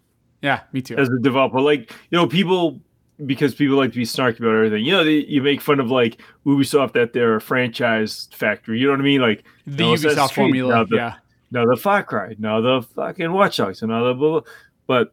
[0.44, 0.96] yeah, me too.
[0.96, 1.60] as a developer.
[1.60, 2.80] Like, you know, people
[3.24, 4.84] because people like to be snarky about everything.
[4.84, 8.78] You know, they, you make fun of like Ubisoft that they're a franchise factory.
[8.80, 9.20] You know what I mean?
[9.20, 11.14] Like The now Assassin's Ubisoft Creed, formula, now the- yeah.
[11.50, 14.50] now the Far Cry, now the fucking Watch Dogs, and now the blah, blah.
[14.86, 15.12] But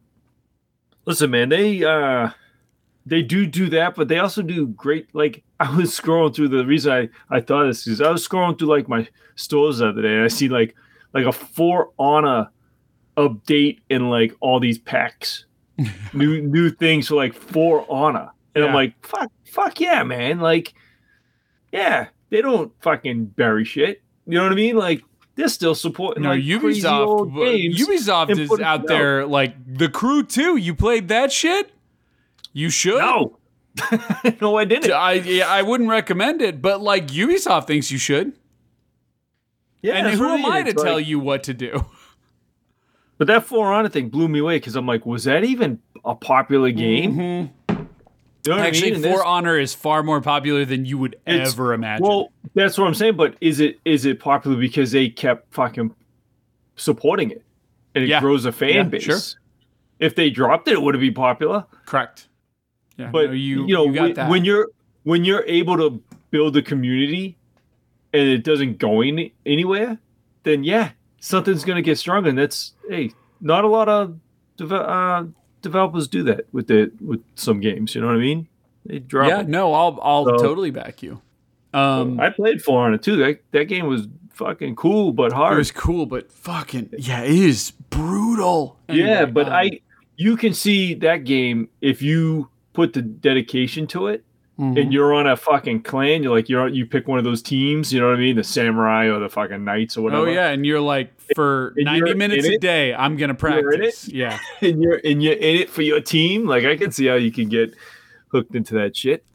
[1.05, 2.31] listen, man, they uh
[3.05, 5.13] they do do that, but they also do great.
[5.13, 8.57] Like I was scrolling through the reason I I thought this is I was scrolling
[8.57, 10.75] through like my stores the other day, and I see like
[11.13, 12.49] like a For Honor
[13.17, 15.45] update and like all these packs,
[16.13, 20.73] new new things for like For Honor, and I'm like fuck fuck yeah, man, like
[21.71, 24.01] yeah, they don't fucking bury shit.
[24.27, 24.75] You know what I mean?
[24.75, 25.03] Like
[25.35, 27.31] they're still supporting No, like Ubisoft.
[27.31, 30.57] Ubisoft is out there like the Crew 2.
[30.57, 31.71] You played that shit.
[32.53, 32.97] You should.
[32.99, 33.37] No,
[34.41, 34.91] no, I didn't.
[34.91, 38.33] I yeah, I wouldn't recommend it, but like Ubisoft thinks you should.
[39.81, 40.51] Yeah, and who I am mean.
[40.51, 41.85] I to It's tell like- you what to do?
[43.17, 46.15] But that For Honor thing blew me away because I'm like, was that even a
[46.15, 47.19] popular game?
[47.19, 47.81] You know what I
[48.45, 48.59] Mm-hmm.
[48.61, 49.01] Actually, mean?
[49.03, 52.03] For this- Honor is far more popular than you would ever imagine.
[52.03, 53.17] Well, that's what I'm saying.
[53.17, 55.93] But is it is it popular because they kept fucking
[56.77, 57.43] supporting it
[57.93, 58.21] and it Yeah.
[58.21, 59.03] grows a fan Yeah, base?
[59.03, 59.19] sure.
[59.99, 61.65] If they dropped it, it would be popular.
[61.85, 62.27] Correct.
[62.97, 64.29] Yeah, But no, you you know, you got when, that.
[64.29, 64.67] when you're
[65.03, 67.37] when you're able to build a community
[68.13, 69.97] and it doesn't go any, anywhere,
[70.43, 72.29] then yeah, something's gonna get stronger.
[72.29, 74.19] And that's hey, not a lot of
[74.57, 75.23] deve- uh,
[75.61, 77.95] developers do that with the with some games.
[77.95, 78.47] You know what I mean?
[78.85, 79.29] They drop.
[79.29, 79.47] yeah, it.
[79.47, 81.21] no, I'll I'll So- totally back you.
[81.73, 83.15] Um, I played For Honor too.
[83.15, 85.53] That that game was fucking cool but hard.
[85.53, 88.77] it was cool, but fucking yeah, it is brutal.
[88.89, 89.79] yeah, but um, I
[90.17, 94.23] you can see that game if you put the dedication to it
[94.59, 94.81] mhm.
[94.81, 97.91] and you're on a fucking clan, you're like you're you pick one of those teams,
[97.91, 100.27] you know what I mean, the samurai or the fucking knights or whatever.
[100.27, 103.81] Oh yeah, and you're like for And 90 minutes a day, I'm gonna You're in
[103.81, 103.93] it?
[103.93, 104.07] practice.
[104.07, 104.39] Yeah.
[104.61, 106.45] and you're and you're in it for your team.
[106.45, 107.75] Like I can see how you can get
[108.29, 109.25] hooked into that shit.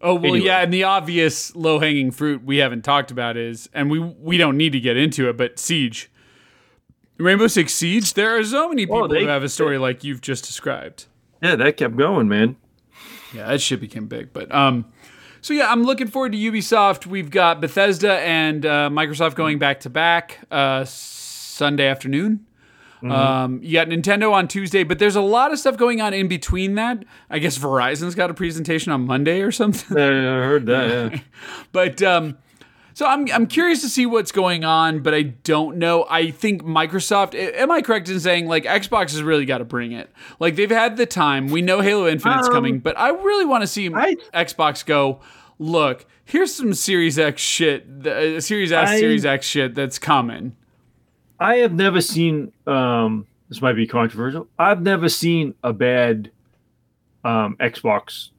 [0.00, 0.46] Oh well, Anyway.
[0.46, 4.38] yeah, and the obvious low hanging fruit we haven't talked about is, and we we
[4.38, 6.08] don't need to get into it, but Siege,
[7.18, 8.14] Rainbow Six Siege.
[8.14, 11.06] There are so many people Oh, they- who have a story like you've just described.
[11.42, 12.56] Yeah, that kept going, man.
[13.32, 14.86] Yeah, that shit became big, but um,
[15.40, 17.06] so yeah, I'm looking forward to Ubisoft.
[17.06, 22.46] We've got Bethesda and uh, Microsoft going back to back uh, Sunday afternoon.
[23.02, 26.26] Um, you got Nintendo on Tuesday, but there's a lot of stuff going on in
[26.26, 27.04] between that.
[27.30, 29.96] I guess Verizon's got a presentation on Monday or something.
[29.96, 31.12] I heard that.
[31.12, 31.20] Yeah.
[31.72, 32.38] But um,
[32.98, 36.04] so I'm I'm curious to see what's going on, but I don't know.
[36.10, 37.32] I think Microsoft.
[37.36, 40.10] Am I correct in saying like Xbox has really got to bring it?
[40.40, 41.46] Like they've had the time.
[41.46, 45.20] We know Halo Infinite's Um, coming, but I really want to see I- Xbox go.
[45.60, 50.00] Look, here's some Series X shit, the, uh, Series S, I- Series X shit that's
[50.00, 50.56] coming.
[51.38, 54.48] I have never seen um this might be controversial.
[54.58, 56.32] I've never seen a bad
[57.24, 58.30] um Xbox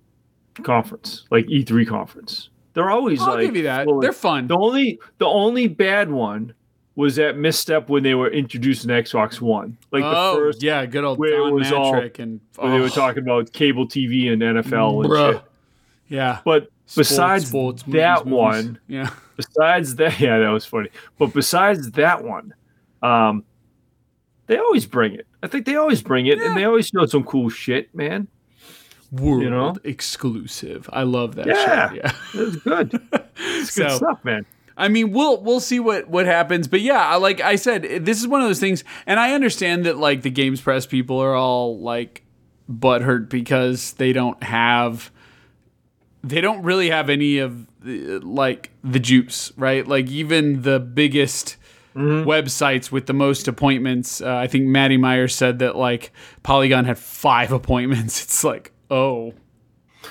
[0.64, 2.50] conference, like E3 conference.
[2.80, 3.90] They're always I'll like give you that.
[4.00, 4.48] They're fun.
[4.48, 6.54] The only the only bad one
[6.96, 9.76] was that misstep when they were introducing Xbox One.
[9.92, 12.78] Like oh the first yeah, good old where it Don was all- and when they
[12.78, 15.34] oh, were talking about cable TV and NFL and bruh.
[15.34, 15.44] shit.
[16.08, 16.40] Yeah.
[16.46, 18.38] But Sports, besides sports, movies, that movies.
[18.38, 19.10] one, yeah.
[19.36, 20.88] besides that, yeah, that was funny.
[21.18, 22.54] But besides that one,
[23.04, 23.44] um,
[24.48, 25.28] they always bring it.
[25.44, 26.48] I think they always bring it, Yeah.
[26.48, 28.30] and they always show some cool shit, man.
[29.12, 29.76] World know?
[29.84, 30.90] exclusive.
[30.94, 31.90] I love that Yeah.
[31.92, 32.04] shit.
[32.04, 32.12] Yeah.
[32.34, 33.02] It's good.
[33.38, 34.46] It's good stuff, man.
[34.78, 38.28] I mean, we'll we'll see what what happens, but yeah, like I said, this is
[38.28, 41.80] one of those things, and I understand that like the games press people are all
[41.80, 42.24] like
[42.72, 45.12] butthurt because they don't have,
[46.24, 49.86] they don't really have any of the, like the juice, right?
[49.86, 51.58] Like even the biggest
[51.96, 54.22] websites with the most appointments.
[54.22, 56.12] Uh, I think Maddie Meyer said that like
[56.44, 58.24] Polygon had five appointments.
[58.24, 59.34] It's like, oh,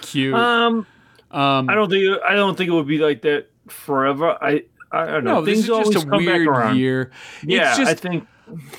[0.02, 0.34] Cute.
[0.34, 0.86] Um,
[1.30, 4.36] Um, I don't think I don't think it would be like that forever.
[4.42, 5.34] I I don't know.
[5.34, 6.76] no, this Things is just always a come back weird around.
[6.78, 7.10] year.
[7.44, 8.26] Yeah, it's just, I think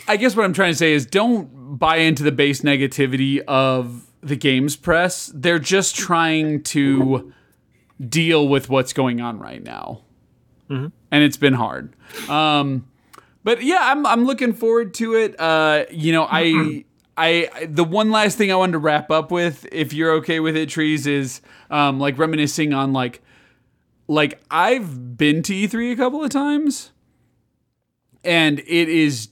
[0.08, 4.08] I guess what I'm trying to say is don't buy into the base negativity of
[4.22, 5.32] the games press.
[5.34, 7.32] They're just trying to
[8.08, 10.02] deal with what's going on right now.
[10.70, 11.96] And it's been hard.
[12.30, 12.88] Um,
[13.44, 15.40] but yeah, I'm I'm looking forward to it.
[15.40, 16.86] Uh, you know, I
[17.20, 20.56] I the one last thing I wanted to wrap up with, if you're okay with
[20.56, 23.22] it, trees, is um, like reminiscing on like
[24.08, 26.92] like I've been to E3 a couple of times,
[28.24, 29.28] and it is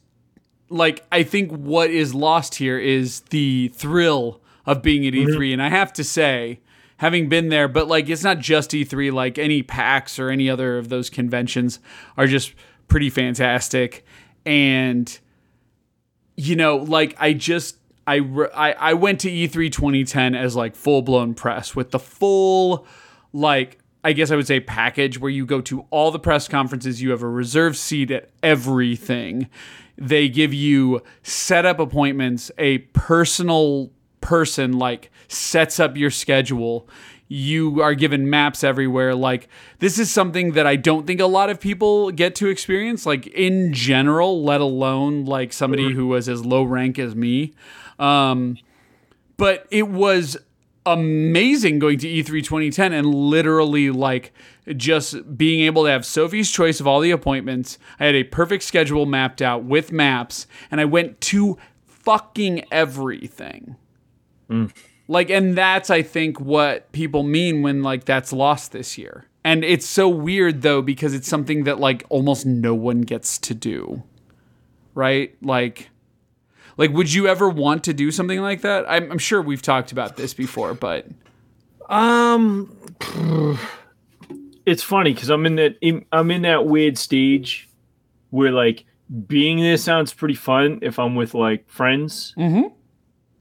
[0.70, 5.64] like I think what is lost here is the thrill of being at E3, and
[5.64, 6.60] I have to say,
[6.98, 9.14] having been there, but like it's not just E3.
[9.14, 11.80] Like any PAX or any other of those conventions
[12.18, 12.54] are just
[12.90, 14.04] pretty fantastic,
[14.46, 15.20] and
[16.38, 17.78] you know, like I just.
[18.10, 18.22] I,
[18.56, 22.88] I, I went to E E3 2010 as like full blown press with the full
[23.34, 27.02] like I guess I would say package where you go to all the press conferences,
[27.02, 29.50] you have a reserved seat at everything.
[29.98, 33.92] They give you setup appointments, a personal
[34.22, 36.88] person like sets up your schedule.
[37.28, 39.14] You are given maps everywhere.
[39.14, 39.50] Like,
[39.80, 43.28] this is something that I don't think a lot of people get to experience, like,
[43.28, 47.54] in general, let alone like somebody who was as low rank as me.
[48.00, 48.58] Um,
[49.36, 50.38] but it was
[50.86, 54.32] amazing going to E E3 2010 and literally like
[54.78, 57.78] just being able to have Sophie's choice of all the appointments.
[58.00, 63.76] I had a perfect schedule mapped out with maps and I went to fucking everything.
[65.08, 69.26] Like and that's I think what people mean when like that's lost this year.
[69.44, 73.54] And it's so weird though because it's something that like almost no one gets to
[73.54, 74.04] do.
[74.94, 75.36] Right?
[75.42, 75.90] Like
[76.78, 78.86] like, would you ever want to do something like that?
[78.88, 81.08] I'm, I'm sure we've talked about this before, but
[81.90, 82.76] Um,
[84.66, 85.78] it's funny because I'm in that
[86.12, 87.70] I'm in that weird stage
[88.30, 88.86] where like
[89.28, 92.74] being there sounds pretty fun if I'm with like friends, Mhm.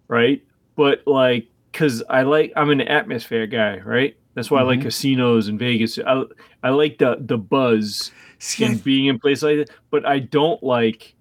[0.08, 0.42] right?
[0.76, 4.16] But like, cause I like I'm an atmosphere guy, right?
[4.34, 4.68] That's why I Mm-hmm.
[4.70, 5.98] like casinos in Vegas.
[5.98, 6.24] I
[6.62, 9.70] I like the the buzz see, I- and being in places like that.
[9.90, 11.14] But I don't like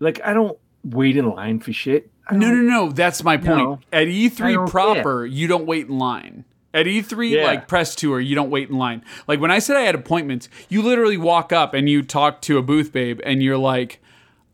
[0.00, 2.10] like I don't wait in line for shit.
[2.28, 2.92] I no, no, no.
[2.92, 3.48] That's my point.
[3.58, 3.80] No.
[3.92, 6.44] At I E3 don't proper, you don't wait in line.
[6.74, 7.44] At E3, Yeah.
[7.44, 9.02] like press tour, you don't wait in line.
[9.26, 12.58] Like when I said I had appointments, you literally walk up and you talk to
[12.58, 14.00] a booth babe, and you're like,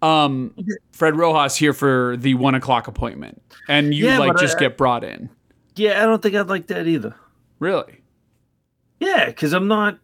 [0.05, 0.55] um,
[0.93, 4.77] "Fred Rojas here for the one o'clock appointment," and you Yeah, like just I- get
[4.77, 5.31] brought in.
[5.77, 7.15] Yeah, I don't think I'd like that either.
[7.59, 8.01] Really?
[9.01, 9.99] Yeah, because I'm not.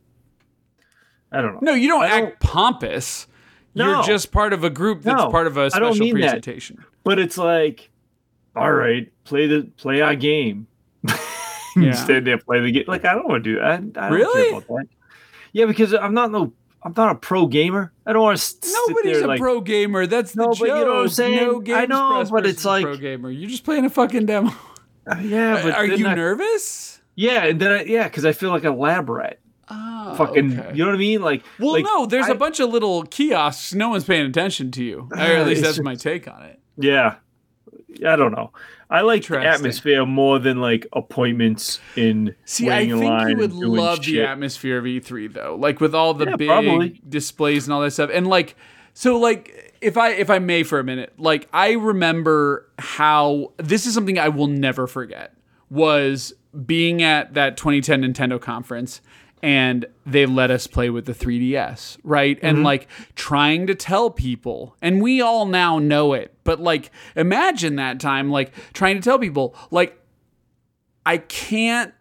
[1.32, 1.60] I don't know.
[1.62, 3.26] No, you don't I act don't- pompous.
[3.74, 6.22] You're just part of a group that's No, part of a I special mean that.
[6.22, 6.84] presentation.
[7.04, 7.88] But it's like,
[8.56, 10.66] all right, play the play our game.
[11.76, 11.92] Yeah.
[11.92, 12.84] Stand there, play the game.
[12.88, 13.74] Like I don't want to do that.
[13.74, 13.76] I
[14.08, 14.50] don't Really?
[14.50, 14.86] care about that.
[15.52, 16.52] Yeah, because I'm not no.
[16.82, 17.92] I'm not a pro gamer.
[18.06, 19.40] I don't want to sit Nobody's there a like.
[19.40, 20.06] pro gamer.
[20.06, 20.58] That's the No, joke.
[20.60, 21.36] but you know what I'm saying?
[21.46, 23.30] No I games know, press but it's like- pro gamer.
[23.30, 24.50] You're just playing a fucking demo.
[25.22, 27.00] yeah, but Are you I- nervous?
[27.16, 29.40] Yeah, and then I, yeah, because I feel like a lab rat.
[29.72, 30.70] Oh, Fucking, okay.
[30.74, 31.22] you know what I mean?
[31.22, 33.72] Like, Well, like, no, there's a I- bunch of little kiosks.
[33.74, 35.08] No one's paying attention to you.
[35.12, 36.58] Or at Uh, least that's just- my take on it.
[36.76, 37.16] Yeah.
[38.06, 38.52] I don't know.
[38.90, 43.36] I like the atmosphere more than like appointments in See, I waiting think line you
[43.36, 47.00] would love the atmosphere of E3 though, like with all the Yeah, big probably.
[47.08, 48.10] displays and all that stuff.
[48.12, 48.56] And like,
[48.92, 53.86] so like, if I if I may for a minute, like I remember how this
[53.86, 55.34] is something I will never forget
[55.70, 56.34] was
[56.66, 59.00] being at that 2010 Nintendo conference
[59.42, 62.36] and they let us play with the 3DS, right?
[62.36, 62.46] Mm-hmm.
[62.46, 67.76] And like trying to tell people, and we all now know it, but like imagine
[67.76, 69.96] that time, like trying to tell people, like,
[71.06, 71.94] I can't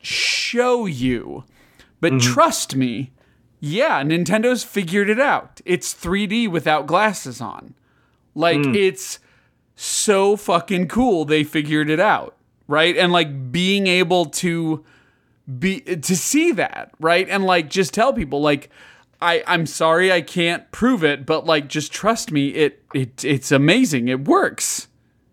[0.00, 1.44] show you,
[2.00, 2.32] but Mm-hmm.
[2.32, 3.12] trust me,
[3.60, 5.60] yeah, Nintendo's figured it out.
[5.66, 7.74] It's 3D without glasses on.
[8.34, 8.76] Like, Mm.
[8.76, 9.18] it's
[9.76, 12.96] so fucking cool they figured it out, right?
[12.96, 14.84] And like being able to
[15.58, 17.28] be to see that, right?
[17.28, 18.70] And like just tell people like
[19.20, 23.52] I I'm sorry I can't prove it, but like just trust me, it it it's
[23.52, 24.08] amazing.
[24.08, 24.88] It works.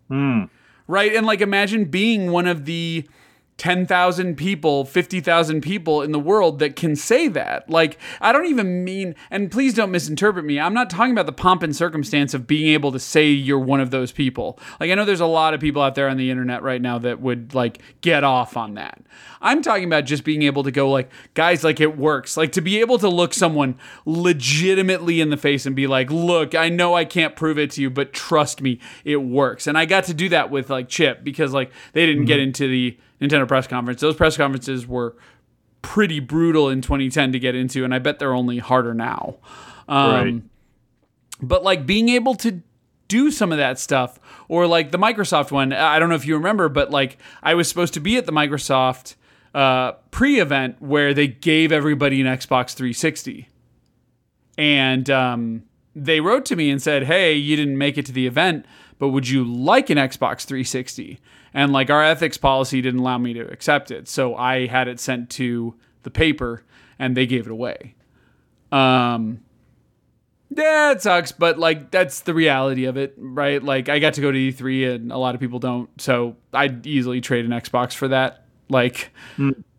[0.08, 0.44] Hmm.
[0.86, 1.14] Right?
[1.14, 3.06] And like imagine being one of the
[3.62, 7.70] 10,000 people, 50,000 people in the world that can say that.
[7.70, 10.58] Like, I don't even mean, and please don't misinterpret me.
[10.58, 13.78] I'm not talking about the pomp and circumstance of being able to say you're one
[13.78, 14.58] of those people.
[14.80, 16.98] Like, I know there's a lot of people out there on the internet right now
[16.98, 19.00] that would, like, get off on that.
[19.40, 22.36] I'm talking about just being able to go, like, guys, like, it works.
[22.36, 26.56] Like, to be able to look someone legitimately in the face and be like, look,
[26.56, 29.68] I know I can't prove it to you, but trust me, it works.
[29.68, 32.48] And I got to do that with, like, Chip because, like, they didn't get mm-hmm.
[32.48, 34.00] into the Nintendo press conference.
[34.00, 35.16] Those press conferences were
[35.82, 39.36] pretty brutal in 2010 to get into, and I bet they're only harder now.
[39.88, 40.42] Um, Right.
[41.40, 42.62] But like being able to
[43.08, 46.34] do some of that stuff, or like the Microsoft one, I don't know if you
[46.36, 49.16] remember, but like I was supposed to be at the Microsoft
[49.54, 53.48] uh, pre-event where they gave everybody an Xbox 360,
[54.56, 58.26] and um, they wrote to me and said, "Hey, you didn't make it to the
[58.26, 58.66] event,
[58.98, 61.18] but would you like an Xbox 360?"
[61.54, 64.98] And like our ethics policy didn't allow me to accept it, so I had it
[65.00, 66.64] sent to the paper,
[66.98, 67.94] and they gave it away.
[68.70, 69.40] Um,
[70.56, 73.62] yeah, it sucks, but like that's the reality of it, right?
[73.62, 76.86] Like I got to go to E3 and a lot of people don't, so I'd
[76.86, 78.44] easily trade an Xbox for that.
[78.68, 79.12] Like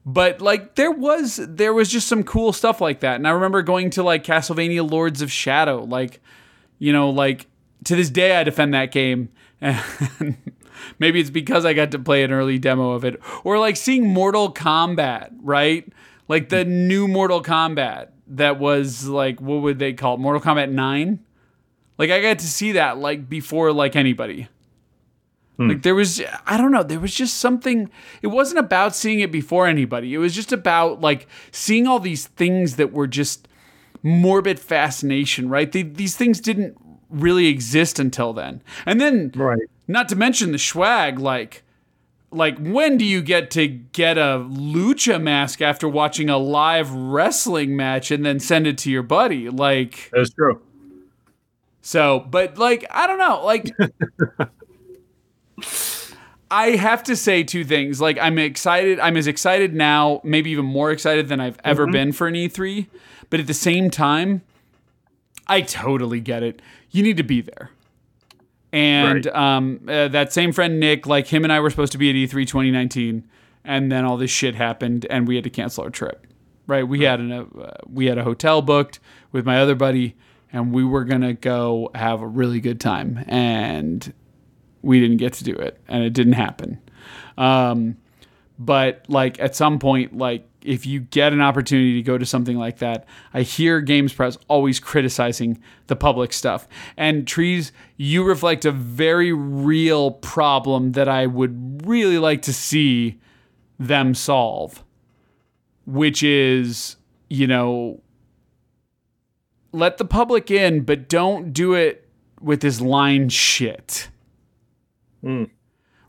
[0.05, 3.15] but like there was there was just some cool stuff like that.
[3.15, 6.21] And I remember going to like Castlevania Lords of Shadow, like
[6.79, 7.47] you know, like
[7.85, 9.29] to this day I defend that game.
[9.61, 10.35] And
[10.99, 14.07] maybe it's because I got to play an early demo of it or like seeing
[14.07, 15.91] Mortal Kombat, right?
[16.27, 20.19] Like the new Mortal Kombat that was like what would they call it?
[20.19, 21.19] Mortal Kombat 9?
[21.97, 24.47] Like I got to see that like before like anybody.
[25.57, 25.69] Hmm.
[25.69, 27.89] Like there was I don't know, there was just something
[28.21, 30.13] it wasn't about seeing it before anybody.
[30.13, 33.47] It was just about like seeing all these things that were just
[34.01, 35.71] morbid fascination, right?
[35.71, 36.77] They, these things didn't
[37.09, 38.61] really exist until then.
[38.85, 39.59] And then Right.
[39.87, 41.63] Not to mention the swag like
[42.33, 47.75] like when do you get to get a lucha mask after watching a live wrestling
[47.75, 49.49] match and then send it to your buddy?
[49.49, 50.61] Like That's true.
[51.81, 53.45] so, but like, I don't know.
[53.45, 53.71] Like,
[56.51, 58.01] I have to say two things.
[58.01, 58.99] Like, I'm excited.
[58.99, 61.93] I'm as excited now, maybe even more excited than I've ever mm-hmm.
[61.93, 62.87] been for an E3.
[63.29, 64.41] But at the same time,
[65.47, 66.61] I totally get it.
[66.91, 67.71] You need to be there.
[68.73, 69.35] And Right.
[69.35, 72.15] um, uh, that same friend Nick, like him and I were supposed to be at
[72.15, 73.23] E E3 2019,
[73.63, 76.25] and then all this shit happened, and we had to cancel our trip.
[76.65, 76.87] Right?
[76.87, 77.45] We had an, uh,
[77.87, 78.99] we had a hotel booked
[79.31, 80.15] with my other buddy,
[80.51, 84.11] and we were gonna go have a really good time, and
[84.81, 86.79] we didn't get to do it, and it didn't happen.
[87.37, 87.97] Um,
[88.57, 92.57] but like at some point, like if you get an opportunity to go to something
[92.57, 96.67] like that, I hear Games Press always criticizing the public stuff.
[96.97, 103.19] And Trees, you reflect a very real problem that I would really like to see
[103.79, 104.83] them solve,
[105.85, 106.95] which is,
[107.29, 108.01] you know,
[109.71, 112.07] let the public in, but don't do it
[112.39, 114.09] with this line shit
[115.23, 115.45] hmm.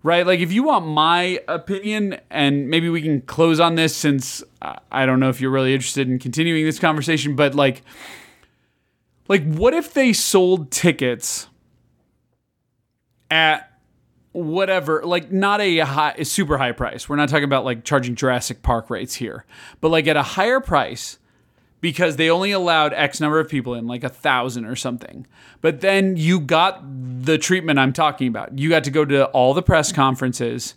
[0.04, 0.26] Right?
[0.26, 4.44] Like, if you want my opinion, and maybe we can close on this since
[4.92, 7.82] I don't know if you're really interested in continuing this conversation, but like,
[9.26, 11.48] like, what if they sold tickets
[13.30, 13.72] at
[14.32, 17.08] whatever, like, not a high, a super high price?
[17.08, 19.46] We're not talking about like charging Jurassic Park rates here,
[19.80, 21.18] but like at a higher price
[21.84, 25.26] because they only allowed X number of people in, like a thousand or something.
[25.60, 28.58] But then you got the treatment I'm talking about.
[28.58, 30.76] You got to go to all the press conferences.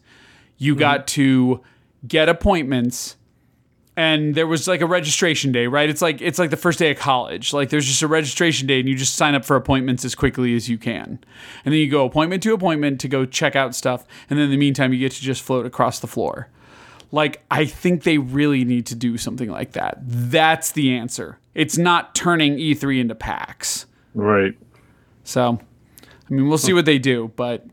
[0.58, 0.82] You mm-hmm.
[0.82, 1.62] got to
[2.06, 3.16] get appointments.
[3.96, 5.90] And there was like a registration day, right?
[5.90, 7.54] It's like it's like the first day of college.
[7.54, 10.56] Like there's just a registration day and you just sign up for appointments as quickly
[10.56, 11.20] as you can.
[11.64, 14.06] And then you go appointment to appointment to go check out stuff.
[14.30, 16.50] And then in the meantime you get to just float across the floor.
[17.12, 20.00] Like, I think they really need to do something like that.
[20.02, 21.40] That's the answer.
[21.56, 23.86] It's not turning E3 into PAX.
[24.14, 24.58] Right.
[25.24, 25.60] So,
[26.02, 27.32] I mean, we'll see what they do.
[27.36, 27.66] But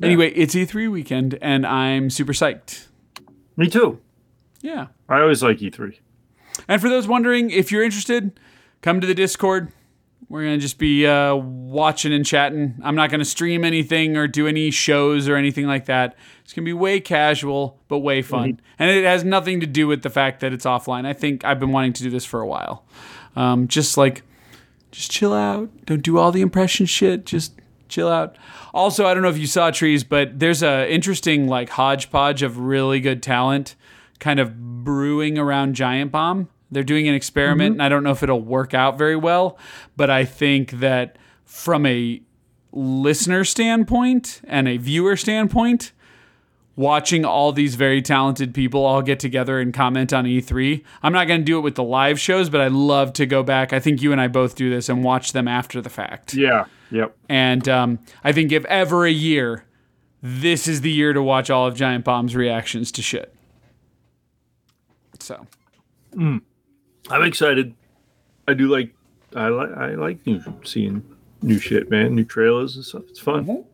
[0.00, 2.86] anyway, it's E3 weekend, and I'm super psyched.
[3.56, 4.00] Me too.
[4.60, 4.86] Yeah.
[5.08, 5.98] I always like E E3.
[6.68, 8.38] And for those wondering, if you're interested,
[8.82, 9.72] come to the Discord.
[10.28, 12.76] We're going to just be uh, watching and chatting.
[12.82, 16.16] I'm not going to stream anything or do any shows or anything like that.
[16.42, 18.60] It's going to be way casual, but way fun.
[18.78, 21.04] And it has nothing to do with the fact that it's offline.
[21.04, 22.84] I think I've been wanting to do this for a while.
[23.36, 24.22] Um, just like,
[24.90, 25.70] just chill out.
[25.84, 27.26] Don't do all the impression shit.
[27.26, 28.36] Just chill out.
[28.72, 32.58] Also, I don't know if you saw trees, but there's a interesting like hodgepodge of
[32.58, 33.74] really good talent
[34.18, 36.48] kind of brewing around Giant Bomb.
[36.72, 39.58] They're doing an experiment, and I don't know if it'll work out very well,
[39.96, 42.22] but I think that from a
[42.72, 45.92] listener standpoint and a viewer standpoint,
[46.76, 50.82] watching all these very talented people all get together and comment on E3.
[51.02, 53.42] I'm not going to do it with the live shows, but I love to go
[53.42, 53.72] back.
[53.72, 56.34] I think you and I both do this and watch them after the fact.
[56.34, 56.64] Yeah.
[56.90, 57.16] Yep.
[57.28, 59.64] And um, I think if ever a year,
[60.22, 63.34] this is the year to watch all of Giant Bomb's reactions to shit.
[65.20, 65.46] So,
[67.10, 67.74] I'm excited.
[68.48, 68.94] I do like.
[69.34, 69.70] I like.
[69.72, 71.02] I like new seeing
[71.42, 72.14] new shit, man.
[72.14, 73.02] New trailers and stuff.
[73.08, 73.64] It's fun.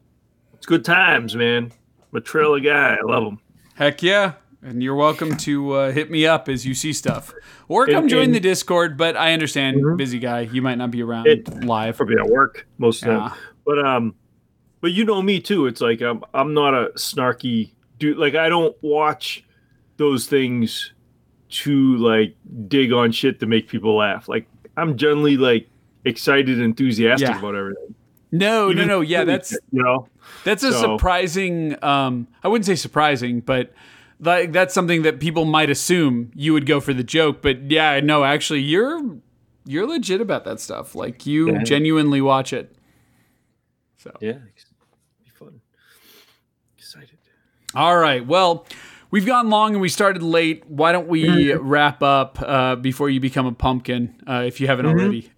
[0.54, 1.72] It's good times, man.
[2.12, 2.94] I'm a trailer guy.
[2.96, 3.40] I love them.
[3.74, 4.32] Heck yeah.
[4.62, 7.32] And you're welcome to uh, hit me up as you see stuff,
[7.68, 8.96] or come And- join and- the Discord.
[8.96, 9.96] But I understand, Mhm.
[9.96, 11.96] busy guy, you might not be around It- live.
[11.96, 13.28] Probably at work most of the Yeah.
[13.28, 13.38] time.
[13.64, 14.14] But um,
[14.80, 15.66] but you know me too.
[15.66, 18.16] It's like I'm I'm not a snarky dude.
[18.16, 19.44] Like I don't watch
[19.96, 20.92] those things
[21.50, 22.34] to like
[22.68, 24.28] dig on shit to make people laugh.
[24.28, 24.46] Like
[24.76, 25.68] I'm generally like
[26.04, 27.38] excited, enthusiastic Yeah.
[27.38, 27.94] about everything.
[28.30, 29.00] No, Even no, no.
[29.00, 30.08] Yeah, that's you know.
[30.44, 31.82] That's a So- surprising.
[31.82, 33.72] Um, I wouldn't say surprising, but
[34.20, 37.40] like that's something that people might assume you would go for the joke.
[37.40, 39.16] But yeah, no, actually, you're
[39.64, 40.94] you're legit about that stuff.
[40.94, 41.62] Like you Yeah.
[41.62, 42.74] genuinely watch it.
[43.96, 44.32] So Yeah,
[45.24, 45.60] be fun.
[46.76, 47.18] Excited.
[47.74, 48.66] all right, well.
[49.10, 50.64] We've gone long and we started late.
[50.68, 51.66] Why don't we Mm-hmm.
[51.66, 54.98] wrap up uh, before you become a pumpkin, uh, if you haven't Mm-hmm.
[54.98, 55.30] already,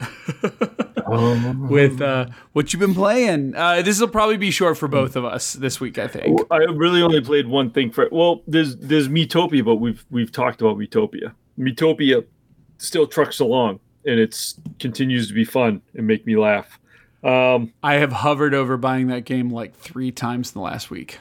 [1.06, 3.54] Um, with uh, what you've been playing?
[3.54, 6.40] Uh, this will probably be short for both of us this week, I think.
[6.50, 10.60] I really only played one thing for well, there's there's Miitopia, but we've we've talked
[10.60, 11.32] about Miitopia.
[11.58, 12.24] Miitopia
[12.78, 16.78] still trucks along and it's continues to be fun and make me laugh.
[17.22, 21.18] Um I have hovered over buying that game like three times in the last week.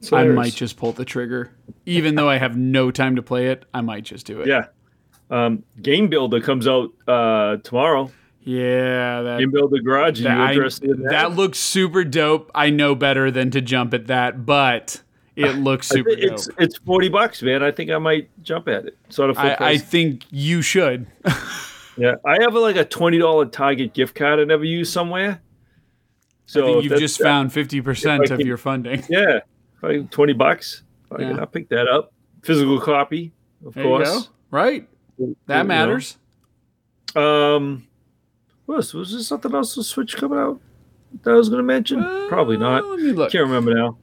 [0.00, 1.52] So I might just pull the trigger.
[1.86, 4.48] Even though I have no time to play it, I might just do it.
[4.48, 4.66] Yeah.
[5.30, 8.10] Um Game Builder comes out uh tomorrow.
[8.42, 10.22] Yeah, that, Game Builder Garage.
[10.22, 11.06] That, you I- that?
[11.10, 12.50] that looks super dope.
[12.54, 15.02] I know better than to jump at that, but
[15.34, 16.60] it looks super it's dope.
[16.60, 17.64] it's forty bucks, man.
[17.64, 18.96] I think I might jump at it.
[19.08, 21.08] Sort of I, I think you should.
[21.96, 22.14] yeah.
[22.24, 25.40] I have like a twenty dollar Target gift card I never used somewhere.
[26.48, 29.02] So I think you've just found 50% of can- your funding.
[29.08, 29.40] Yeah,
[29.78, 30.82] probably twenty bucks.
[31.10, 31.46] I Yeah.
[31.46, 32.12] can, that up.
[32.42, 33.32] Physical copy,
[33.64, 34.08] of There you course.
[34.08, 34.32] go.
[34.50, 34.88] Right.
[35.18, 35.68] You That know.
[35.68, 36.18] matters.
[37.14, 37.86] Um,
[38.66, 38.92] what else?
[38.94, 40.60] Was there something else on Switch coming out
[41.22, 42.02] that I was going to mention?
[42.28, 42.84] Probably not.
[42.84, 43.32] Uh, me look.
[43.32, 43.96] Can't remember now.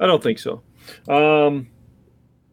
[0.00, 0.62] I don't think so.
[1.08, 1.68] Um,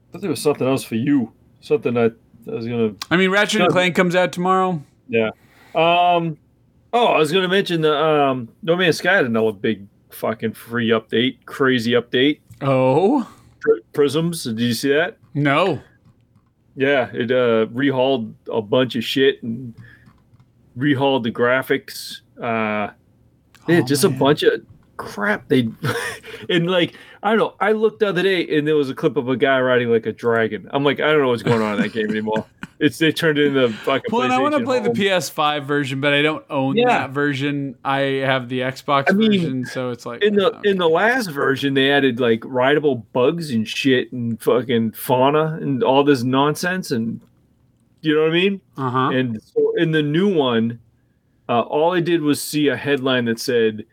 [0.10, 1.32] I thought there was something else for you.
[1.62, 2.16] Something that
[2.48, 3.08] I was going to.
[3.10, 4.84] I mean, Ratchet and Clank comes out tomorrow.
[5.08, 5.30] Yeah.
[5.76, 6.38] Um.
[6.96, 10.54] Oh, I was going to mention the um No Man's Sky had another big fucking
[10.54, 12.40] free update, crazy update.
[12.64, 13.30] Oh,
[13.60, 14.44] Pr- Prisms.
[14.46, 15.18] Did you see that?
[15.34, 15.82] no.
[16.76, 19.76] Yeah, it uh rehauled a bunch of shit and
[20.76, 22.22] rehauled the graphics.
[22.36, 22.92] Uh
[23.68, 24.16] yeah, Oh, just man.
[24.16, 24.66] a bunch of
[24.98, 25.68] crap they
[26.50, 29.18] and like I don't know, I looked the other day and there was a clip
[29.18, 30.70] of a guy riding like a dragon.
[30.72, 32.46] I'm like, I don't know what's going on in that game anymore.
[32.80, 36.12] It's they turned it into fucking Well, I want to play the PS5 version, but
[36.12, 36.88] I don't own Yeah.
[36.88, 37.78] that version.
[37.86, 40.70] I have the Xbox I mean, version, so it's like in the okay.
[40.72, 45.82] in the last version they added like rideable bugs and shit and fucking fauna and
[45.82, 47.22] all this nonsense and
[48.02, 48.62] you know what I mean?
[48.76, 49.10] uh-huh.
[49.12, 50.80] And so in the new one,
[51.48, 53.86] uh, all I did was see a headline that said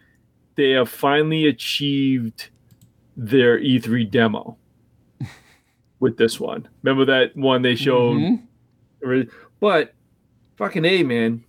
[0.57, 2.49] they have finally achieved
[3.17, 4.57] their E3 demo
[6.01, 6.69] with this one.
[6.83, 8.19] Remember that one they showed?
[8.19, 9.31] Mhm.
[9.61, 9.95] But
[10.57, 11.45] fucking A, man.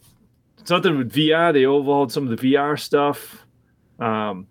[0.64, 1.52] Something with VR.
[1.54, 3.46] They overhauled some of the VR stuff.
[4.00, 4.48] Um,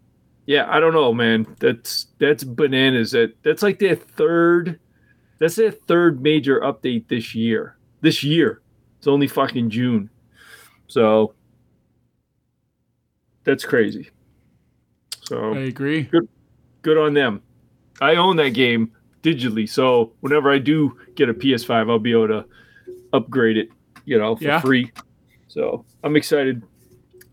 [0.46, 1.46] yeah, I don't know, man.
[1.60, 3.12] That's that's bananas.
[3.12, 4.80] That that's like their third.
[5.38, 7.76] That's their third major update this year.
[8.00, 8.60] This year,
[8.98, 10.10] it's only fucking June.
[10.88, 11.34] So
[13.44, 14.10] that's crazy.
[15.30, 16.10] So I agree.
[16.82, 17.40] good on them.
[18.00, 18.90] I own that game
[19.22, 22.44] digitally, so whenever I do get a PS5, I'll be able to
[23.12, 23.68] upgrade it,
[24.04, 24.60] you know, for Yeah.
[24.60, 24.90] free.
[25.46, 26.62] So I'm excited.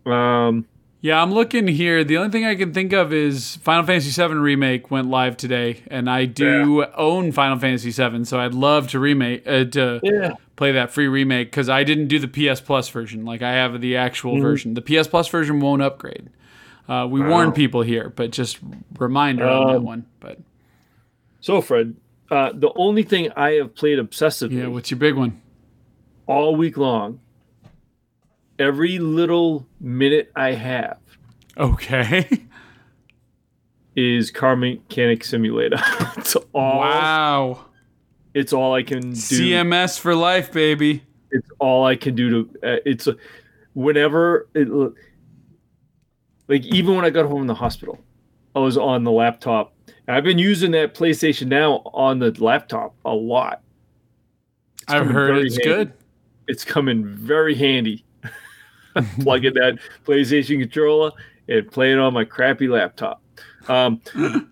[0.06, 0.66] Um,
[1.00, 2.04] Yeah, I'm looking here.
[2.04, 5.82] The only thing I can think of is Final Fantasy VII remake went live today,
[5.88, 10.34] and I do own Final Fantasy VII, so I'd love to remake uh, to yeah,
[10.54, 13.24] play that free remake because I didn't do the PS Plus version.
[13.24, 14.42] Like I have the actual Mm-hmm.
[14.42, 14.74] version.
[14.74, 16.30] The PS Plus version won't upgrade.
[16.88, 18.58] Uh, we warn people here, but just
[18.98, 20.06] reminder on that Um, one.
[20.20, 20.38] But
[21.40, 21.94] So Fred,
[22.30, 25.40] uh, the only thing I have played obsessively yeah, what's your big one?
[26.26, 27.20] all week long,
[28.58, 30.98] every little minute I have
[31.56, 32.28] Okay.
[33.96, 35.76] is Car Mechanic Simulator.
[36.16, 36.78] it's all.
[36.78, 37.64] wow.
[38.34, 39.16] It's all I can do.
[39.16, 41.02] CMS for life, baby.
[41.30, 42.58] it's all I can do to.
[42.62, 43.16] Uh, it's a,
[43.74, 44.68] whenever it
[46.48, 47.98] like even when I got home in the hospital,
[48.56, 49.74] I was on the laptop.
[50.06, 53.62] And I've been using that PlayStation now on the laptop a lot.
[54.82, 55.68] It's I've heard it's handy.
[55.68, 55.92] good.
[56.46, 58.04] It's coming very handy.
[59.20, 61.12] Plug in that PlayStation controller
[61.46, 63.22] and play it on my crappy laptop.
[63.68, 64.00] Um,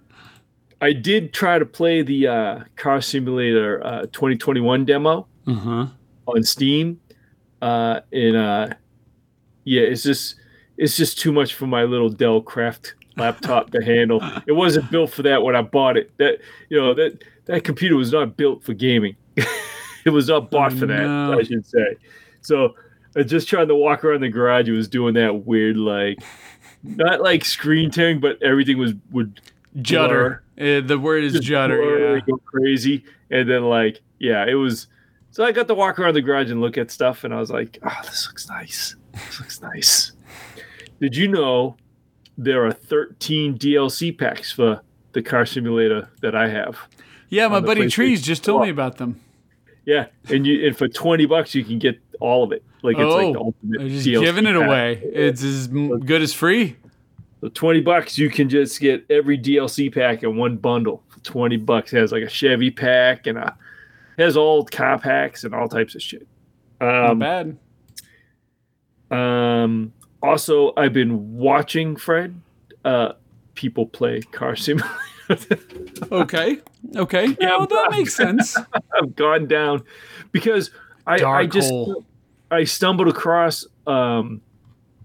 [0.81, 5.87] I did try to play the uh, Car Simulator uh, 2021 demo huh.
[6.27, 7.01] on Steam.
[7.63, 8.69] Uh, and uh,
[9.65, 10.37] yeah, it's just
[10.79, 14.21] it's just too much for my little Dell Craft laptop to handle.
[14.47, 16.17] It wasn't built for that when I bought it.
[16.19, 16.39] That
[16.69, 19.17] you know that that computer was not built for gaming.
[20.05, 21.03] it was not bought for that.
[21.03, 21.39] no.
[21.39, 21.97] I should say.
[22.43, 22.75] So
[23.17, 24.69] I just trying to walk around the garage.
[24.69, 26.19] It was doing that weird like,
[26.83, 29.41] not like screen tearing, but everything was would
[29.83, 30.43] Judder.
[30.59, 31.77] Uh, the word is just judder.
[31.77, 32.21] blur, Yeah.
[32.27, 34.87] go crazy, and then like yeah, it was.
[35.33, 37.51] So I got to walk around the garage and look at stuff, and I was
[37.51, 38.97] like, "Oh, this looks nice.
[39.13, 40.13] This looks nice."
[41.01, 41.77] Did you know
[42.39, 44.81] there are 13 DLC packs for
[45.13, 46.79] the car simulator that I have?
[47.29, 49.21] Yeah, my buddy Trees just told me about them.
[49.85, 52.63] Yeah, and you and for 20 bucks you can get all of it.
[52.83, 54.67] Like it's like the Oh, ultimate They're just DLC giving it pack.
[54.67, 54.93] away.
[55.05, 56.77] It's as good as free.
[57.41, 61.03] So 20 bucks, you can just get every DLC pack in one bundle.
[61.25, 63.57] 20 bucks it has like a Chevy pack and a
[64.19, 66.27] has all car packs and all types of shit.
[66.81, 67.59] Not Um, bad.
[69.11, 69.93] um,
[70.27, 72.41] also, I've been watching Fred
[72.85, 73.13] uh,
[73.55, 74.89] people play car simulator.
[76.13, 76.59] Okay.
[76.95, 77.27] Okay.
[77.41, 78.57] Yeah, well, that makes sense.
[78.95, 79.83] I've gone down
[80.33, 80.71] because
[81.07, 82.05] I, I just hole.
[82.51, 84.41] I stumbled across um,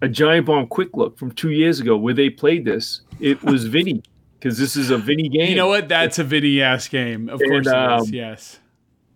[0.02, 3.02] a Giant Bomb Quick Look from two years ago where they played this.
[3.20, 4.04] It was Vinny
[4.40, 5.50] because this is a Vinny game.
[5.50, 5.90] You know what?
[5.90, 7.30] That's a Vinny ass game.
[7.30, 7.74] Of And, course it is.
[8.10, 8.60] um, Yes.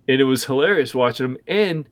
[0.08, 1.38] and it was hilarious watching them.
[1.48, 1.86] And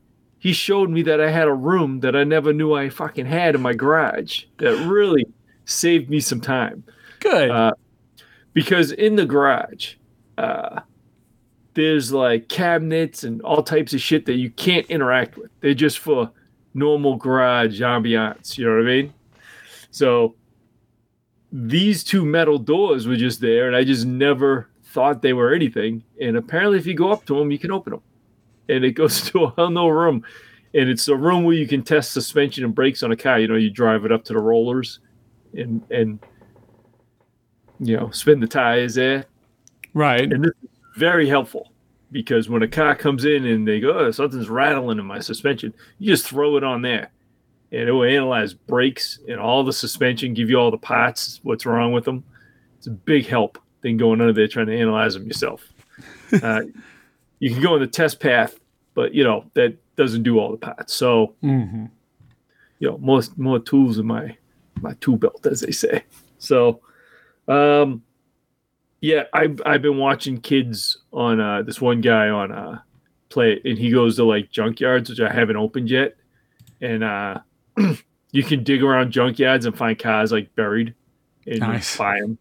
[0.43, 3.55] he showed me that I had a room that I never knew I fucking had
[3.55, 4.43] in my garage.
[4.57, 5.25] That really
[5.63, 6.83] saved me some time
[7.21, 7.49] Good.
[7.49, 7.71] uh,
[8.51, 9.93] because in the garage,
[10.37, 10.81] uh,
[11.75, 15.49] there's like cabinets and all types of shit that you can't interact with.
[15.61, 16.29] They're just for
[16.73, 18.57] normal garage ambiance.
[18.57, 19.13] You know what I mean?
[19.91, 20.35] So
[21.53, 26.03] these two metal doors were just there, and I just never thought they were anything.
[26.19, 28.01] And apparently, if you go up to them, you can open them,
[28.69, 30.23] and it goes to a no room.
[30.75, 33.39] And it's a room where you can test suspension and brakes on a car.
[33.39, 34.99] You know, you drive it up to the rollers,
[35.53, 36.19] and and
[37.79, 39.25] you know spin the tires there.
[39.93, 40.31] right.
[40.31, 41.71] And this is very helpful
[42.13, 45.73] because when a car comes in and they go, oh, something's rattling in my suspension,
[45.99, 47.11] you just throw it on there.
[47.71, 51.65] And it will analyze brakes and all the suspension, give you all the parts, what's
[51.65, 52.23] wrong with them.
[52.77, 55.73] It's a big help than going under there trying to analyze them yourself.
[56.43, 56.61] uh,
[57.39, 58.59] you can go on the test path,
[58.93, 60.93] but you know that doesn't do all the parts.
[60.93, 61.85] So hmm
[62.79, 64.37] you know more more tools in my
[64.81, 66.03] my tool belt, as they say.
[66.37, 66.81] So,
[67.47, 68.03] um,
[69.01, 72.79] yeah, I've I've been watching kids on uh, this one guy on uh,
[73.29, 76.15] play, it, and he goes to like junkyards, which I haven't opened yet,
[76.81, 77.39] and uh,
[78.31, 80.93] you can dig around junkyards and find cars like buried,
[81.45, 81.97] and Nice.
[81.97, 82.37] buy them.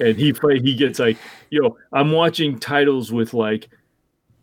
[0.00, 1.18] And he play, he gets like,
[1.50, 3.68] you know, I'm watching titles with like,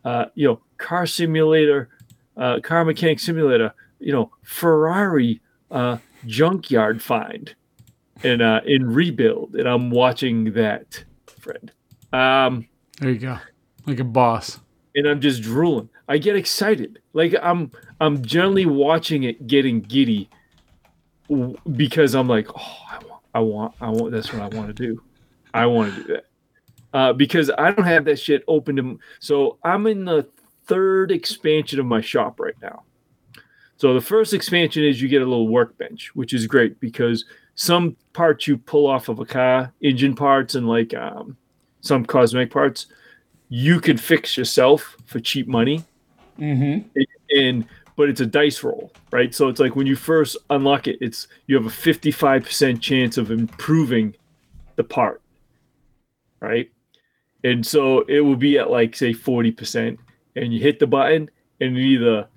[0.06, 1.90] uh, you know, car simulator,
[2.38, 5.41] uh, car mechanic simulator, you know, Ferrari
[5.72, 7.53] uh, junkyard find
[8.23, 11.03] and uh, in rebuild, and I'm watching that,
[11.40, 11.72] friend.
[12.14, 12.68] Um,
[12.99, 13.38] There you go.
[13.86, 14.60] Like a boss.
[14.95, 15.90] and I'm just drooling.
[16.07, 20.30] I get excited, like I'm I'm generally watching it getting giddy
[21.76, 24.11] because I'm like, oh, I want, I want, I want.
[24.11, 25.02] That's what I want to do.
[25.53, 26.26] I want to do that
[26.96, 29.00] uh, because I don't have that shit open to.
[29.20, 30.26] So I'm in the
[30.66, 32.84] third expansion of my shop right now.
[33.76, 37.98] So the first expansion is you get a little workbench, which is great because some
[38.14, 41.36] parts you pull off of a car, engine parts and like um,
[41.82, 42.86] some cosmetic parts,
[43.50, 45.84] you can fix yourself for cheap money.
[46.40, 46.88] Mm-hmm.
[47.38, 47.68] And
[47.98, 49.36] but it's a dice roll, right?
[49.36, 53.32] So it's like when you first unlock it, it's you have a 55% chance of
[53.32, 54.16] improving
[54.78, 55.22] the part,
[56.40, 56.70] right?
[57.46, 59.98] And so it will be at like say 40%,
[60.36, 61.30] and you hit the button,
[61.62, 62.28] and it either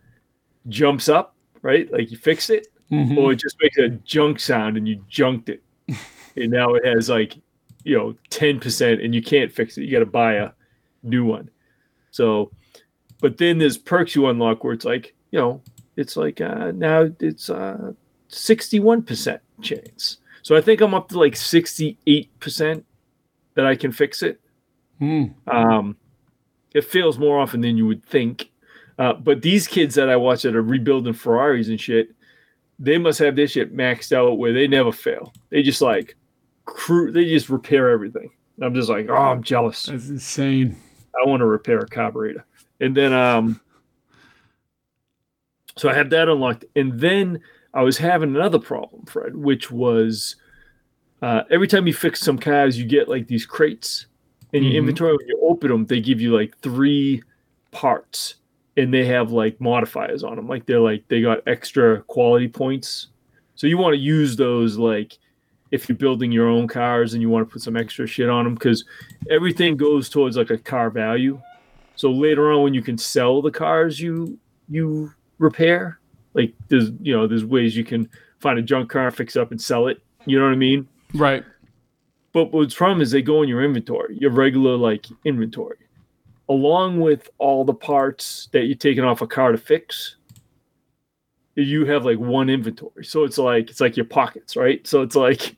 [0.69, 1.91] jumps up, right?
[1.93, 3.19] Like you fix it, Mm-hmm.
[3.19, 5.63] or it just makes a junk sound and you junked it.
[6.37, 7.37] and now it has like,
[7.85, 9.83] you know, 10% and you can't fix it.
[9.83, 10.53] You got to buy a
[11.03, 11.51] new one.
[12.13, 12.51] So,
[13.21, 15.61] but then there's perks you unlock where it's like, you know,
[15.97, 17.93] it's like uh, now it's uh,
[18.31, 20.17] 61% chance.
[20.41, 22.85] So I think I'm up to like 68%
[23.53, 24.41] that I can fix it.
[25.01, 25.35] Mm.
[25.47, 25.97] Um,
[26.75, 28.51] it fails more often than you would think.
[28.99, 32.11] Uh, but these kids that I watch that are rebuilding Ferraris and shit,
[32.79, 35.33] they must have this shit maxed out where they never fail.
[35.51, 36.16] They just like
[36.65, 38.31] crew, they just repair everything.
[38.57, 39.87] And I'm just like, oh, I'm jealous.
[39.87, 40.77] That's insane.
[41.20, 42.45] I want to repair a carburetor.
[42.81, 43.61] And then, um,
[45.77, 46.65] so I had that unlocked.
[46.75, 47.41] And then
[47.75, 50.37] I was having another problem, Fred, which was
[51.23, 54.07] uh, every time you fix some cars, you get like these crates
[54.53, 54.77] in your Mhm.
[54.77, 55.16] inventory.
[55.16, 57.23] When you open them, they give you like three
[57.70, 58.37] parts
[58.77, 60.49] and they have like modifiers on them.
[60.49, 63.09] Like they're like, they got extra quality points.
[63.57, 65.19] So you want to use those like
[65.70, 68.45] if you're building your own cars and you want to put some extra shit on
[68.45, 68.85] them because
[69.31, 71.39] everything goes towards like a car value.
[71.97, 74.39] So later on, when you can sell the cars you
[74.70, 75.99] you repair,
[76.35, 78.09] like there's you know there's ways you can
[78.39, 80.01] find a junk car, fix up, and sell it.
[80.25, 80.87] You know what I mean?
[81.12, 81.45] Right.
[82.39, 85.78] But what's problem is they go in your inventory, your regular like inventory,
[86.48, 90.15] along with all the parts that you're taking off a car to fix.
[91.56, 94.86] You have like one inventory, so it's like it's like your pockets, right?
[94.86, 95.56] So it's like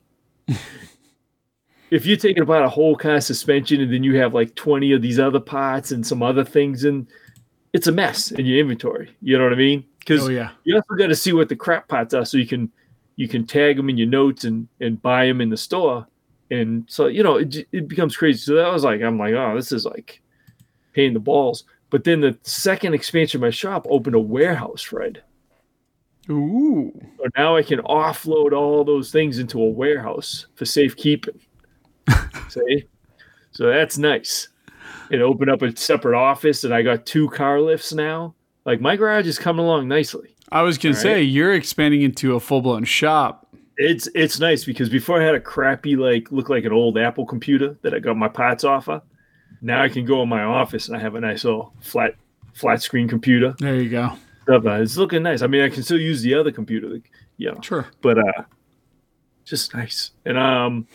[1.91, 5.03] if you're taking about a whole car suspension and then you have like 20 of
[5.03, 7.05] these other parts and some other things, and
[7.73, 9.15] it's a mess in your inventory.
[9.21, 9.85] You know what I mean?
[9.99, 10.49] Because Oh yeah.
[10.63, 12.71] you also got to see what the crap parts are so you can
[13.17, 16.07] you can tag them in your notes and and buy them in the store
[16.51, 18.37] and so you know it, it becomes crazy.
[18.39, 20.21] So that was like i'm like oh this is like
[20.93, 21.63] paying the balls.
[21.89, 25.23] But then the second expansion of my shop opened a warehouse fred.
[26.29, 26.93] Ooh.
[27.17, 31.39] so now i can offload all those things into a warehouse for safekeeping.
[32.49, 32.85] See?
[33.51, 34.47] So that's nice.
[35.09, 38.35] It opened up a separate office and i got two car lifts now.
[38.65, 40.35] Like my garage is coming along nicely.
[40.51, 41.19] I was gonna All say right.
[41.19, 43.40] you're expanding into a full blown shop.
[43.83, 47.25] It's it's nice because before I had a crappy like look like an old Apple
[47.25, 49.01] computer that I got my parts off of.
[49.61, 52.15] Now I can go in my office and I have a nice little flat
[52.53, 53.55] flat screen computer.
[53.59, 54.11] There you go.
[54.47, 55.41] Uh, It's looking nice.
[55.41, 57.09] I mean, I can still use the other computer, like,
[57.51, 57.87] know, Sure.
[58.01, 58.43] but uh,
[59.45, 60.11] just nice.
[60.25, 60.87] And um,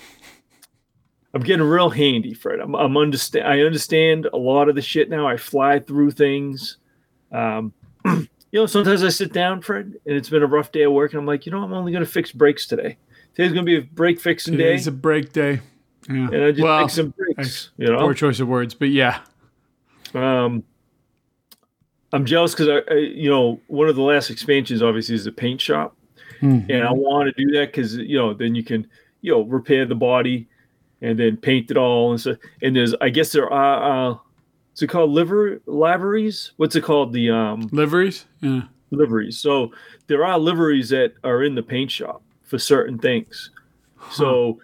[1.33, 2.61] I'm getting real handy, Fred.
[2.61, 3.47] I'm, I'm understand.
[3.47, 5.27] I understand a lot of the shit now.
[5.27, 6.79] I fly through things.
[7.33, 7.73] Um,
[8.57, 11.13] you know, sometimes I sit down, Fred, and it's been a rough day of work,
[11.13, 12.97] and I'm like, you know, I'm only gonna fix brakes today.
[13.35, 15.61] Today's gonna be a brake fixing day, Today's a break day.
[16.09, 16.29] Yeah.
[16.33, 17.71] and I just well, fix some brakes.
[17.77, 19.19] You know, poor choice of words, but yeah.
[20.15, 20.63] Um,
[22.15, 25.33] I'm jealous because I, I, you know, one of the last expansions obviously is the
[25.33, 25.95] paint shop,
[26.41, 26.71] Mhm.
[26.71, 28.87] and I want to do that because you know then you can
[29.21, 30.49] you know repair the body,
[31.03, 34.17] and then paint it all and so and there's I guess there are uh,
[34.77, 36.53] what's it called liver liveries?
[36.59, 38.27] What's it called the um Liveries?
[38.43, 38.65] Yeah.
[38.91, 39.39] liveries?
[39.39, 39.73] So
[40.07, 43.49] there are liveries that are in the paint shop for certain things.
[44.13, 44.61] So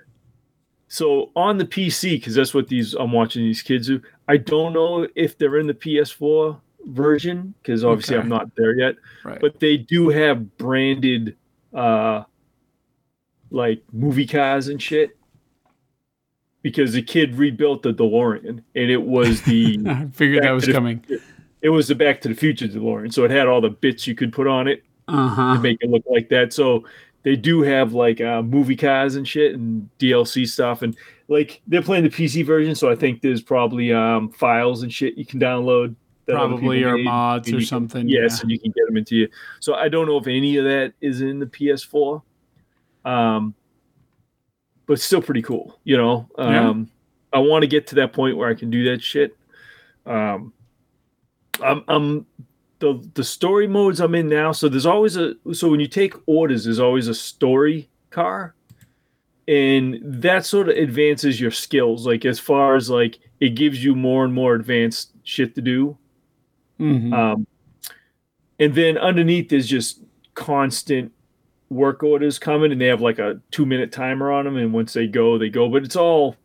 [0.88, 4.02] so on the PC because that's what these I'm watching these kids do.
[4.28, 8.22] I don't know if they're in the PS4 version because obviously Okay.
[8.22, 9.40] I'm not there yet, Right.
[9.40, 11.38] but they do have branded
[11.72, 12.24] uh
[13.50, 15.16] like movie cars and shit.
[16.62, 20.68] Because the kid rebuilt the DeLorean and it was the I figured that was to
[20.68, 21.04] the- coming.
[21.60, 23.12] it was the Back to the Future DeLorean.
[23.12, 25.90] So it had all the bits you could put on it Uh to make it
[25.90, 26.52] look like that.
[26.52, 26.84] So
[27.24, 30.96] they do have like uh, movie cars and shit and DLC stuff, and
[31.28, 32.74] like they're playing the PC version.
[32.74, 35.94] So I think there's probably um, files and shit you can download.
[36.28, 38.08] Probably or made, mods or can- something.
[38.08, 38.42] Yes, yeah.
[38.42, 39.28] and you can get them into you.
[39.60, 42.22] So I don't know if any of that is in the PS4,
[43.04, 43.54] um,
[44.86, 45.78] but still pretty cool.
[45.84, 46.68] You know, Yeah.
[46.70, 46.90] um,
[47.32, 49.36] I want to get to that point where I can do that shit.
[50.06, 50.52] Um,
[51.62, 52.26] I'm, I'm
[52.80, 54.52] the the story modes I'm in now.
[54.52, 58.54] So there's always a so when you take orders, there's always a story car,
[59.48, 62.06] and that sort of advances your skills.
[62.06, 65.96] Like as far as like it gives you more and more advanced shit to do.
[66.80, 67.12] Mhm.
[67.12, 67.46] Um,
[68.58, 70.00] and then underneath is just
[70.34, 71.12] constant
[71.72, 74.56] work orders coming, and they have like a two minute timer on them.
[74.56, 75.68] And once they go, they go.
[75.68, 76.36] But it's all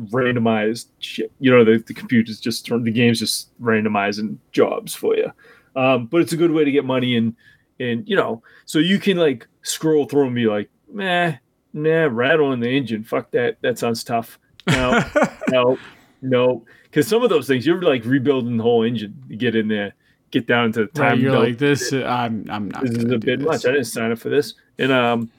[0.00, 1.32] randomized shit.
[1.38, 5.32] You know, the, the computer's just the game's just randomizing jobs for you.
[5.74, 7.34] Um, but it's a good way to get money and
[7.80, 11.36] and you know, so you can like scroll through and be like, meh,
[11.72, 13.04] nah, rattle in the engine.
[13.04, 13.58] Fuck that.
[13.62, 14.38] That sounds tough.
[14.68, 15.04] No,
[15.48, 15.78] no,
[16.20, 16.64] no.
[16.84, 19.94] Because some of those things, you're like rebuilding the whole engine to get in there,
[20.32, 21.20] get down to the right, time.
[21.20, 21.92] you're like this.
[21.92, 22.46] uh, I'm.
[22.50, 22.82] I'm not.
[22.82, 23.46] this is a bit this.
[23.46, 23.66] much.
[23.66, 24.54] I didn't sign up for this.
[24.78, 25.30] And um,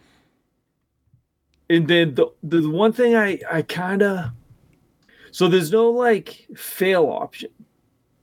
[1.69, 4.31] and then the the one thing I I kind of
[5.33, 7.49] so there's no like fail option,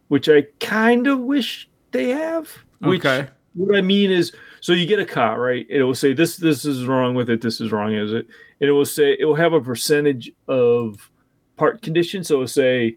[0.08, 2.48] which I kind of wish they have.
[2.78, 3.28] Which Okay.
[3.54, 5.66] what I mean is, so you get a car, right?
[5.68, 8.28] And It will say this, this is wrong with it, this is wrong, is it?
[8.60, 11.10] And it will say it will have a percentage of
[11.56, 12.22] part condition.
[12.22, 12.96] So it will say,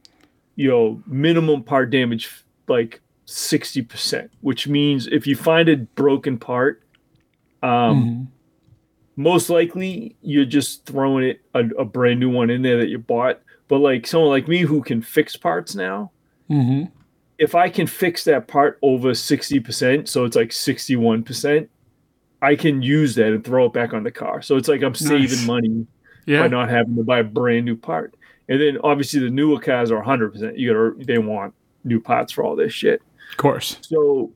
[0.58, 2.30] you know, minimum part damage
[2.68, 3.02] like
[3.34, 6.84] sixty percent, which means if you find a broken part,
[7.62, 8.28] um, Mhm.
[9.16, 12.98] most likely you're just throwing it a, a brand new one in there that you
[13.00, 13.42] bought.
[13.68, 16.12] But like someone like me who can fix parts now,
[16.50, 16.92] Mhm.
[17.40, 21.70] if I can fix that part over 60%, so it's like 61%,
[22.42, 24.42] I can use that and throw it back on the car.
[24.42, 25.48] So it's like I'm saving Nice.
[25.48, 25.88] money
[26.26, 26.42] Yeah.
[26.42, 28.14] by not having to buy a brand new part.
[28.50, 30.58] And then obviously the newer cars are 100%.
[30.58, 31.54] You gotta, they want
[31.86, 33.02] new parts for all this shit.
[33.34, 33.78] Of course.
[33.82, 34.32] So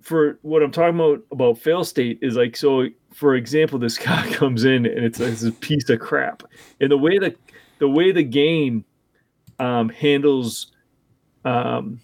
[0.00, 4.24] for what I'm talking about about fail state is like so for example, this car
[4.28, 6.44] comes in and it's, it's a piece of crap.
[6.80, 7.34] And the way the
[7.78, 8.84] the way the game
[9.58, 10.70] um, handles
[11.44, 12.00] um,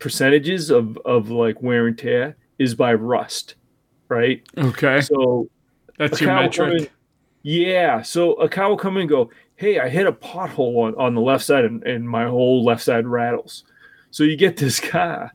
[0.00, 3.54] percentages of of like wear and tear is by rust,
[4.08, 4.42] right?
[4.58, 5.00] Okay.
[5.02, 5.48] So
[5.98, 6.82] That's your metric.
[6.82, 6.88] in-
[7.42, 8.02] yeah.
[8.02, 11.14] So a cow will come in and go, Hey, I hit a pothole on, on
[11.14, 13.62] the left side and, and my whole left side rattles.
[14.12, 15.32] So you get this car,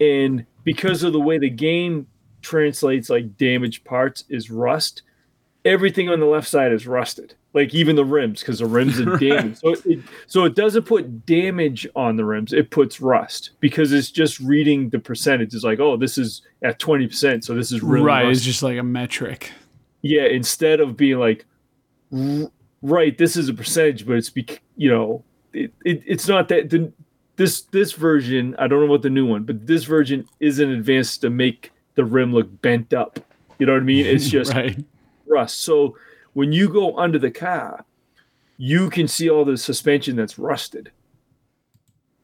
[0.00, 2.08] and because of the way the game
[2.40, 5.02] translates like damaged parts is rust,
[5.64, 7.34] everything on the left side is rusted.
[7.54, 9.58] Like even the rims, because the rims are damaged.
[9.58, 14.10] So it so it doesn't put damage on the rims, it puts rust because it's
[14.10, 15.54] just reading the percentage.
[15.54, 18.24] It's like, oh, this is at 20%, so this is really right.
[18.24, 18.32] rusty.
[18.32, 19.52] It's just like a metric.
[20.00, 21.44] Yeah, instead of being like,
[22.80, 24.46] right, this is a percentage, but it's be
[24.76, 26.90] you know, it, it it's not that the,
[27.36, 28.54] this this version.
[28.58, 32.04] I don't know about the new one, but this version isn't advanced to make the
[32.04, 33.18] rim look bent up.
[33.58, 34.06] You know what I mean?
[34.06, 34.82] It's just right.
[35.26, 35.60] rust.
[35.60, 35.96] So
[36.34, 37.84] when you go under the car,
[38.58, 40.90] you can see all the suspension that's rusted,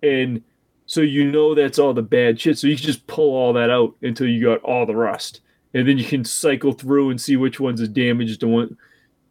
[0.03, 0.43] and
[0.87, 2.59] so you know that's all the bad shit.
[2.59, 5.41] So you can just pull all that out until you got all the rust,
[5.75, 8.69] and then you can cycle through and see which ones is damaged and what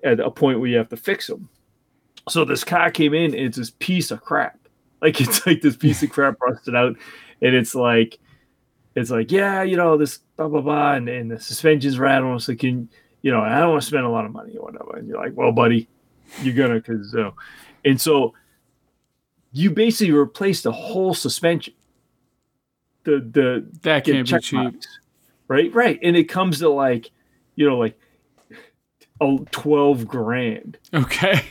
[0.03, 1.49] at a point where you have to fix them.
[2.29, 4.56] So this car came in and it's this piece of crap.
[5.01, 6.95] Like it's like this piece of crap rusted out,
[7.41, 8.19] and it's like
[8.95, 12.39] it's like, yeah, you know, this blah blah blah, and, and the suspension's rattling.
[12.39, 12.89] So can
[13.21, 14.97] you know, I don't want to spend a lot of money or whatever.
[14.97, 15.87] And you're like, well, buddy,
[16.41, 17.31] you're gonna because uh,
[17.85, 18.33] and so
[19.51, 21.73] you basically replace the whole suspension.
[23.03, 24.81] The the That can't be cheap.
[25.47, 25.73] right?
[25.73, 27.11] Right, and it comes to like,
[27.55, 27.99] you know, like
[29.21, 30.77] oh, 12 grand.
[30.93, 31.41] Okay.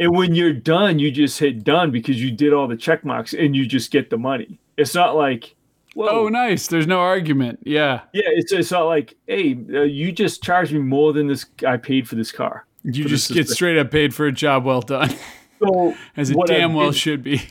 [0.00, 3.32] And when you're done, you just hit done because you did all the check marks
[3.34, 4.58] and you just get the money.
[4.76, 5.54] It's not like,
[5.94, 6.66] whoa, Oh, nice.
[6.66, 7.60] There's no argument.
[7.62, 8.00] Yeah.
[8.12, 11.76] yeah, it's, it's not like, hey, uh, you just charged me more than this I
[11.76, 12.66] paid for this car.
[12.84, 15.10] You just get straight up paid for a job well done,
[15.58, 17.42] So as it what I damn well did- should be.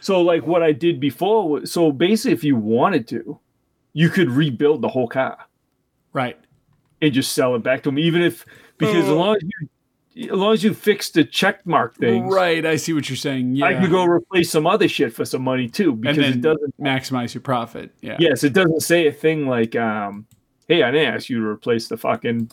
[0.00, 3.38] So like what I did before, was, so basically, if you wanted to,
[3.92, 5.38] you could rebuild the whole car
[6.12, 6.38] Right.
[7.00, 8.44] and just sell it back to them, even if
[8.78, 9.16] because as Oh.
[9.16, 9.68] long as you
[10.16, 12.64] as long as you fix the check mark things, Right.
[12.66, 13.56] I see what you're saying.
[13.56, 13.66] Yeah.
[13.66, 16.74] I could go replace some other shit for some money too because and it doesn't.
[16.80, 17.90] maximize your profit.
[18.02, 18.16] Yeah.
[18.18, 20.26] Yes, it doesn't say a thing like, um,
[20.68, 22.50] "Hey, I didn't ask you to replace the fucking,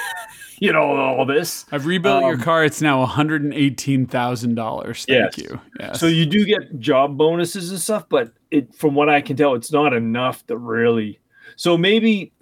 [0.60, 2.64] you know, all this." I've rebuilt your Um, car.
[2.64, 5.06] It's now $118,000.
[5.06, 5.38] Thank Yes.
[5.38, 5.60] you.
[5.80, 6.00] Yes.
[6.00, 9.54] So you do get job bonuses and stuff, but it, from what I can tell,
[9.54, 11.18] it's not enough to really.
[11.56, 12.32] So maybe,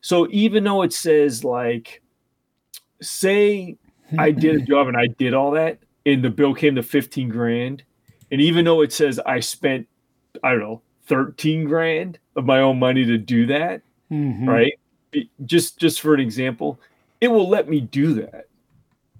[0.00, 2.02] so even though it says like,
[3.02, 3.76] say
[4.18, 7.28] I did a job and I did all that, and the bill came to fifteen
[7.28, 7.82] grand,
[8.30, 9.86] and even though it says I spent,
[10.42, 14.46] I don't know, thirteen grand of my own money to do that, Mhm.
[14.46, 14.72] right?
[15.44, 16.80] Just just for an example,
[17.20, 18.46] it will let me do that,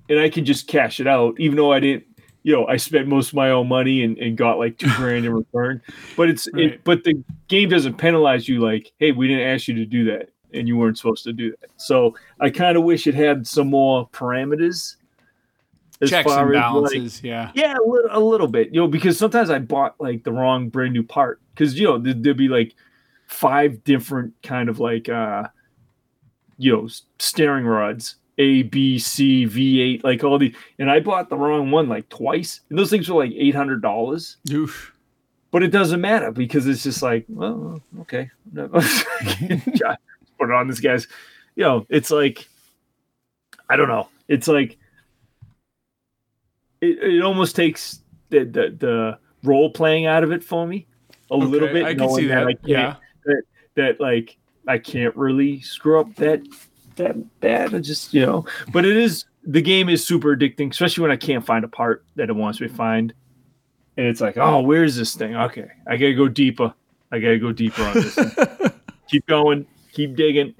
[0.09, 2.05] and I can just cash it out, even though I didn't.
[2.43, 5.27] You know, I spent most of my own money and, and got like two grand
[5.27, 5.83] in return.
[6.17, 6.73] But it's Right.
[6.73, 10.05] it, but the game doesn't penalize you like, hey, we didn't ask you to do
[10.05, 11.70] that, and you weren't supposed to do that.
[11.77, 14.97] So I kind of wish it had some more parameters.
[16.01, 17.22] as Checks far and as, like, balances.
[17.22, 17.51] yeah.
[17.55, 20.68] yeah, a little, a little bit, you know, because sometimes I bought like the wrong
[20.68, 22.74] brand new part because you know there, there'd be like
[23.27, 25.44] five different kind of like uh
[26.59, 31.36] you know steering rods A, B, C, V8, like all the, and I bought the
[31.36, 34.39] wrong one like twice, and those things were like eight hundred dollars.
[34.51, 34.94] Oof.
[35.52, 38.31] But it doesn't matter because it's just like, well, okay,
[40.41, 41.07] put it on this guy's.
[41.55, 42.49] You know, it's like,
[43.69, 44.09] I don't know.
[44.29, 44.79] It's like,
[46.81, 48.01] it, it almost takes
[48.31, 50.87] the, the the role playing out of it for me
[51.31, 51.85] a little bit.
[51.85, 52.47] I can see that.
[52.47, 52.97] I yeah.
[53.25, 53.43] that
[53.75, 54.37] that like
[54.67, 56.43] I can't really screw up that
[56.97, 57.75] that bad.
[57.75, 61.17] I just you know, but it is the game is super addicting, especially when I
[61.17, 63.12] can't find a part that it wants me to find,
[63.97, 65.37] and it's like, oh, where's this thing?
[65.37, 66.75] Okay, I gotta go deeper.
[67.12, 68.19] I gotta go deeper on this.
[69.09, 70.55] keep going, keep digging.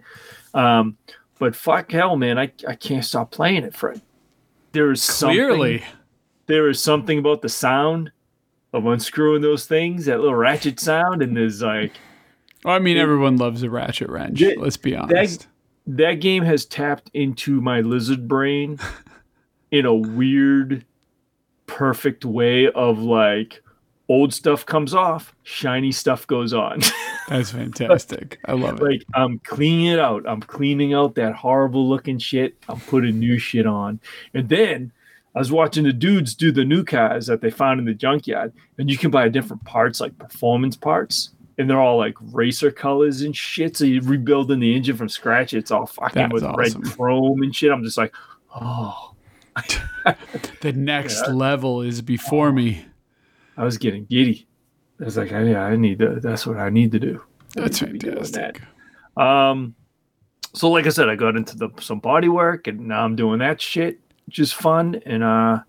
[0.55, 0.97] Um,
[1.39, 4.01] but fuck hell, man, I I can't stop playing it, Fred.
[4.73, 5.83] There is something Clearly.
[6.47, 8.13] there is something about the sound
[8.73, 11.93] of unscrewing those things, that little ratchet sound, and there's like
[12.65, 14.41] Well, I mean, everyone loves a ratchet wrench.
[14.41, 15.47] That- let's be honest.
[15.87, 18.79] that game has tapped into my lizard brain
[19.73, 20.85] in a weird,
[21.67, 23.63] perfect way of like
[24.09, 26.81] old stuff comes off, shiny stuff goes on.
[27.31, 28.39] That's fantastic.
[28.45, 28.85] I love it.
[28.85, 30.25] like I'm cleaning it out.
[30.29, 32.57] I'm cleaning out that horrible looking shit.
[32.69, 34.01] I'm putting new shit on.
[34.35, 34.93] And then
[35.35, 38.53] I was watching the dudes do the new cars that they found in the junkyard,
[38.79, 41.31] and you can buy different parts like performance parts.
[41.57, 43.77] and they're all like racer colors and shit.
[43.77, 45.55] So you're rebuilding the engine from scratch.
[45.55, 46.83] It's all fucking That's with awesome.
[46.83, 47.71] red chrome and shit.
[47.71, 48.13] I'm just like,
[48.55, 49.15] oh,
[50.63, 52.85] The next level is before me.
[53.57, 54.47] I was getting giddy.
[55.01, 56.21] I was like, yeah, I need to.
[56.21, 57.23] That's what I need to do.
[57.57, 58.63] I That's need to be doing fantastic.
[59.17, 59.23] that.
[59.23, 59.75] Um,
[60.55, 63.39] so like I said, I got into the some body work, and now I'm doing
[63.39, 65.01] that shit, which is fun.
[65.07, 65.61] And uh,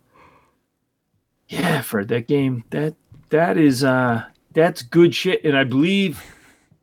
[1.48, 2.96] yeah, Fred, that game that
[3.30, 5.44] that is uh that's good shit.
[5.44, 6.24] And I believe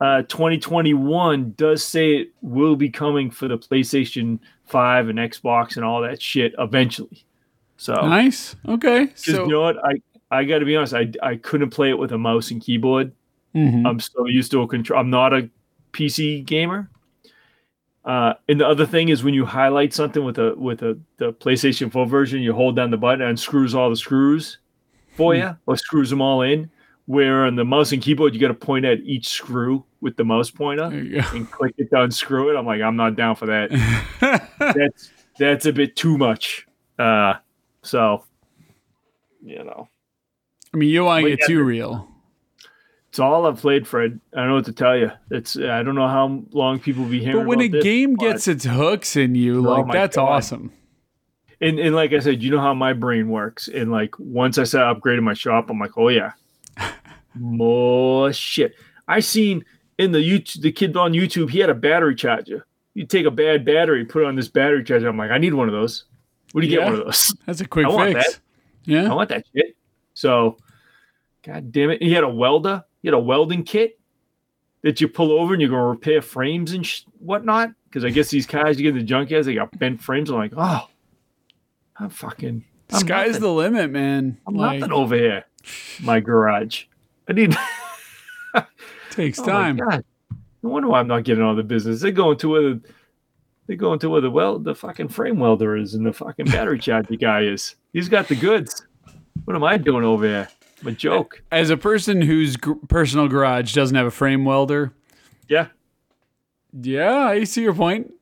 [0.00, 5.84] uh 2021 does say it will be coming for the PlayStation 5 and Xbox and
[5.84, 7.24] all that shit eventually.
[7.76, 8.56] So Nice.
[8.66, 9.10] Okay.
[9.14, 10.00] So you know what, I
[10.30, 13.12] I got to be honest, I I couldn't play it with a mouse and keyboard.
[13.54, 13.86] Mhm.
[13.86, 15.00] I'm so used to a control.
[15.00, 15.48] I'm not a
[15.92, 16.90] PC gamer.
[18.04, 21.32] Uh, and the other thing is when you highlight something with a with a the
[21.32, 24.58] PlayStation 4 version, you hold down the button and screws all the screws
[25.16, 25.40] for Hmm.
[25.40, 26.70] you, or screws them all in.
[27.06, 30.24] Where on the mouse and keyboard, you got to point at each screw with the
[30.24, 32.56] mouse pointer and click it to unscrew it.
[32.58, 33.70] I'm like, I'm not down for that.
[34.58, 36.66] That's that's a bit too much.
[36.98, 37.34] Uh,
[37.82, 38.24] so
[39.42, 39.88] you know.
[40.72, 42.08] I mean, you want to get yeah, too real.
[43.08, 44.20] It's all I've played, Fred.
[44.34, 45.10] I don't know what to tell you.
[45.30, 47.38] It's I don't know how long people be hearing.
[47.38, 50.28] But when a this, game but- gets its hooks in you, Oh like that's God.
[50.28, 50.72] awesome.
[51.60, 53.66] and, and like I said, you know how my brain works.
[53.68, 56.32] And like once I said upgraded my shop, I'm like, oh yeah,
[57.34, 58.74] more shit.
[59.06, 59.64] I seen
[59.98, 62.66] in the YouTube the kid on YouTube, he had a battery charger.
[62.94, 65.08] You take a bad battery, put it on this battery charger.
[65.08, 66.04] I'm like, I need one of those.
[66.52, 66.84] Where do you Yeah.
[66.84, 67.34] get one of those?
[67.46, 68.34] That's a quick I want fix.
[68.34, 68.38] I
[68.84, 69.10] Yeah.
[69.10, 69.76] I want that shit.
[70.18, 70.56] So,
[71.44, 72.02] god damn it.
[72.02, 72.82] He had a welder.
[73.02, 74.00] He had a welding kit
[74.82, 77.70] that you pull over and you're to repair frames and sh- whatnot.
[77.84, 80.28] Because I guess these cars, you get in the junkyards, they got bent frames.
[80.28, 80.88] I'm like, oh,
[81.96, 82.64] I'm fucking.
[82.90, 83.42] I'm Sky's nothing.
[83.42, 84.40] the limit, man.
[84.46, 85.44] I'm like nothing over here.
[86.02, 86.86] My garage.
[87.28, 87.56] I need.
[89.10, 89.76] takes Oh time.
[89.76, 90.04] God.
[90.64, 92.00] No wonder why I'm not getting all the business.
[92.00, 92.80] They're going to where the.
[93.68, 96.78] They're going to where the well the fucking frame welder is and the fucking battery
[96.78, 97.76] charger guy is.
[97.92, 98.82] He's got the goods.
[99.44, 100.48] What am I doing over here?
[100.80, 101.42] I'm a joke.
[101.50, 104.92] As a person whose gr- personal garage doesn't have a frame welder,
[105.48, 105.68] Yeah.
[106.72, 108.12] yeah, I see your point.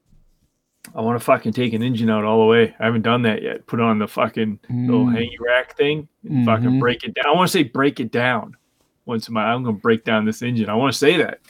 [0.94, 2.74] I want to fucking take an engine out all the way.
[2.78, 3.66] I haven't done that yet.
[3.66, 5.16] Put on the fucking little Mm.
[5.18, 6.80] hangy rack thing and fucking Mhm.
[6.80, 7.26] break it down.
[7.26, 8.56] I want to say break it down.
[9.04, 10.68] Once in my, I'm gonna break down this engine.
[10.68, 11.40] I want to say that.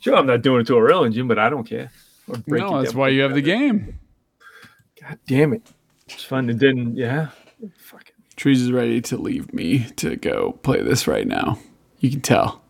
[0.00, 1.90] Sure, I'm not doing it to a real engine, but I don't care.
[2.46, 3.98] No, it that's why you have the game.
[5.00, 5.62] God damn it!
[6.08, 6.50] It's fun.
[6.50, 6.96] It didn't.
[6.96, 7.28] Yeah.
[7.78, 8.07] Fucking.
[8.38, 11.58] Trees is ready to leave me to go play this right now.
[11.98, 12.62] You can tell.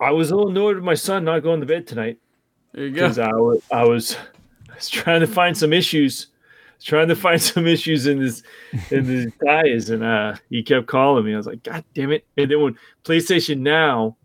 [0.00, 2.18] I was a little annoyed with my son not going to bed tonight
[2.72, 3.22] There you because go.
[3.24, 4.16] I was, I was
[4.70, 6.26] I was trying to find some issues.
[6.82, 8.42] Trying to find some issues in this
[8.90, 11.32] in the tires, and uh, he kept calling me.
[11.32, 12.26] I was like, God damn it!
[12.36, 14.18] And then when PlayStation Now,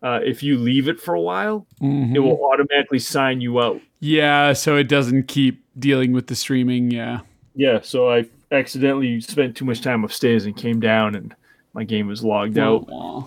[0.00, 2.14] uh, if you leave it for a while, Mhm.
[2.14, 3.80] it will automatically sign you out.
[3.98, 6.92] Yeah, so it doesn't keep dealing with the streaming.
[6.92, 7.20] Yeah.
[7.56, 11.34] Yeah, so I accidentally spent too much time upstairs and came down, and
[11.74, 12.86] my game was logged oh, out.
[12.86, 13.24] God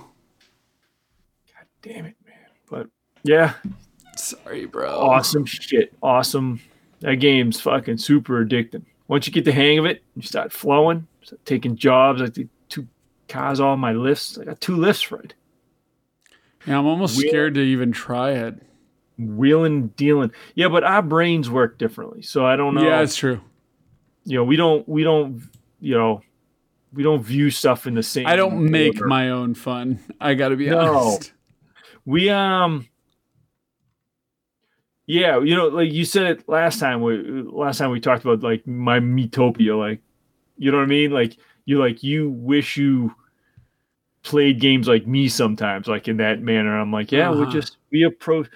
[1.82, 2.36] Damn it, man!
[2.70, 2.88] But
[3.24, 3.54] yeah,
[4.16, 4.90] Sorry, bro.
[4.90, 5.94] awesome shit.
[6.02, 6.62] Awesome.
[7.00, 8.84] That game's fucking super addicting.
[9.08, 12.22] Once you get the hang of it, you start flowing, start taking jobs.
[12.22, 12.88] I did two
[13.28, 14.38] cars all my lifts.
[14.38, 15.34] I got two lifts right.
[16.66, 18.56] Yeah, I'm almost Wheel- scared to even try it.
[19.18, 20.32] Wheeling, dealing.
[20.56, 22.22] Yeah, but our brains work differently.
[22.22, 22.84] So I don't know.
[22.84, 23.42] Yeah, it's true.
[24.24, 25.42] You know, we don't, we don't,
[25.80, 26.22] you know,
[26.94, 28.28] we don't view stuff in the same.
[28.28, 29.08] I don't make order.
[29.08, 30.00] my own fun.
[30.20, 30.78] I got to be No.
[30.78, 31.34] honest.
[32.06, 32.88] We um
[35.08, 38.44] yeah, you know, like you said it last time we last time we talked about
[38.44, 40.02] like my Miitopia, like
[40.58, 41.12] you know what I mean?
[41.12, 43.14] Like you like you wish you
[44.24, 46.80] played games like me sometimes, like in that manner.
[46.80, 47.52] I'm like, yeah, we're Uh-huh.
[47.52, 48.48] just we approach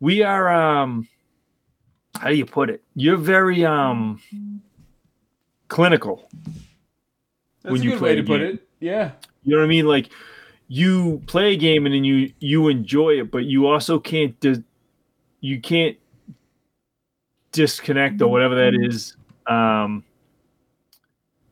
[0.00, 1.08] we are um
[2.18, 2.82] how do you put it?
[2.94, 4.20] You're very um
[5.68, 6.28] clinical.
[7.62, 8.54] That's When a you good play way to put game.
[8.54, 8.68] it.
[8.80, 9.12] Yeah.
[9.44, 9.86] You know what I mean?
[9.86, 10.10] Like
[10.68, 14.60] you play a game and then you you enjoy it, but you also can't dis-
[15.40, 15.96] you can't
[17.52, 19.16] disconnect or whatever that is.
[19.46, 20.04] Um,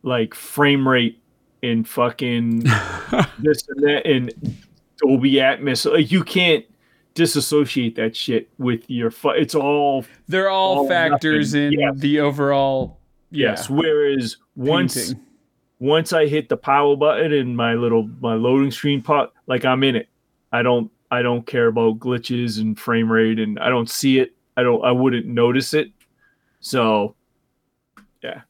[0.02, 1.20] like frame rate
[1.62, 2.60] and fucking
[3.38, 4.32] this and that and
[4.98, 5.90] Dolby Atmos.
[5.90, 6.64] Like you can't
[7.14, 9.10] disassociate that shit with your.
[9.10, 11.72] Fu- it's all They're all All factors nothing.
[11.74, 11.98] in Yes.
[11.98, 12.98] the overall
[13.32, 13.68] yes.
[13.68, 15.24] yeah, Whereas once painting.
[15.80, 19.82] once I hit the power button and my little my loading screen pop, like I'm
[19.82, 20.08] in it.
[20.52, 24.34] I don't I don't care about glitches and frame rate and I don't see it.
[24.56, 25.90] I don't I wouldn't notice it.
[26.60, 27.14] So
[28.22, 28.42] yeah.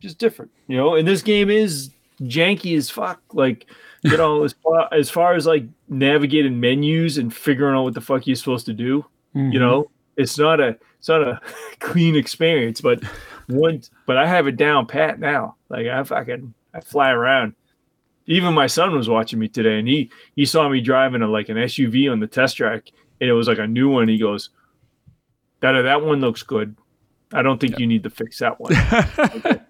[0.00, 0.50] Just different.
[0.68, 1.90] You know, and this game is
[2.22, 3.20] janky as fuck.
[3.32, 3.66] Like,
[4.02, 8.00] you know, as far as far as like navigating menus and figuring out what the
[8.00, 9.04] fuck you're supposed to do,
[9.34, 9.52] Mhm.
[9.52, 11.40] you know, it's not a it's not a
[11.80, 12.80] clean experience.
[12.80, 13.02] But
[13.48, 15.56] once, but I have it down pat now.
[15.68, 17.54] Like I fucking I fly around.
[18.26, 21.48] Even my son was watching me today, and he he saw me driving a like
[21.48, 24.06] an SUV on the test track, and it was like a new one.
[24.06, 24.50] He goes,
[25.58, 26.76] "That that one looks good.
[27.32, 28.72] I don't think you need to fix that one."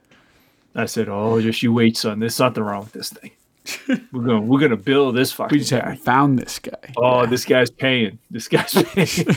[0.74, 2.18] I said, "Oh, just you wait, son.
[2.18, 3.30] There's something wrong with this thing.
[4.12, 5.78] We're gonna we're gonna build this fucking we just guy.
[5.78, 6.92] haven't found this guy.
[6.98, 8.18] Oh, this guy's paying.
[8.30, 9.34] This guy's paying.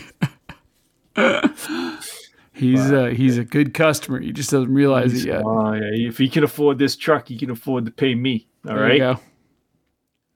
[2.55, 4.21] He's uh, he's a good customer.
[4.21, 5.43] He just doesn't realize it yet.
[5.43, 8.47] Oh yeah, if he can afford this truck, he can afford to pay me.
[8.65, 8.97] All there right.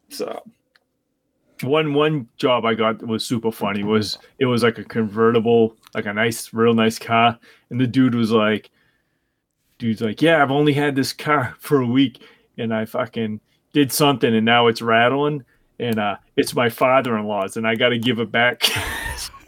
[0.10, 0.44] So
[1.62, 6.06] one one job I got was super funny was it was like a convertible, like
[6.06, 7.40] a nice, real nice car,
[7.70, 8.70] and the dude was like,
[9.78, 12.22] dude's like, yeah, I've only had this car for a week,
[12.58, 13.40] and I fucking
[13.72, 15.46] did something, and now it's rattling,
[15.80, 18.64] and uh, it's my father-in-law's, and I got to give it back.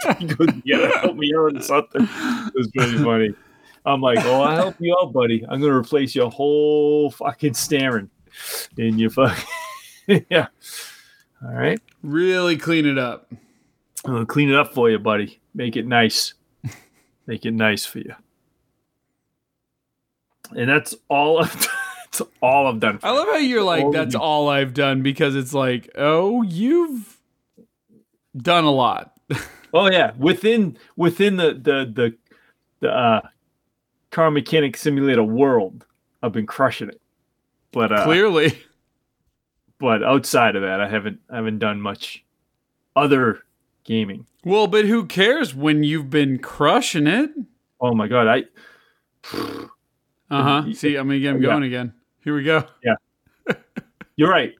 [0.63, 2.03] yeah, help me out or something.
[2.03, 3.35] It was really funny.
[3.85, 5.43] I'm like, oh, I'll help you out, buddy.
[5.47, 8.09] I'm gonna replace your whole fucking steering
[8.77, 9.45] in your fucking
[10.29, 10.47] yeah.
[11.43, 11.81] All right.
[12.03, 13.31] Really clean it up.
[14.05, 15.39] I'm gonna clean it up for you, buddy.
[15.53, 16.33] Make it nice.
[17.27, 18.15] Make it nice for you.
[20.55, 21.69] And that's all I've done.
[22.11, 22.99] That's all I've done.
[23.03, 27.17] I love how you're like, All that's all I've done because it's like, oh, you've
[28.35, 29.13] done a lot.
[29.73, 32.15] Oh yeah, within within the the the
[32.81, 33.21] the uh,
[34.11, 35.85] car mechanic simulator world,
[36.21, 37.01] I've been crushing it.
[37.71, 38.57] But uh, Clearly.
[39.79, 42.23] but outside of that, I haven't I haven't done much
[42.95, 43.39] other
[43.83, 44.25] gaming.
[44.43, 47.29] Well, but who cares when you've been crushing it?
[47.79, 48.43] Oh my god, I
[49.33, 49.67] Uh
[50.43, 50.73] huh.
[50.73, 51.49] See, I'm gonna get him Yeah.
[51.51, 51.93] going again.
[52.23, 52.63] Here we go.
[52.83, 52.95] Yeah,
[54.15, 54.53] you're right.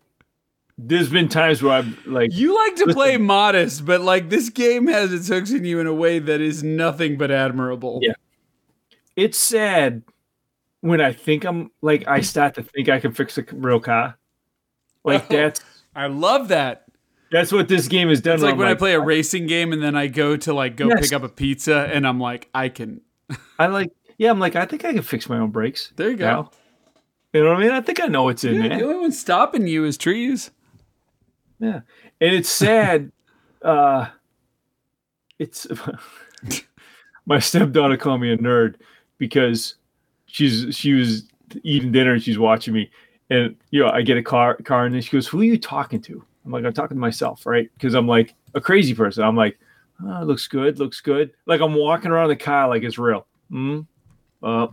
[0.78, 4.88] There's been times where I've like You like to play modest, but like this game
[4.88, 8.00] has its hooks in you in a way that is nothing but admirable.
[8.02, 8.14] Yeah.
[9.16, 10.04] it's sad
[10.82, 14.18] when I think I'm like I start to think I can fix a real car.
[15.04, 15.36] Like Oh.
[15.36, 15.62] that's
[15.96, 16.86] I love that.
[17.32, 18.36] that's what this game has done.
[18.36, 20.88] It's like when I play a racing game and then I go to like go
[20.88, 21.02] Yes.
[21.02, 23.02] pick up a pizza and I'm like, I can.
[23.60, 25.92] I like yeah, I'm like I think I can fix my own brakes.
[25.96, 26.26] There you go.
[26.26, 26.52] now.
[27.34, 27.72] You know what I mean?
[27.72, 28.80] I think I know what's in Yeah, there.
[28.80, 30.52] the only one stopping you is trees.
[31.62, 31.82] Yeah.
[32.20, 33.12] And it's sad.
[33.62, 34.08] uh
[35.40, 35.68] it's
[37.26, 38.76] my stepdaughter called me a nerd
[39.18, 39.76] because
[40.26, 41.28] she's she was
[41.64, 42.90] eating dinner and she's watching me.
[43.30, 45.58] And you know, I get a car car and then she goes, Who are you
[45.58, 46.24] talking to?
[46.46, 47.70] I'm like, I'm talking to myself, right?
[47.76, 49.24] Because I'm like a crazy person.
[49.24, 49.60] I'm like,
[50.04, 51.32] oh, looks good, looks good.
[51.46, 53.28] Like I'm walking around the car like it's real.
[53.52, 53.86] Mm.
[54.42, 54.68] Uh,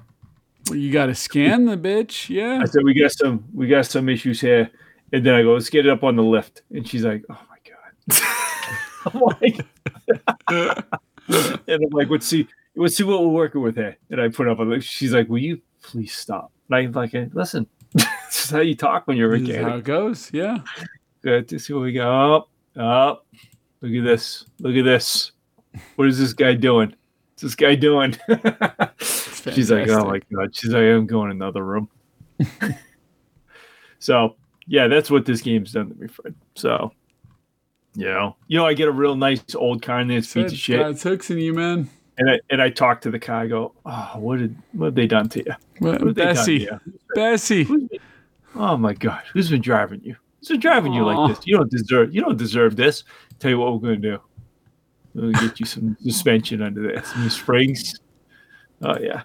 [0.69, 2.29] Well, you got to scan the bitch.
[2.29, 2.61] Yeah.
[2.63, 4.71] I said we got some we got some issues here,
[5.13, 7.41] and then I go let's get it up on the lift, and she's like, oh
[7.49, 8.23] my god,
[9.15, 9.67] I'm like,
[11.69, 14.49] and I'm like, let's see, let's see what we're working with here, and I put
[14.49, 14.81] up on the.
[14.81, 16.53] She's like, will you please stop?
[16.71, 20.31] And I'm like, listen, this is how you talk when you're a how it goes.
[20.33, 20.59] Yeah.
[21.23, 22.37] Good to see what we got.
[22.37, 23.27] Up, up.
[23.81, 24.47] Look at this.
[24.61, 25.33] Look at this.
[25.97, 26.95] What is this guy doing?
[27.33, 28.17] What's this guy doing?
[29.01, 30.55] She's like, oh my god.
[30.55, 31.89] She's like, I'm going another room.
[33.99, 34.37] so
[34.69, 36.35] yeah, that's what this game's done to me, Fred.
[36.55, 36.93] So
[37.95, 40.59] you know, you know, I get a real nice old car and it's piece of
[40.59, 41.91] shit, God's hooks in you, man.
[42.19, 43.41] and I and I talk to the car.
[43.41, 45.53] I go, oh, what did what have they done to you?
[45.81, 46.81] What have they done to you?
[47.15, 47.65] Bessie.
[47.65, 47.89] Been-
[48.55, 50.17] Oh my god, who's been driving you?
[50.41, 51.47] Who's been driving you like this?
[51.47, 52.15] You don't deserve.
[52.15, 53.05] You don't deserve this.
[53.41, 54.19] Tell you what we're gonna do.
[55.15, 57.99] We'll get you some suspension under there, some springs.
[58.83, 59.23] Oh yeah.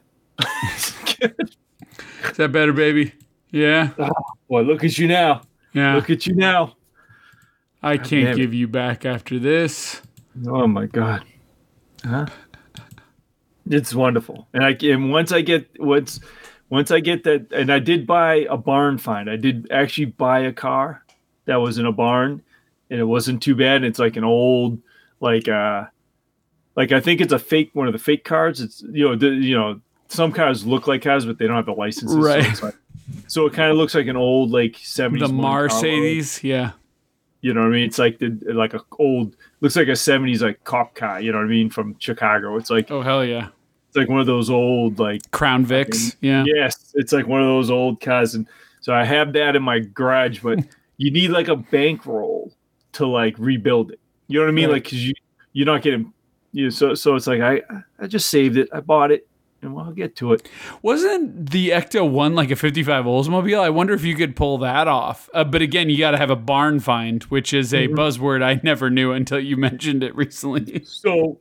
[1.21, 3.13] Is that better, baby?
[3.53, 3.91] Yeah.
[4.49, 5.43] Boy, look at you now.
[5.73, 5.95] Yeah.
[5.95, 6.75] Look at you now.
[7.81, 10.01] I can't give you back after this.
[10.47, 11.23] Oh my god.
[12.03, 12.25] Huh?
[13.69, 14.47] It's wonderful.
[14.53, 16.19] And I and once I get once
[16.69, 19.29] once I get that and I did buy a barn find.
[19.29, 21.05] I did actually buy a car
[21.45, 22.41] that was in a barn
[22.89, 23.83] and it wasn't too bad.
[23.83, 24.81] It's like an old
[25.19, 25.85] like uh
[26.75, 28.61] like I think it's a fake one of the fake cars.
[28.61, 31.65] It's you know the, you know some cars look like cars but they don't have
[31.65, 32.17] the licenses.
[32.17, 32.55] Right.
[32.57, 32.71] So,
[33.27, 36.43] so it kind of looks like an old like 70s The Mercedes.
[36.43, 36.71] Yeah.
[37.41, 37.83] You know what I mean?
[37.85, 41.19] It's like the like a old looks like a seventies like cop car.
[41.19, 42.55] You know what I mean from Chicago.
[42.57, 43.49] It's like Oh, hell yeah.
[43.89, 46.15] it's like one of those old like Crown Vics.
[46.21, 46.45] Yeah.
[46.47, 48.33] yes, it's like one of those old cars.
[48.35, 48.47] And
[48.79, 50.59] so I have that in my garage, but
[50.97, 52.53] you need like a bankroll
[52.93, 53.99] to like rebuild it.
[54.27, 54.65] You know what I mean?
[54.67, 54.73] Right.
[54.75, 55.13] Like because you
[55.51, 56.13] you're not getting
[56.53, 56.71] you.
[56.71, 57.61] So so it's like I
[57.99, 58.69] I just saved it.
[58.71, 59.27] I bought it
[59.63, 60.47] and we'll get to it.
[60.81, 63.59] Wasn't the Ecto one like a 55 Oldsmobile?
[63.59, 65.29] I wonder if you could pull that off.
[65.33, 68.59] Uh, but again, you got to have a barn find, which is a buzzword I
[68.63, 70.83] never knew until you mentioned it recently.
[70.85, 71.39] So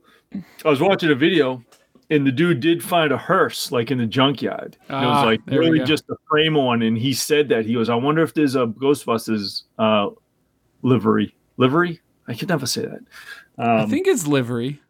[0.65, 1.63] I was watching a video
[2.09, 4.77] and the dude did find a hearse like in the junkyard.
[4.89, 7.73] And it Ah, was like really just a frame on, and he said that he
[7.73, 10.09] goes, "I wonder if there's a Ghostbusters uh,
[10.81, 12.01] livery livery.
[12.27, 12.99] I can never say that.
[13.57, 14.81] Um, I think it's livery.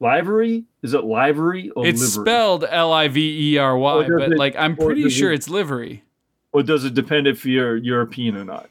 [0.00, 2.24] Livery is it livery or It's livery?
[2.30, 5.48] spelled L I V E R Y, but it- like I'm pretty sure it- it's
[5.48, 6.02] livery.
[6.52, 8.68] or does it depend if you're European or not?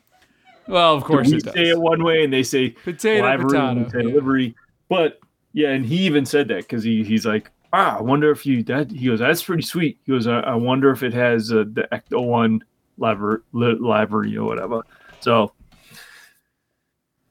[0.67, 3.89] Well, of course we it say it one way and they say Potato, livery potato.
[3.89, 4.13] say yeah.
[4.15, 4.55] livery.
[4.89, 5.19] But
[5.53, 8.63] yeah, and he even said that because he he's like, ah, I wonder if you
[8.63, 9.99] that he goes, that's pretty sweet.
[10.05, 12.63] He goes, I, I wonder if it has uh, the Ecto One
[12.97, 14.81] livery, livery or whatever.
[15.19, 15.51] So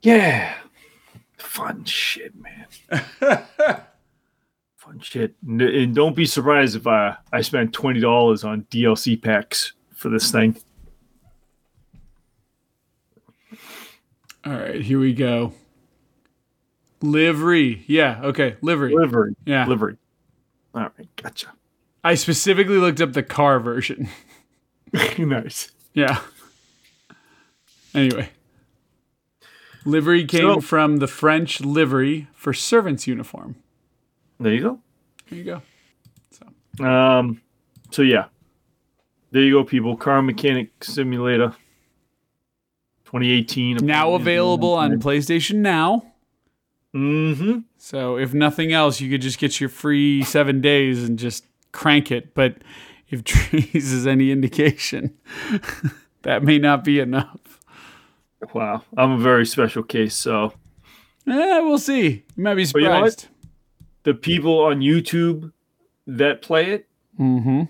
[0.02, 0.54] yeah,
[1.54, 2.66] fun shit, man.
[4.76, 5.34] fun shit.
[5.46, 10.30] And, don't be surprised if I I spent twenty dollars on DLC packs for this
[10.32, 10.56] thing.
[14.44, 15.54] All right, here we go.
[17.00, 17.84] Livery.
[17.86, 18.94] Yeah, okay, livery.
[18.94, 19.66] Livery, Yeah.
[19.66, 19.96] livery.
[20.74, 21.52] All right, gotcha.
[22.02, 24.08] I specifically looked up the car version.
[25.18, 25.70] nice.
[25.94, 26.20] Yeah.
[27.94, 28.28] Anyway.
[29.84, 33.56] Livery came So- from the French livery for servant's uniform.
[34.40, 34.80] There you go.
[35.30, 36.84] There you go.
[36.84, 37.40] Um,
[37.90, 38.26] so yeah,
[39.30, 39.96] there you go, people.
[39.96, 41.54] Car Mechanic Simulator,
[43.04, 43.76] 2018.
[43.76, 46.04] Now available on PlayStation Now.
[46.94, 47.60] Mm-hmm.
[47.78, 52.10] So if nothing else, you could just get your free seven days and just crank
[52.10, 52.34] it.
[52.34, 52.56] But
[53.08, 55.16] if Trees is any indication,
[56.22, 57.38] that may not be enough.
[58.52, 60.14] Wow, I'm a very special case.
[60.14, 60.52] So
[61.26, 62.24] Eh, we'll see.
[62.36, 63.28] You might be you know surprised.
[64.02, 65.52] the people on YouTube
[66.06, 66.88] that play it
[67.18, 67.62] mm-hmm.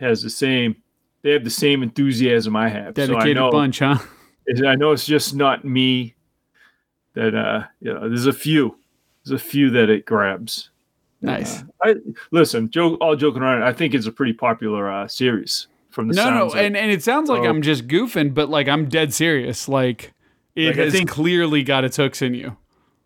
[0.00, 0.76] has the same.
[1.22, 2.94] They have the same enthusiasm I have.
[2.96, 3.98] so I Dedicated know, bunch, huh?
[4.66, 6.14] I know it's just not me.
[7.14, 8.76] That uh, you know, there's a few.
[9.24, 10.70] There's a few that it grabs.
[11.22, 11.64] Nice.
[11.82, 11.94] I
[12.32, 13.62] listen, joke all joking around.
[13.62, 16.66] I think it's a pretty popular uh, series from the No, no, sounds of it.
[16.66, 19.68] and, and it sounds like So- I'm just goofing, but like I'm dead serious.
[19.68, 20.12] Like
[20.54, 22.56] it Like, I has think- clearly got its hooks in you.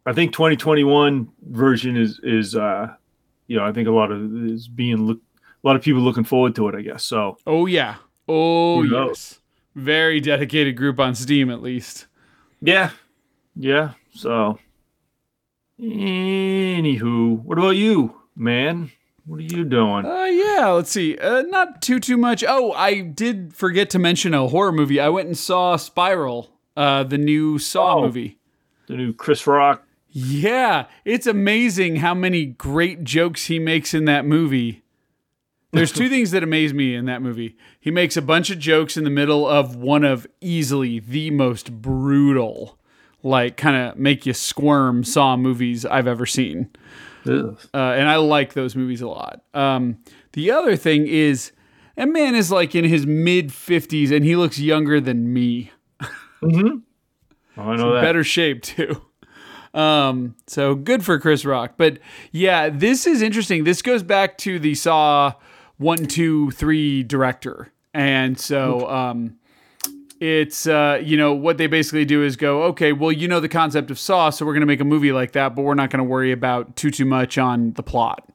[0.06, 2.88] I think 2021 version is is uh,
[3.46, 5.18] you know I think a lot of is being look
[5.62, 6.74] a lot of people looking forward to it.
[6.74, 7.36] I guess so.
[7.46, 7.96] Oh yeah.
[8.26, 9.40] Oh yes.
[9.74, 12.06] Very dedicated group on Steam, at least.
[12.60, 12.90] Yeah,
[13.54, 13.92] yeah.
[14.10, 14.58] So,
[15.80, 18.90] anywho, what about you, man?
[19.28, 20.06] What are you doing?
[20.06, 20.68] Uh, yeah.
[20.70, 21.16] Let's see.
[21.18, 22.42] Uh, not too too much.
[22.48, 24.98] Oh, I did forget to mention a horror movie.
[24.98, 28.02] I went and saw Spiral, uh, the new Saw Oh.
[28.02, 28.38] movie.
[28.86, 29.84] The new Chris Rock.
[30.10, 34.82] Yeah, it's amazing how many great jokes he makes in that movie.
[35.72, 37.54] There's two things that amaze me in that movie.
[37.78, 41.82] He makes a bunch of jokes in the middle of one of easily the most
[41.82, 42.78] brutal,
[43.22, 46.70] like kind of make you squirm Saw movies I've ever seen.
[47.28, 47.58] Ugh.
[47.74, 49.42] Uh, and I like those movies a lot.
[49.54, 49.98] Um,
[50.32, 51.52] the other thing is,
[51.96, 55.72] a man is like in his mid 50s and he looks younger than me.
[56.42, 56.80] Oh,
[57.56, 58.02] I know that.
[58.02, 59.02] better shape too.
[59.74, 61.74] Um, so good for Chris Rock.
[61.76, 61.98] But
[62.30, 63.64] yeah, this is interesting.
[63.64, 65.32] This goes back to the Saw
[65.76, 67.72] one, two, three director.
[67.92, 69.37] And so um
[70.20, 73.48] it's uh, you know, what they basically do is go, okay, well, you know the
[73.48, 76.04] concept of Saw, so we're gonna make a movie like that, but we're not gonna
[76.04, 78.28] worry about too too much on the plot.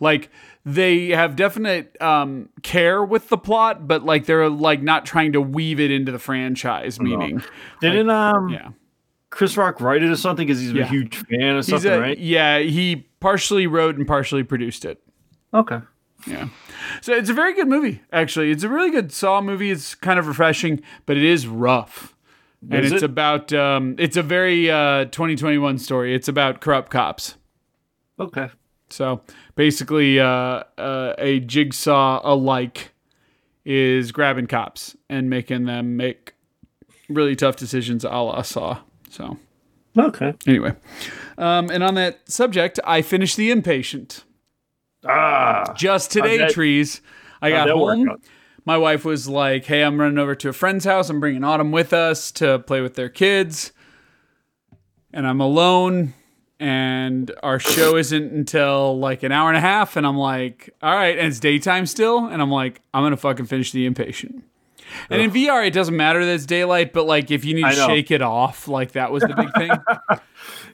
[0.00, 0.30] Like
[0.64, 5.40] they have definite um, care with the plot, but like they're like not trying to
[5.40, 6.98] weave it into the franchise.
[7.00, 7.42] Meaning,
[7.80, 8.70] Didn't um yeah,
[9.30, 10.84] Chris Rock write it or something because he's Yeah.
[10.84, 12.18] a huge fan or He's something, a- right?
[12.18, 15.00] Yeah, he partially wrote and partially produced it.
[15.54, 15.80] Okay.
[16.26, 16.48] Yeah.
[17.00, 18.50] So it's a very good movie, actually.
[18.50, 19.70] It's a really good Saw movie.
[19.70, 22.14] It's kind of refreshing, but it is rough.
[22.70, 23.02] And it's it?
[23.02, 26.14] about um it's a very uh 2021 story.
[26.14, 27.36] It's about corrupt cops.
[28.18, 28.48] Okay.
[28.88, 29.20] So
[29.54, 32.92] basically uh, uh a jigsaw alike
[33.64, 36.34] is grabbing cops and making them make
[37.08, 38.78] really tough decisions a la Saw.
[39.10, 39.38] So
[39.96, 40.34] Okay.
[40.46, 40.74] anyway.
[41.38, 44.24] Um and on that subject, I finished The Impatient.
[45.08, 45.72] Ah.
[45.76, 47.00] just today, that- trees.
[47.42, 48.16] I got home.
[48.64, 51.08] My wife was like, "Hey, I'm running over to a friend's house.
[51.08, 53.72] I'm bringing Autumn with us to play with their kids,
[55.12, 56.14] and I'm alone.
[56.58, 59.96] And our show isn't until like an hour and a half.
[59.96, 62.24] And I'm like, all right, and it's daytime still.
[62.26, 64.42] And I'm like, I'm gonna fucking finish the impatient.
[65.10, 67.72] And in VR, it doesn't matter that it's daylight, but like if you need to
[67.72, 69.70] shake it off, like that was the big thing.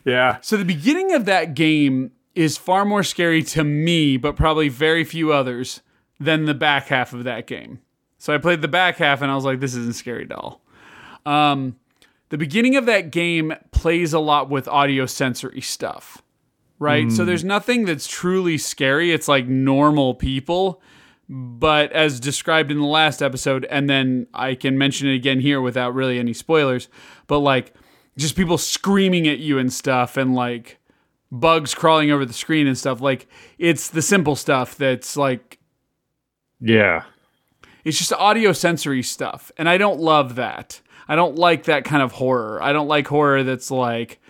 [0.05, 0.39] Yeah.
[0.41, 5.05] So the beginning of that game is far more scary to me, but probably very
[5.05, 5.83] few others,
[6.19, 7.81] than the back half of that game.
[8.19, 10.63] So I played the back half and I was like, this isn't scary at all.
[11.27, 11.77] Um,
[12.29, 16.23] the beginning of that game plays a lot with audio sensory stuff,
[16.79, 17.11] right?
[17.11, 19.13] So there's nothing that's truly scary.
[19.13, 20.81] It's like normal people.
[21.29, 25.61] But as described in the last episode, and then I can mention it again here
[25.61, 26.89] without really any spoilers,
[27.27, 27.75] but like
[28.17, 30.79] just people screaming at you and stuff, and like
[31.33, 33.01] bugs crawling over the screen and stuff.
[33.01, 33.27] Like
[33.59, 35.59] it's the simple stuff that's like
[36.61, 37.05] Yeah.
[37.85, 39.51] it's just audio sensory stuff.
[39.57, 40.81] And I don't love that.
[41.09, 42.63] I don't like that kind of horror.
[42.63, 44.21] I don't like horror that's like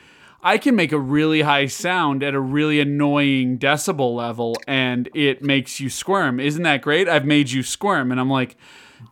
[0.45, 5.43] I can make a really high sound at a really annoying decibel level and it
[5.43, 6.41] makes you squirm.
[6.41, 7.09] Isn't that great?
[7.09, 8.11] I've made you squirm.
[8.11, 8.57] And I'm like,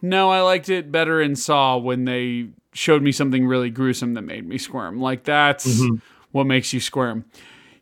[0.01, 4.23] no, I liked it better in Saw when they showed me something really gruesome that
[4.23, 5.01] made me squirm.
[5.01, 5.97] Like that's mm-hmm.
[6.31, 7.25] what makes you squirm.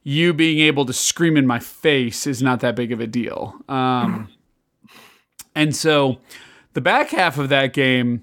[0.09, 3.55] You being able to scream in my face is not that big of a deal.
[3.69, 4.31] Um,
[5.55, 6.17] and so
[6.73, 8.23] the back half of that game,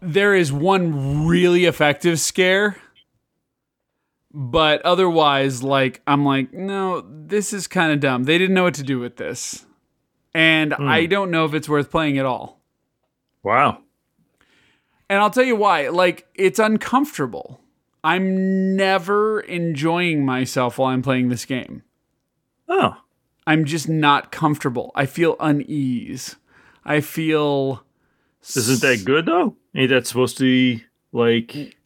[0.00, 2.76] there is one really effective scare.
[4.32, 8.22] But otherwise, like, I'm like, no, this is kind of dumb.
[8.22, 9.66] They didn't know what to do with this.
[10.32, 12.60] And I don't know if it's worth playing at all.
[13.42, 13.80] Wow.
[15.10, 15.88] And I'll tell you why.
[15.88, 17.60] Like, it's uncomfortable.
[18.04, 21.82] I'm never enjoying myself while I'm playing this game.
[22.68, 22.96] Oh.
[23.46, 24.92] I'm just not comfortable.
[24.94, 26.36] I feel unease.
[26.84, 27.84] I feel
[28.54, 29.56] Isn't that good though?
[29.74, 31.76] Ain't that supposed to be like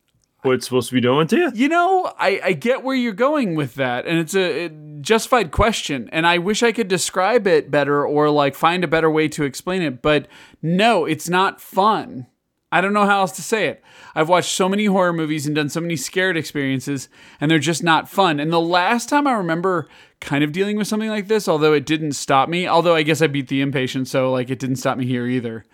[0.43, 1.52] what it's supposed to be doing to you?
[1.55, 4.68] You know, I, I get where you're going with that, and it's a, a
[5.01, 9.10] justified question, and I wish I could describe it better or like find a better
[9.10, 10.26] way to explain it, but
[10.60, 12.26] no, it's not fun.
[12.73, 13.85] I don't know how else to say it.
[14.15, 17.09] I've watched so many horror movies and done so many scared experiences,
[17.40, 18.40] and they're just not fun.
[18.40, 19.89] And the last time I remember
[20.20, 23.20] kind of dealing with something like this, although it didn't stop me, although I guess
[23.23, 25.65] I beat the impatient, so like it didn't stop me here either,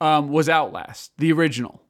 [0.00, 1.82] um, was Outlast, the original.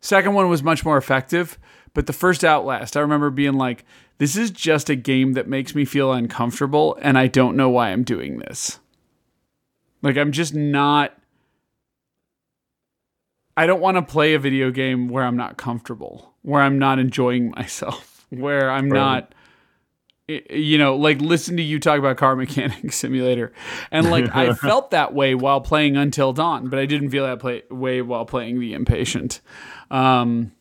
[0.00, 1.58] Second one was much more effective,
[1.94, 3.84] but the first Outlast, I remember being like,
[4.18, 7.90] this is just a game that makes me feel uncomfortable, and I don't know why
[7.90, 8.80] I'm doing this.
[10.02, 11.16] Like, I'm just not.
[13.56, 16.98] I don't want to play a video game where I'm not comfortable, where I'm not
[16.98, 19.34] enjoying myself, where I'm not.
[20.26, 23.52] You know, like listen to you talk about Car Mechanic Simulator,
[23.90, 27.40] and like I felt that way while playing Until Dawn, but I didn't feel that
[27.40, 29.42] play- way while playing The Impatient.
[29.90, 30.52] Um,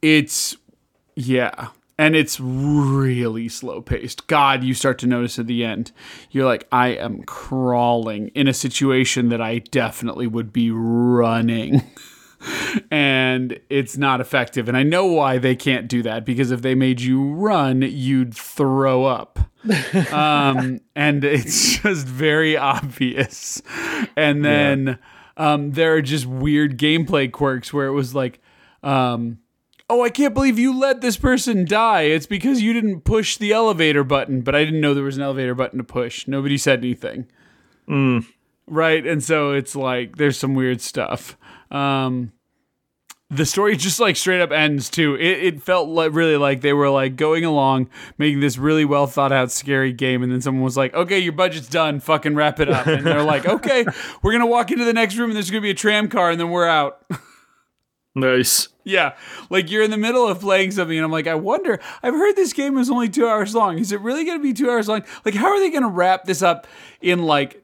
[0.00, 0.56] it's
[1.14, 4.26] yeah, and it's really slow paced.
[4.26, 5.92] God, you start to notice at the end,
[6.30, 11.82] you're like, I am crawling in a situation that I definitely would be running.
[12.90, 14.68] and it's not effective.
[14.68, 18.34] And I know why they can't do that because if they made you run, you'd
[18.34, 19.38] throw up.
[20.12, 23.62] um, and it's just very obvious.
[24.16, 24.98] And then
[25.36, 28.40] um, there are just weird gameplay quirks where it was like,
[28.82, 29.38] um,
[29.88, 32.02] oh, I can't believe you let this person die.
[32.02, 35.22] It's because you didn't push the elevator button, but I didn't know there was an
[35.22, 36.26] elevator button to push.
[36.26, 37.26] Nobody said anything.
[38.66, 39.06] Right.
[39.06, 41.36] And so it's like there's some weird stuff.
[41.70, 42.32] Um,
[43.28, 45.14] the story just like straight up ends too.
[45.16, 47.88] It, it felt like really like they were like going along,
[48.18, 51.32] making this really well thought out scary game, and then someone was like, "Okay, your
[51.32, 51.98] budget's done.
[51.98, 53.84] Fucking wrap it up." And they're like, "Okay,
[54.22, 56.38] we're gonna walk into the next room, and there's gonna be a tram car, and
[56.38, 57.04] then we're out."
[58.16, 58.68] Nice.
[58.82, 59.14] Yeah,
[59.50, 61.78] like you're in the middle of playing something, and I'm like, I wonder.
[62.02, 63.78] I've heard this game is only two hours long.
[63.78, 65.04] Is it really to be two hours long?
[65.26, 66.66] Like, how are they to wrap this up
[67.02, 67.62] in like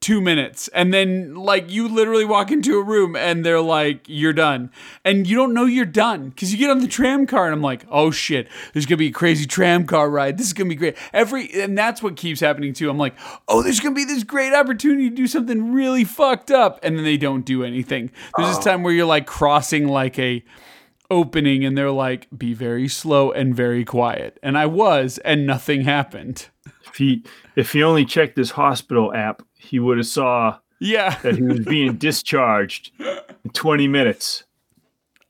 [0.00, 0.68] two minutes?
[0.68, 4.70] And then, like, you literally walk into a room, and they're like, "You're done,"
[5.04, 7.62] and you don't know you're done because you get on the tram car, and I'm
[7.62, 10.38] like, "Oh shit, there's gonna be a crazy tram car ride.
[10.38, 12.90] This is gonna be great." Every and that's what keeps happening too.
[12.90, 13.14] I'm like,
[13.48, 17.04] "Oh, there's gonna be this great opportunity to do something really fucked up," and then
[17.04, 18.10] they don't do anything.
[18.36, 18.70] There's this oh.
[18.70, 20.44] time where you're like crossing like a
[21.10, 25.80] opening and they're like be very slow and very quiet and i was and nothing
[25.80, 26.48] happened
[26.88, 27.24] If he
[27.56, 31.60] if he only checked this hospital app, he would have saw yeah that he was
[31.60, 34.44] being discharged in 20 minutes.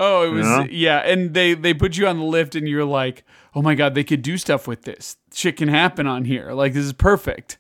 [0.01, 0.67] oh it was Yeah.
[0.71, 3.25] yeah and they they put you on the lift and you're like
[3.55, 6.73] oh my god they could do stuff with this shit can happen on here like
[6.75, 7.59] this is perfect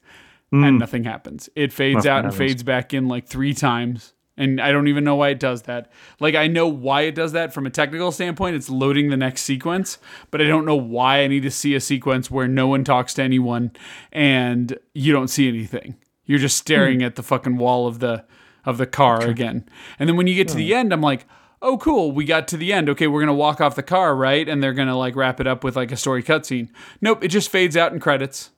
[0.52, 0.78] and hmm.
[0.78, 2.38] nothing happens it fades Nothing out and happens.
[2.50, 5.90] fades back in like three times and I don't even know why it does that.
[6.20, 8.54] Like I know why it does that from a technical standpoint.
[8.54, 9.98] It's loading the next sequence,
[10.30, 13.14] but I don't know why I need to see a sequence where no one talks
[13.14, 13.72] to anyone
[14.12, 15.96] and you don't see anything.
[16.28, 17.06] You're just staring hmm.
[17.06, 18.24] at the fucking wall of the
[18.64, 19.68] of the car again.
[19.98, 20.76] And then when you get to the hmm.
[20.76, 21.26] end, I'm like,
[21.62, 22.88] oh, cool, we got to the end.
[22.90, 24.48] Okay, we're gonna walk off the car, right?
[24.48, 26.68] And they're gonna like wrap it up with like a story cutscene.
[27.00, 28.50] Nope, it just fades out in credits.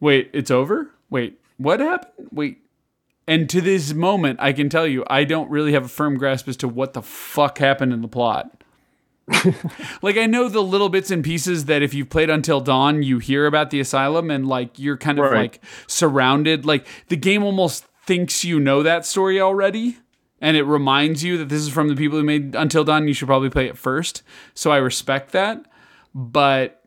[0.00, 0.92] Wait, it's over?
[1.10, 2.28] Wait, what happened?
[2.30, 2.58] Wait.
[3.26, 6.48] And to this moment, I can tell you, I don't really have a firm grasp
[6.48, 8.57] as to what the fuck happened in the plot.
[10.02, 13.18] like I know the little bits and pieces that if you've played Until Dawn, you
[13.18, 15.34] hear about the asylum and like you're kind of Right.
[15.34, 16.64] like surrounded.
[16.66, 19.98] Like the game almost thinks you know that story already.
[20.40, 23.08] And it reminds you that this is from the people who made Until Dawn.
[23.08, 24.22] You should probably play it first.
[24.54, 25.64] So I respect that.
[26.14, 26.82] But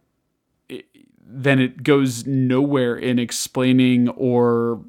[0.70, 0.86] it,
[1.26, 4.82] then it goes nowhere in explaining or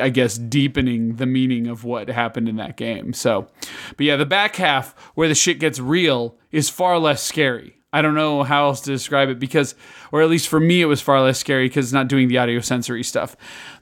[0.00, 3.12] I guess deepening the meaning of what happened in that game.
[3.12, 3.48] So,
[3.96, 7.76] but yeah, the back half where the shit gets real is far less scary.
[7.92, 9.74] I don't know how else to describe it because,
[10.12, 12.38] or at least for me, it was far less scary because it's not doing the
[12.38, 13.36] audio sensory stuff.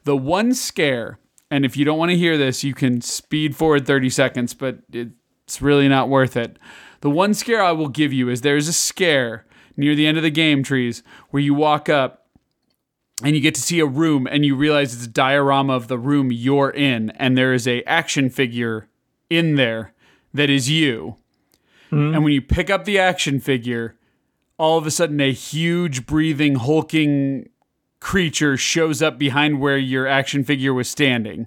[0.04, 1.18] The one scare,
[1.50, 4.78] and if you don't want to hear this, you can speed forward 30 seconds, but
[4.92, 6.58] it's really not worth it.
[7.00, 9.46] The one scare I will give you is there's a scare
[9.76, 12.23] near the end of the game trees where you walk up
[13.22, 15.98] and you get to see a room and you realize it's a diorama of the
[15.98, 18.88] room you're in and there is a action figure
[19.30, 19.92] in there
[20.32, 21.16] that is you.
[21.90, 22.14] Hmm.
[22.14, 23.96] And when you pick up the action figure
[24.58, 27.48] all of a sudden a huge breathing hulking
[28.00, 31.46] creature shows up behind where your action figure was standing.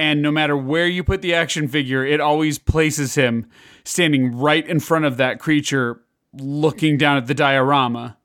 [0.00, 3.46] And no matter where you put the action figure it always places him
[3.84, 6.02] standing right in front of that creature
[6.32, 8.17] looking down at the diorama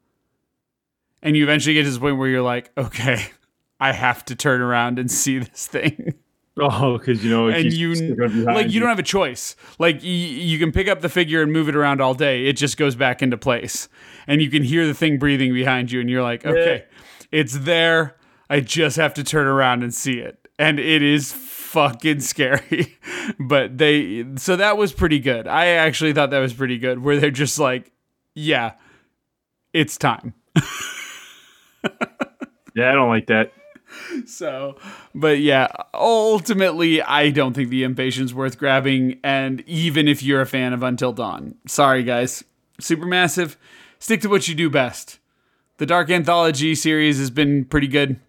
[1.23, 3.25] and you eventually get to this point where you're like, okay,
[3.79, 6.13] I have to turn around and see this thing.
[6.55, 7.95] Oh, because you know, And you
[8.45, 9.55] like you don't have a choice.
[9.79, 12.45] Like y- you can pick up the figure and move it around all day.
[12.45, 13.89] It just goes back into place,
[14.27, 16.85] and you can hear the thing breathing behind you, and you're like, okay,
[17.31, 18.17] it's there.
[18.51, 22.99] I just have to turn around and see it, and it is fucking scary.
[23.39, 25.47] but they so that was pretty good.
[25.47, 26.99] I actually thought that was pretty good.
[26.99, 27.91] Where they're just like,
[28.35, 28.73] yeah,
[29.73, 30.35] it's time.
[32.75, 33.53] Yeah, I don't like that.
[34.25, 34.77] So,
[35.13, 39.19] but yeah, ultimately, I don't think the impatience worth grabbing.
[39.23, 42.43] And even if you're a fan of Until Dawn, sorry guys,
[42.81, 43.55] Supermassive,
[43.99, 45.19] stick to what you do best.
[45.77, 48.19] The Dark Anthology series has been pretty good.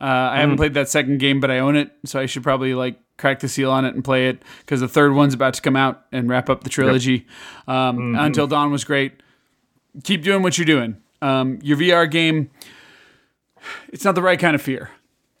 [0.00, 2.74] Uh, I haven't played that second game, but I own it, so I should probably
[2.74, 5.62] like crack the seal on it and play it because the third one's about to
[5.62, 7.26] come out and wrap up the trilogy.
[7.66, 9.14] Um, Until Dawn was great.
[10.04, 10.98] Keep doing what you're doing.
[11.20, 12.50] Um, your VR game,
[13.92, 14.90] it's not the right kind of fear.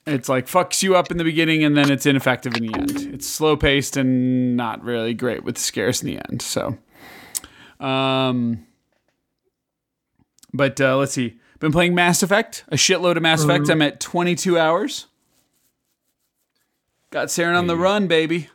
[0.06, 3.14] It's like fucks you up in the beginning and then it's ineffective in the end.
[3.14, 6.40] It's slow paced and not really great with scares in the end.
[6.40, 6.78] So,
[7.78, 8.66] um,
[10.52, 11.38] but uh, let's see.
[11.60, 13.68] Been playing Mass Effect, a shitload of Mass Effect.
[13.68, 15.08] I'm at 22 hours.
[17.10, 18.48] Got Saren on the run, baby.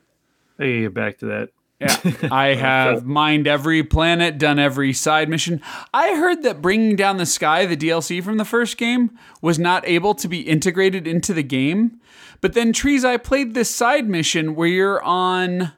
[0.57, 1.49] Hey, back to that.
[1.83, 5.61] Yeah, I have mined every planet, done every side mission.
[5.93, 9.87] I heard that Bringing Down the Sky, the DLC from the first game, was not
[9.87, 11.99] able to be integrated into the game.
[12.41, 15.73] But then, Trees, I played this side mission where you're on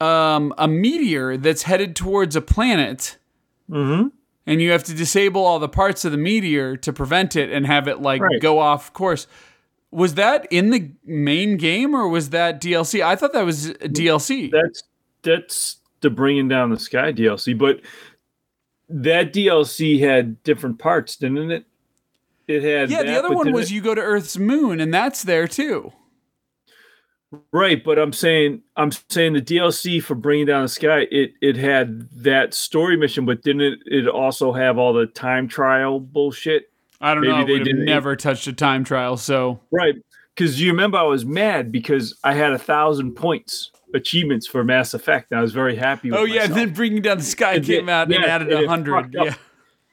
[0.00, 3.16] um, a meteor that's headed towards a planet.
[3.70, 4.08] Mm-hmm.
[4.48, 7.66] And you have to disable all the parts of the meteor to prevent it and
[7.66, 8.40] have it like Right.
[8.40, 9.26] go off course.
[9.96, 13.02] Was that in the main game or was that DLC?
[13.02, 14.50] I thought that was DLC.
[14.50, 14.82] That's
[15.22, 17.80] that's the bringing down the sky DLC, but
[18.90, 21.64] that DLC had different parts, didn't it?
[22.46, 25.22] It had Yeah, the other one was it- you go to Earth's moon, and that's
[25.22, 25.94] there too.
[27.50, 27.82] right.
[27.82, 32.06] But I'm saying I'm saying the DLC for bringing down the sky it it had
[32.22, 36.70] that story mission, but didn't it, it also have all the time trial bullshit?
[37.00, 37.44] I don't Maybe know.
[37.46, 39.94] They didn't- never touched a time trial, so Right.
[40.34, 44.92] Because you remember I was mad because I had a thousand points achievements for Mass
[44.92, 46.10] Effect, and I was very happy.
[46.10, 46.56] With oh yeah, and myself.
[46.66, 48.92] then Bringing Down the Sky It came did- out and yeah, added a hundred.
[49.02, 49.26] fucked up.
[49.26, 49.34] Yeah,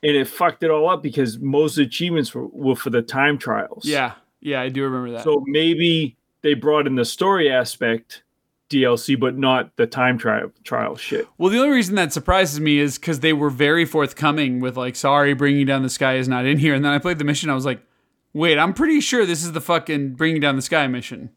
[0.04, 3.86] and it fucked it all up because most achievements were, were for the time trials.
[3.86, 4.60] yeah, yeah.
[4.62, 5.24] I do remember that.
[5.24, 8.23] So maybe they brought in the story aspect
[8.74, 11.28] DLC, but not the time trial trial shit.
[11.38, 14.95] well, the only reason that surprises me is because they were very forthcoming with like,
[14.95, 17.50] "Sorry, Bringing Down the Sky is not in here." And then I played the mission.
[17.50, 17.82] I was like,
[18.34, 21.30] "Wait, I'm pretty sure this is the fucking Bringing Down the Sky mission."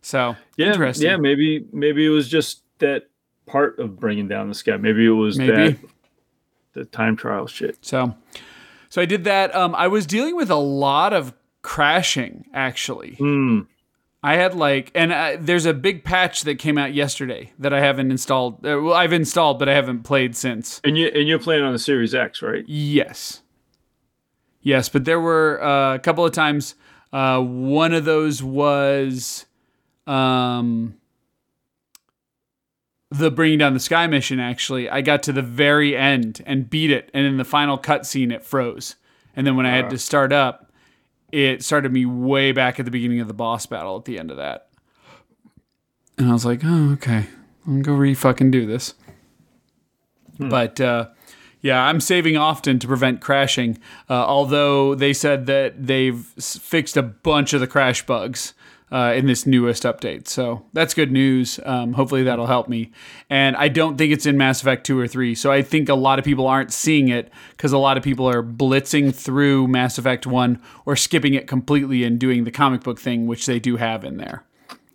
[0.00, 1.06] So Yeah, interesting.
[1.08, 1.16] yeah.
[1.16, 3.08] Maybe maybe it was just that
[3.46, 4.76] part of bringing down the sky.
[4.76, 5.52] Maybe it was Maybe.
[5.52, 5.78] that
[6.72, 7.76] the time trial shit.
[7.82, 8.14] So,
[8.88, 9.54] so I did that.
[9.54, 13.14] Um, I was dealing with a lot of crashing actually.
[13.18, 13.60] Hmm.
[14.22, 17.80] I had like, and uh, there's a big patch that came out yesterday that I
[17.80, 18.64] haven't installed.
[18.64, 20.80] Uh, well, I've installed, but I haven't played since.
[20.84, 22.64] And you and you're playing on the Series X, right?
[22.68, 23.42] Yes,
[24.60, 26.76] yes, but there were uh, a couple of times.
[27.12, 29.44] Uh, one of those was
[30.06, 30.94] um,
[33.12, 36.90] the bringing down the sky mission actually i got to the very end and beat
[36.90, 38.96] it and in the final cutscene it froze
[39.36, 40.61] and then when i had to start up
[41.32, 44.30] it started me way back at the beginning of the boss battle at the end
[44.30, 44.68] of that.
[46.18, 47.26] And i was like oh okay.
[47.66, 48.94] I'm gonna go re fucking do this.
[50.38, 51.08] But uh
[51.62, 53.78] yeah, I'm saving often to prevent crashing.
[54.10, 58.52] Uh, although they said that they've fixed a bunch of the crash bugs
[58.92, 61.58] uh, in this newest update, so that's good news.
[61.64, 62.92] Um, hopefully that'll help me.
[63.30, 65.94] And I don't think it's in Mass Effect two or three, so I think a
[65.94, 69.96] lot of people aren't seeing it because a lot of people are blitzing through Mass
[69.98, 73.76] Effect one or skipping it completely and doing the comic book thing, which they do
[73.78, 74.44] have in there.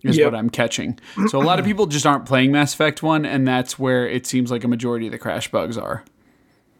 [0.04, 0.32] Is Yep.
[0.32, 1.00] what I'm catching.
[1.28, 4.28] So a lot of people just aren't playing Mass Effect one, and that's where it
[4.28, 6.04] seems like a majority of the crash bugs are.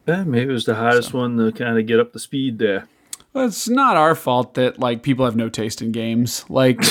[0.08, 2.88] Yeah, maybe it was the hardest one to kind of get up the speed there.
[3.38, 6.44] Well, it's not our fault that like people have no taste in games.
[6.50, 6.82] Like,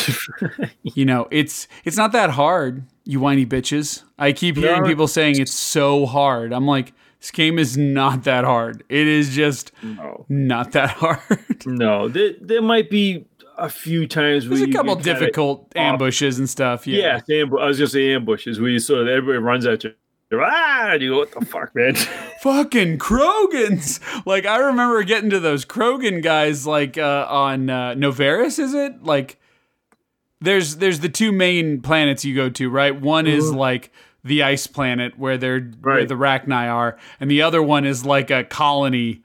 [0.83, 2.85] you know, it's it's not that hard.
[3.05, 4.03] You whiny bitches.
[4.19, 4.89] I keep hearing No.
[4.89, 6.53] people saying it's so hard.
[6.53, 8.85] I'm like, this game is not that hard.
[8.89, 11.21] It is just No, not that hard.
[11.67, 13.27] no, there, there might be
[13.59, 15.73] a few times where There's a couple difficult off.
[15.77, 16.87] ambushes and stuff.
[16.87, 17.21] Yeah.
[17.27, 19.95] Yeah, ambu- I was just say ambushes where you sort of everybody runs at you.
[20.33, 21.95] Ah, you go, what the fuck, man?
[22.43, 24.01] Fucking Krogans.
[24.27, 29.03] Like I remember getting to those Krogan guys like uh, on uh, Novaris, is it?
[29.05, 29.39] Like
[30.41, 32.99] there's there's the two main planets you go to, right?
[33.01, 33.93] One is like
[34.25, 36.09] the ice planet where they're where Right.
[36.09, 39.23] the Rachni are, and the other one is like a colony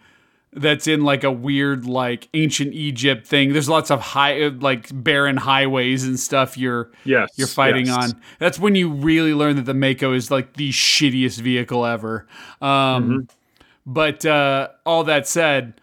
[0.54, 3.54] that's in like a weird like ancient Egypt thing.
[3.54, 7.98] There's lots of high like barren highways and stuff you're yes, you're fighting yes.
[7.98, 8.22] on.
[8.40, 12.28] That's when you really learn that the Mako is like the shittiest vehicle ever.
[12.62, 13.38] Um, Mm-hmm.
[13.86, 15.82] But uh, all that said,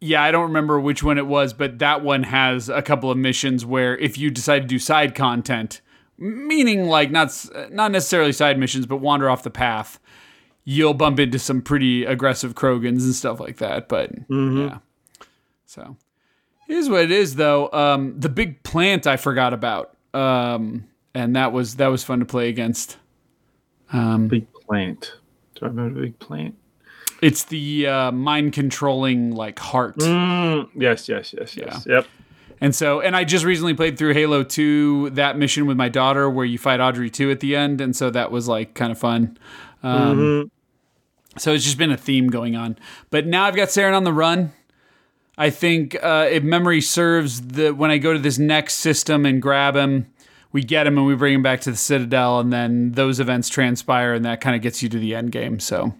[0.00, 3.18] yeah, I don't remember which one it was, but that one has a couple of
[3.18, 5.80] missions where if you decide to do side content,
[6.16, 7.32] meaning like not
[7.70, 9.98] not necessarily side missions, but wander off the path,
[10.68, 13.88] you'll bump into some pretty aggressive Krogans and stuff like that.
[13.88, 14.78] But yeah,
[15.64, 15.96] so
[16.66, 17.72] here's what it is though.
[17.72, 20.84] Um, the big plant I forgot about, um,
[21.14, 22.98] and that was that was fun to play against.
[24.28, 25.14] Big plant.
[25.54, 26.54] Do I remember the big plant?
[27.22, 29.96] It's the uh, mind controlling like heart.
[29.96, 31.86] Mm, yes, yes, yes, yes.
[31.88, 32.06] Yep.
[32.60, 36.28] And so, and I just recently played through Halo 2, that mission with my daughter
[36.28, 37.80] where you fight Audrey 2 at the end.
[37.80, 39.38] And so that was like kind of fun.
[39.82, 40.50] Um,
[41.38, 42.78] So it's just been a theme going on.
[43.10, 44.52] But now I've got Saren on the run.
[45.36, 49.40] I think uh, if memory serves, the when I go to this next system and
[49.40, 50.12] grab him,
[50.50, 53.48] we get him and we bring him back to the Citadel, and then those events
[53.48, 55.60] transpire, and that kind of gets you to the end game.
[55.60, 55.94] So,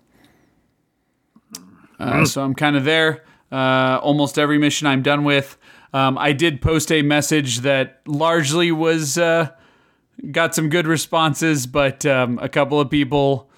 [2.01, 3.25] uh, so I'm kind of there.
[3.53, 5.57] Uh, almost every mission I'm done with.
[5.93, 9.51] Um, I did post a message that largely was uh,
[10.33, 13.49] got some good responses, but um, a couple of people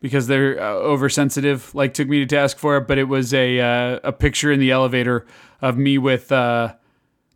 [0.00, 2.86] because they're uh, oversensitive like took me to task for it.
[2.86, 5.26] But it was a uh, a picture in the elevator
[5.60, 6.74] of me with uh,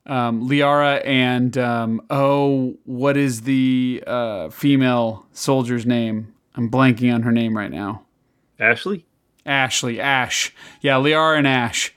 [0.06, 6.34] um, Liara and um, oh, what is the uh, female soldier's name?
[6.54, 8.02] I'm blanking on her name right now.
[8.58, 9.06] Ashley?
[9.44, 10.54] Ashley, Ash.
[10.80, 11.94] Yeah, Liara and Ash.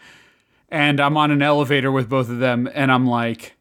[0.69, 3.55] And I'm on an elevator with both of them, and I'm like,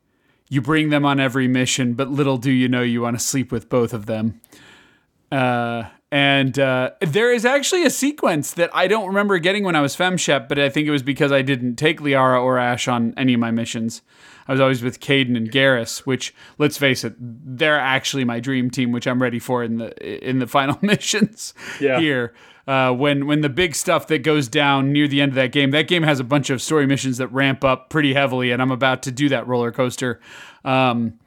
[0.48, 3.52] you bring them on every mission, but little do you know you want to sleep
[3.52, 4.40] with both of them.
[5.30, 9.80] Uh, and uh, there is actually a sequence that I don't remember getting when I
[9.80, 13.14] was FemShep, but I think it was because I didn't take Liara or Ash on
[13.16, 14.02] any of my missions.
[14.46, 18.70] I was always with Kaidan and Garrus, which let's face it, they're actually my dream
[18.70, 21.98] team, which I'm ready for in the in the final missions Yeah.
[21.98, 22.34] here.
[22.66, 25.70] Uh, when when the big stuff that goes down near the end of that game,
[25.72, 28.70] that game has a bunch of story missions that ramp up pretty heavily, and I'm
[28.70, 30.20] about to do that roller coaster.
[30.64, 31.18] Um,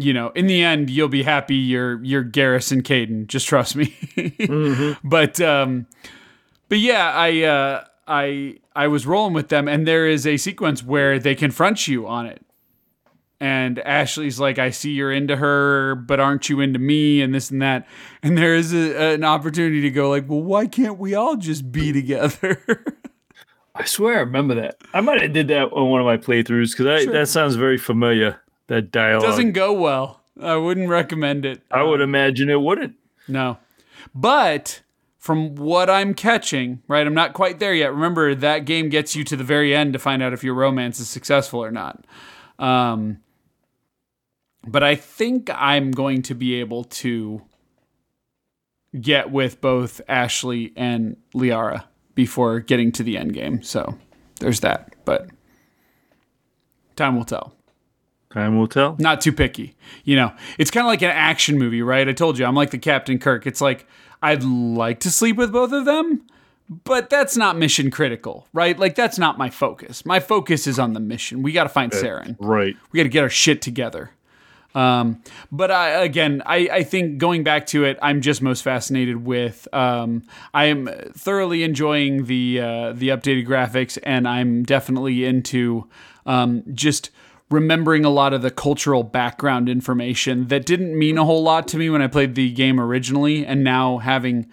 [0.00, 3.26] you know, in the end, you'll be happy you're you're Garrus and Kaidan.
[3.26, 3.94] Just trust me.
[5.04, 5.86] But um,
[6.68, 10.82] but yeah, I uh, I I was rolling with them, and there is a sequence
[10.84, 12.40] where they confront you on it.
[13.40, 17.20] And Ashley's like, I see you're into her, but aren't you into me?
[17.22, 17.86] And this and that.
[18.22, 21.70] And there is a, an opportunity to go like, well, why can't we all just
[21.70, 22.60] be together?
[23.76, 24.78] I swear I remember that.
[24.92, 27.12] I might have did that on one of my playthroughs because Sure.
[27.12, 28.40] that sounds very familiar.
[28.68, 29.22] That dialogue.
[29.22, 30.20] Doesn't go well.
[30.40, 31.62] I wouldn't recommend it.
[31.70, 32.94] I would imagine it wouldn't.
[33.26, 33.58] No.
[34.14, 34.82] But
[35.18, 37.92] from what I'm catching, right, I'm not quite there yet.
[37.92, 41.00] Remember, that game gets you to the very end to find out if your romance
[41.00, 42.04] is successful or not.
[42.58, 43.18] Um,
[44.66, 47.42] but I think I'm going to be able to
[49.00, 53.62] get with both Ashley and Liara before getting to the end game.
[53.62, 53.98] So
[54.40, 54.94] there's that.
[55.04, 55.28] But
[56.96, 57.57] time will tell.
[58.30, 58.96] Time will tell.
[58.98, 59.74] not too picky.
[60.04, 62.06] You know, it's kind of like an action movie, right?
[62.06, 63.46] I told you, I'm like the Captain Kirk.
[63.46, 63.86] It's like
[64.22, 66.26] I'd like to sleep with both of them,
[66.84, 68.78] but that's not mission critical, right?
[68.78, 70.04] Like that's not my focus.
[70.04, 71.42] My focus is on the mission.
[71.42, 72.36] We got to find Saren.
[72.38, 72.76] Right.
[72.92, 74.10] We got to get our shit together.
[74.74, 79.24] Um, but I, again, I, I think going back to it, I'm just most fascinated
[79.24, 79.66] with.
[79.72, 85.88] Um, I am thoroughly enjoying the uh, the updated graphics, and I'm definitely into
[86.26, 87.10] um, just
[87.50, 91.78] remembering a lot of the cultural background information that didn't mean a whole lot to
[91.78, 94.50] me when I played the game originally, and now having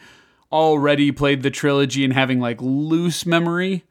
[0.51, 3.83] already played the trilogy and having like loose memory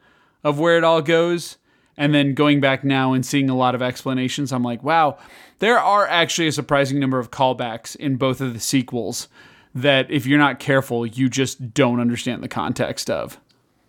[0.43, 1.59] of where it all goes
[1.97, 5.19] and then going back now and seeing a lot of explanations i'm like wow
[5.59, 9.29] there are actually a surprising number of callbacks in both of the sequels
[9.75, 13.35] that if you're not careful you just don't understand the context of.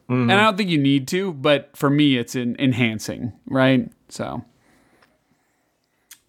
[0.10, 0.30] Mm-hmm.
[0.30, 3.92] And i don't think you need to but for me it's in enhancing right?
[4.10, 4.44] So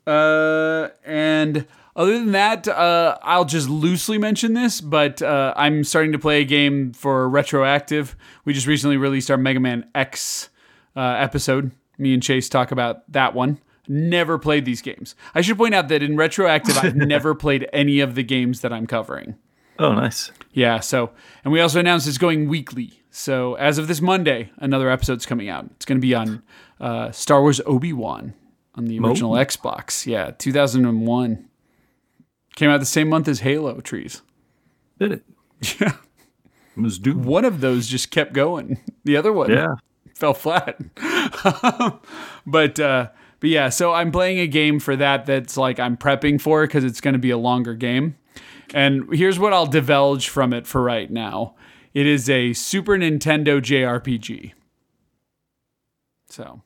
[0.06, 6.12] uh and other than that, uh, I'll just loosely mention this, but uh, I'm starting
[6.12, 8.14] to play a game for Retroactive.
[8.44, 10.50] We just recently released our Mega Man X
[10.94, 11.70] uh, episode.
[11.96, 13.60] Me and Chase talk about that one.
[13.88, 15.14] Never played these games.
[15.34, 18.74] I should point out that in Retroactive, I've never played any of the games that
[18.74, 19.36] I'm covering.
[19.78, 20.30] Oh, nice.
[20.52, 21.12] Yeah, so,
[21.44, 23.00] and we also announced it's going weekly.
[23.10, 25.64] So as of this Monday, another episode's coming out.
[25.76, 26.42] It's going to be on
[26.78, 28.34] uh, Star Wars Obi Wan
[28.76, 30.06] on the original Xbox.
[30.06, 31.48] Yeah, 2001.
[32.56, 34.22] Came out the same month as Halo Trees.
[34.98, 35.22] Did it?
[35.80, 35.96] Yeah.
[36.76, 37.16] Let's do.
[37.16, 38.78] One of those just kept going.
[39.04, 39.76] The other one Yeah.
[40.14, 40.78] fell flat.
[42.46, 43.08] but uh,
[43.40, 46.84] but yeah, so I'm playing a game for that that's like I'm prepping for because
[46.84, 48.16] it's going to be a longer game.
[48.74, 51.54] And here's what I'll divulge from it for right now.
[51.94, 54.52] It is a Super Nintendo JRPG.
[56.28, 56.60] So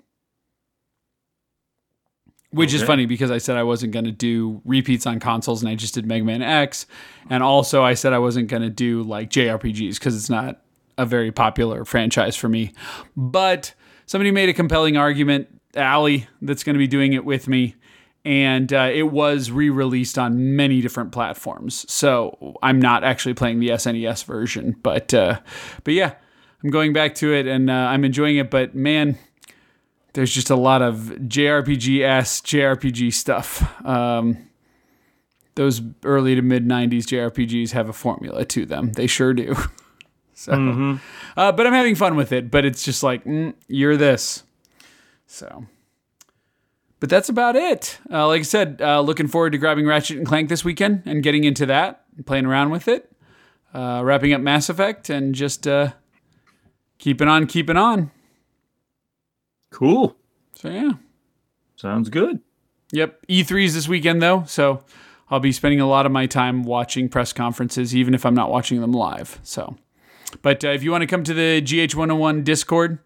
[2.53, 5.71] which is funny because I said I wasn't going to do repeats on consoles and
[5.71, 6.87] I just did Mega Man X.
[7.29, 10.61] And also I said I wasn't going to do like JRPGs because it's not
[10.99, 12.73] a very popular franchise for me.
[13.17, 13.75] But
[14.07, 17.77] somebody made a compelling argument, Allie, that's going to be doing it with me.
[18.25, 21.91] And uh, it was re released on many different platforms.
[21.91, 24.77] So I'm not actually playing the SNES version.
[24.83, 25.41] But, uh,
[25.85, 26.15] but yeah,
[26.63, 28.51] I'm going back to it and uh, I'm enjoying it.
[28.51, 29.17] But man,
[30.13, 33.87] there's just a lot of JRPG s JRPG stuff.
[33.87, 34.49] Um,
[35.55, 38.93] those early to mid '90s JRPGs have a formula to them.
[38.93, 39.57] They sure do.
[40.35, 40.99] so,
[41.37, 42.51] uh, but I'm having fun with it.
[42.51, 44.43] But it's just like mm, you're this.
[45.27, 45.67] So,
[46.99, 47.99] but that's about it.
[48.11, 51.23] Uh, like I said, uh, looking forward to grabbing Ratchet and Clank this weekend and
[51.23, 53.13] getting into that, and playing around with it,
[53.73, 55.93] uh, wrapping up Mass Effect, and just uh,
[56.99, 58.11] keeping on, keeping on.
[59.71, 60.17] Cool.
[60.55, 60.93] So yeah.
[61.77, 62.41] Sounds good.
[62.93, 63.27] Yep.
[63.29, 64.85] E3's this weekend though, so
[65.31, 68.51] I'll be spending a lot of my time watching press conferences, even if I'm not
[68.51, 69.39] watching them live.
[69.45, 69.77] So,
[70.43, 72.99] but uh, if you want to come to the GH101 Discord,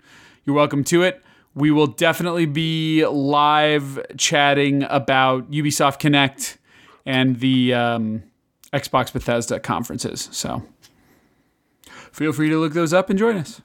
[0.44, 1.22] you're welcome to it.
[1.54, 6.58] We will definitely be live chatting about Ubisoft Connect
[7.06, 8.24] and the um,
[8.72, 10.28] Xbox Bethesda conferences.
[10.32, 10.62] So,
[12.10, 13.60] feel free to look those up and join us.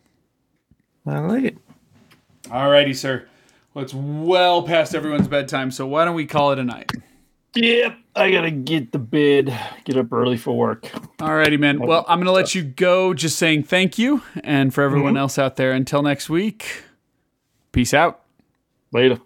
[1.07, 1.57] I like it.
[2.49, 3.27] Alrighty, sir.
[3.73, 6.91] Well, it's well past everyone's bedtime, so why don't we call it a night?
[7.55, 7.97] Yep.
[8.15, 9.57] I gotta get the bed.
[9.85, 10.83] Get up early for work.
[11.19, 11.79] Alrighty, man.
[11.79, 14.23] Well, I'm going to let you go just saying thank you.
[14.43, 15.19] And for everyone mm-hmm.
[15.19, 16.83] else out there, until next week,
[17.71, 18.21] peace out.
[18.91, 19.19] Later.